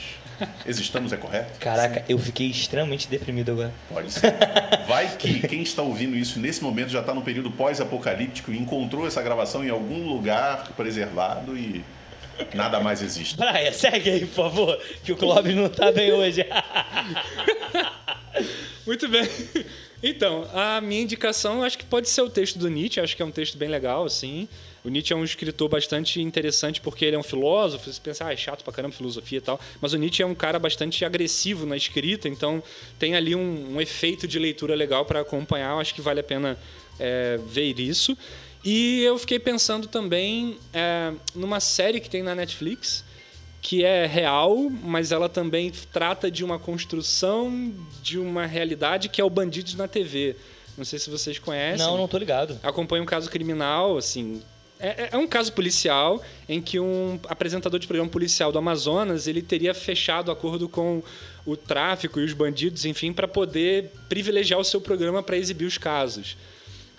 Existamos 0.66 1.12
é 1.12 1.16
correto? 1.18 1.58
Caraca, 1.58 2.04
eu 2.08 2.18
fiquei 2.18 2.46
extremamente 2.48 3.06
deprimido 3.08 3.52
agora. 3.52 3.72
Pode 3.88 4.10
ser. 4.12 4.32
Vai 4.86 5.14
que 5.16 5.46
quem 5.46 5.62
está 5.62 5.82
ouvindo 5.82 6.16
isso 6.16 6.38
nesse 6.38 6.62
momento 6.62 6.88
já 6.90 7.00
está 7.00 7.12
no 7.14 7.20
período 7.22 7.50
pós-apocalíptico 7.50 8.50
e 8.52 8.58
encontrou 8.58 9.06
essa 9.06 9.22
gravação 9.22 9.62
em 9.64 9.68
algum 9.70 10.06
lugar 10.08 10.72
preservado 10.76 11.56
e 11.56 11.82
nada 12.54 12.80
mais 12.80 13.02
existe. 13.02 13.36
Praia, 13.36 13.72
segue 13.72 14.10
aí, 14.10 14.20
por 14.26 14.34
favor, 14.34 14.80
que 15.04 15.12
o 15.12 15.16
Clóvis 15.16 15.54
não 15.54 15.68
tá 15.68 15.92
bem 15.92 16.12
hoje. 16.12 16.46
Muito 18.86 19.08
bem. 19.08 19.28
Então, 20.02 20.48
a 20.52 20.80
minha 20.80 21.02
indicação 21.02 21.62
acho 21.62 21.78
que 21.78 21.84
pode 21.84 22.08
ser 22.08 22.20
o 22.20 22.30
texto 22.30 22.58
do 22.58 22.68
Nietzsche, 22.68 23.00
acho 23.00 23.16
que 23.16 23.22
é 23.22 23.24
um 23.24 23.30
texto 23.30 23.56
bem 23.56 23.68
legal, 23.68 24.04
assim. 24.04 24.48
O 24.84 24.88
Nietzsche 24.88 25.12
é 25.12 25.16
um 25.16 25.24
escritor 25.24 25.68
bastante 25.68 26.20
interessante 26.20 26.80
porque 26.80 27.04
ele 27.04 27.16
é 27.16 27.18
um 27.18 27.22
filósofo, 27.22 27.92
você 27.92 28.00
pensa, 28.00 28.26
ah, 28.26 28.32
é 28.32 28.36
chato 28.36 28.62
pra 28.62 28.72
caramba 28.72 28.94
filosofia 28.94 29.38
e 29.38 29.40
tal, 29.40 29.58
mas 29.80 29.92
o 29.94 29.98
Nietzsche 29.98 30.22
é 30.22 30.26
um 30.26 30.34
cara 30.34 30.58
bastante 30.60 31.04
agressivo 31.04 31.66
na 31.66 31.76
escrita, 31.76 32.28
então 32.28 32.62
tem 32.98 33.16
ali 33.16 33.34
um, 33.34 33.74
um 33.74 33.80
efeito 33.80 34.28
de 34.28 34.38
leitura 34.38 34.76
legal 34.76 35.04
para 35.04 35.20
acompanhar, 35.20 35.72
eu 35.72 35.80
acho 35.80 35.92
que 35.92 36.00
vale 36.00 36.20
a 36.20 36.22
pena 36.22 36.56
é, 37.00 37.40
ver 37.48 37.80
isso. 37.80 38.16
E 38.68 39.04
eu 39.04 39.16
fiquei 39.16 39.38
pensando 39.38 39.86
também 39.86 40.58
é, 40.74 41.12
numa 41.36 41.60
série 41.60 42.00
que 42.00 42.10
tem 42.10 42.20
na 42.20 42.34
Netflix, 42.34 43.04
que 43.62 43.84
é 43.84 44.06
real, 44.06 44.68
mas 44.82 45.12
ela 45.12 45.28
também 45.28 45.70
trata 45.92 46.28
de 46.28 46.44
uma 46.44 46.58
construção 46.58 47.72
de 48.02 48.18
uma 48.18 48.44
realidade 48.44 49.08
que 49.08 49.20
é 49.20 49.24
o 49.24 49.30
Bandidos 49.30 49.76
na 49.76 49.86
TV. 49.86 50.34
Não 50.76 50.84
sei 50.84 50.98
se 50.98 51.08
vocês 51.08 51.38
conhecem. 51.38 51.86
Não, 51.86 51.96
não 51.96 52.08
tô 52.08 52.18
ligado. 52.18 52.58
Acompanha 52.60 53.04
um 53.04 53.06
caso 53.06 53.30
criminal, 53.30 53.96
assim. 53.96 54.42
É, 54.80 55.10
é 55.12 55.16
um 55.16 55.28
caso 55.28 55.52
policial 55.52 56.20
em 56.48 56.60
que 56.60 56.80
um 56.80 57.20
apresentador 57.28 57.78
de 57.78 57.86
programa 57.86 58.10
policial 58.10 58.50
do 58.50 58.58
Amazonas 58.58 59.28
ele 59.28 59.42
teria 59.42 59.74
fechado 59.74 60.28
acordo 60.32 60.68
com 60.68 61.04
o 61.46 61.56
tráfico 61.56 62.18
e 62.18 62.24
os 62.24 62.32
bandidos, 62.32 62.84
enfim, 62.84 63.12
para 63.12 63.28
poder 63.28 63.92
privilegiar 64.08 64.58
o 64.58 64.64
seu 64.64 64.80
programa 64.80 65.22
para 65.22 65.36
exibir 65.36 65.66
os 65.66 65.78
casos. 65.78 66.36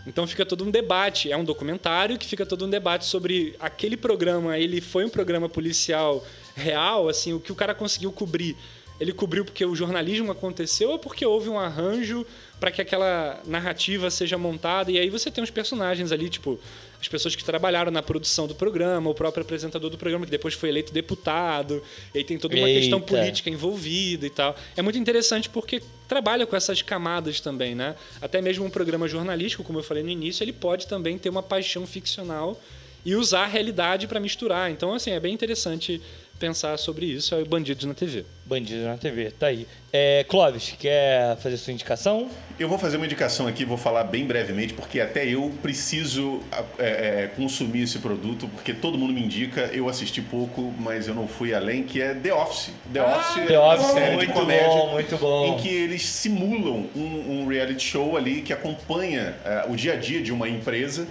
Então 0.08 0.26
fica 0.26 0.46
todo 0.46 0.64
um 0.64 0.72
debate, 0.72 1.30
é 1.30 1.36
um 1.36 1.44
documentário 1.44 2.18
que 2.18 2.26
fica 2.26 2.46
todo 2.46 2.66
um 2.66 2.70
debate 2.70 3.04
sobre 3.04 3.54
aquele 3.60 3.98
programa, 3.98 4.58
ele 4.58 4.80
foi 4.80 5.04
um 5.04 5.10
programa 5.10 5.50
policial 5.50 6.26
real, 6.56 7.10
assim, 7.10 7.34
o 7.34 7.42
que 7.42 7.52
o 7.52 7.56
cara 7.56 7.76
conseguiu 7.76 8.10
cobrir. 8.14 8.56
Ele 9.02 9.12
cobriu 9.12 9.44
porque 9.44 9.66
o 9.66 9.76
jornalismo 9.76 10.32
aconteceu 10.32 10.92
ou 10.92 10.98
porque 10.98 11.26
houve 11.26 11.50
um 11.50 11.60
arranjo 11.60 12.26
para 12.58 12.72
que 12.72 12.82
aquela 12.82 13.42
narrativa 13.46 14.10
seja 14.10 14.38
montada 14.38 14.90
e 14.90 14.98
aí 14.98 15.10
você 15.10 15.30
tem 15.30 15.44
os 15.44 15.52
personagens 15.52 16.12
ali, 16.14 16.30
tipo, 16.30 16.58
as 17.00 17.08
pessoas 17.08 17.36
que 17.36 17.44
trabalharam 17.44 17.92
na 17.92 18.02
produção 18.02 18.48
do 18.48 18.56
programa, 18.56 19.10
o 19.10 19.14
próprio 19.14 19.42
apresentador 19.42 19.90
do 19.90 19.98
programa 19.98 20.26
que 20.26 20.32
depois 20.32 20.54
foi 20.54 20.70
eleito 20.70 20.92
deputado, 20.92 21.82
e 22.14 22.20
aí 22.20 22.24
tem 22.24 22.38
toda 22.38 22.56
uma 22.56 22.68
questão 22.68 23.00
Eita. 23.00 23.16
política 23.16 23.50
envolvida 23.50 24.26
e 24.26 24.30
tal. 24.30 24.56
É 24.76 24.82
muito 24.82 24.98
interessante 24.98 25.50
porque 25.50 25.82
trabalha 26.08 26.46
com 26.46 26.56
essas 26.56 26.82
camadas 26.82 27.40
também, 27.40 27.76
né? 27.76 27.96
Até 28.22 28.42
mesmo 28.42 28.66
um 28.66 28.70
programa 28.70 29.08
jornalístico, 29.08 29.64
como 29.64 29.80
eu 29.80 29.84
falei 29.84 30.04
no 30.04 30.10
início, 30.10 30.44
ele 30.44 30.54
pode 30.54 30.88
também 30.88 31.18
ter 31.18 31.30
uma 31.30 31.44
paixão 31.44 31.86
ficcional 31.86 32.60
e 33.06 33.16
usar 33.16 33.44
a 33.44 33.48
realidade 33.48 34.08
para 34.08 34.20
misturar. 34.20 34.70
Então, 34.70 34.94
assim, 34.94 35.12
é 35.12 35.20
bem 35.20 35.34
interessante 35.34 36.02
pensar 36.38 36.78
sobre 36.78 37.06
isso. 37.06 37.34
É 37.36 37.40
o 37.40 37.46
Bandidos 37.46 37.86
na 37.86 37.94
TV. 37.94 38.26
Bandido 38.46 38.84
na 38.86 38.96
TV, 38.98 39.32
tá 39.32 39.48
aí. 39.48 39.68
É, 39.92 40.26
Clóvis, 40.30 40.74
quer 40.80 41.36
fazer 41.38 41.58
sua 41.58 41.74
indicação? 41.74 42.30
Eu 42.60 42.70
vou 42.70 42.78
fazer 42.78 42.98
uma 42.98 43.06
indicação 43.06 43.46
aqui, 43.48 43.66
vou 43.66 43.78
falar 43.78 44.04
bem 44.06 44.26
brevemente, 44.26 44.74
porque 44.74 45.00
até 45.02 45.28
eu 45.28 45.52
preciso 45.62 46.42
é, 46.80 47.24
é, 47.24 47.30
consumir 47.36 47.84
esse 47.84 48.00
produto, 48.00 48.48
porque 48.48 48.74
todo 48.74 48.98
mundo 48.98 49.12
me 49.14 49.22
indica, 49.22 49.70
eu 49.74 49.90
assisti 49.90 50.22
pouco, 50.22 50.74
mas 50.80 51.08
eu 51.08 51.14
não 51.14 51.28
fui 51.28 51.54
além, 51.54 51.84
que 51.84 52.02
é 52.02 52.14
The 52.14 52.34
Office. 52.34 52.72
The 52.94 53.02
Office 53.04 53.48
The 53.48 53.54
é 53.54 53.60
uma 53.60 53.76
Office, 53.76 53.92
série 53.92 54.16
muito 54.16 54.28
de 54.28 54.34
comédia 54.34 54.68
bom, 54.68 54.92
muito 54.94 55.18
bom. 55.18 55.46
em 55.48 55.58
que 55.62 55.68
eles 55.70 56.06
simulam 56.06 56.88
um, 56.96 57.42
um 57.44 57.48
reality 57.48 57.84
show 57.84 58.16
ali 58.16 58.42
que 58.42 58.54
acompanha 58.54 59.36
é, 59.46 59.66
o 59.70 59.76
dia 59.76 59.94
a 59.94 59.96
dia 59.98 60.22
de 60.22 60.32
uma 60.32 60.48
empresa 60.48 61.06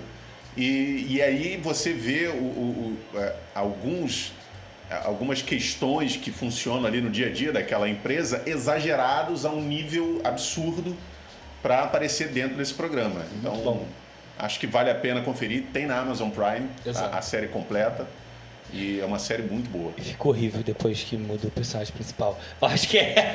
e, 0.57 1.07
e 1.11 1.22
aí 1.22 1.61
você 1.62 1.93
vê 1.93 2.29
o- 2.29 2.33
o- 2.33 2.97
o, 3.14 3.18
é, 3.18 3.35
alguns 3.55 4.33
algumas 4.91 5.43
questões 5.43 6.16
que 6.16 6.30
funcionam 6.30 6.87
ali 6.87 7.01
no 7.01 7.11
dia 7.11 7.26
a 7.26 7.30
dia 7.30 7.53
daquela 7.53 7.89
empresa 7.89 8.43
exagerados 8.47 9.45
a 9.45 9.51
um 9.51 9.61
nível 9.61 10.20
absurdo 10.24 10.97
para 11.62 11.82
aparecer 11.82 12.28
dentro 12.28 12.57
desse 12.57 12.74
programa. 12.74 13.26
Então, 13.39 13.57
bom. 13.57 13.87
acho 14.39 14.61
que 14.61 14.66
vale 14.66 14.91
a 14.91 14.95
pena 14.95 15.20
conferir. 15.22 15.64
Tem 15.72 15.87
na 15.87 15.99
Amazon 15.99 16.30
Prime 16.30 16.68
a, 16.95 17.18
a 17.18 17.22
série 17.22 17.49
completa 17.49 18.07
e 18.72 19.01
é 19.01 19.05
uma 19.05 19.18
série 19.18 19.43
muito 19.43 19.68
boa. 19.70 19.93
Ficou 19.93 20.32
horrível 20.32 20.62
depois 20.62 21.03
que 21.03 21.16
mudou 21.16 21.49
o 21.49 21.53
personagem 21.53 21.93
principal. 21.93 22.39
Eu 22.61 22.68
acho 22.68 22.89
que 22.89 22.99
é. 22.99 23.34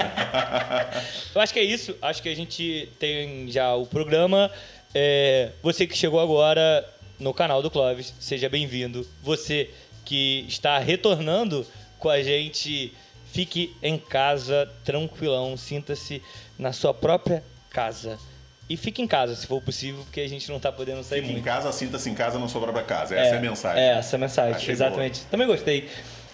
Eu 1.33 1.41
acho 1.41 1.53
que 1.53 1.59
é 1.59 1.63
isso. 1.63 1.95
Acho 2.01 2.21
que 2.21 2.29
a 2.29 2.35
gente 2.35 2.89
tem 2.99 3.49
já 3.49 3.73
o 3.75 3.85
programa. 3.85 4.49
É, 4.93 5.51
você 5.61 5.87
que 5.87 5.97
chegou 5.97 6.19
agora 6.19 6.87
no 7.19 7.33
canal 7.33 7.61
do 7.61 7.69
Clóvis, 7.69 8.13
seja 8.19 8.49
bem-vindo. 8.49 9.07
Você 9.23 9.69
que 10.05 10.45
está 10.47 10.77
retornando 10.79 11.65
com 11.99 12.09
a 12.09 12.21
gente, 12.21 12.93
fique 13.31 13.75
em 13.81 13.97
casa, 13.97 14.69
tranquilão, 14.83 15.55
sinta-se 15.55 16.21
na 16.57 16.73
sua 16.73 16.93
própria 16.93 17.43
casa. 17.69 18.17
E 18.69 18.77
fique 18.77 19.01
em 19.01 19.07
casa, 19.07 19.35
se 19.35 19.45
for 19.45 19.61
possível, 19.61 20.01
porque 20.03 20.21
a 20.21 20.29
gente 20.29 20.47
não 20.49 20.55
está 20.57 20.71
podendo 20.71 21.03
sair 21.03 21.19
Fique 21.19 21.31
em 21.31 21.35
muito. 21.35 21.45
casa, 21.45 21.71
sinta-se 21.73 22.09
em 22.09 22.15
casa, 22.15 22.39
não 22.39 22.47
sua 22.47 22.61
própria 22.61 22.85
casa. 22.85 23.15
Essa 23.15 23.35
é, 23.35 23.37
a 23.37 23.41
mensagem. 23.41 23.83
É, 23.83 23.87
essa 23.97 24.15
é 24.15 24.17
a 24.17 24.19
mensagem, 24.19 24.55
Achei 24.55 24.71
exatamente. 24.73 25.21
Também 25.25 25.45
gostei. 25.45 25.89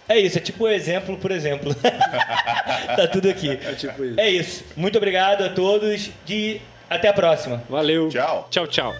É 0.08 0.20
isso, 0.20 0.38
é 0.38 0.42
tipo 0.42 0.64
o 0.66 0.68
exemplo, 0.68 1.18
por 1.18 1.32
exemplo. 1.32 1.74
tá 2.96 3.08
tudo 3.12 3.30
aqui. 3.30 3.50
É 3.50 3.74
tipo 3.74 4.04
isso. 4.06 4.20
É 4.20 4.30
isso. 4.30 4.64
Muito 4.76 4.98
obrigado 4.98 5.44
a 5.44 5.50
todos 5.50 6.12
e 6.30 6.62
até 6.90 7.10
a 7.10 7.14
próxima. 7.14 7.64
Valeu. 7.68 8.08
Tchau. 8.10 8.48
Tchau, 8.50 8.68
tchau. 8.68 8.94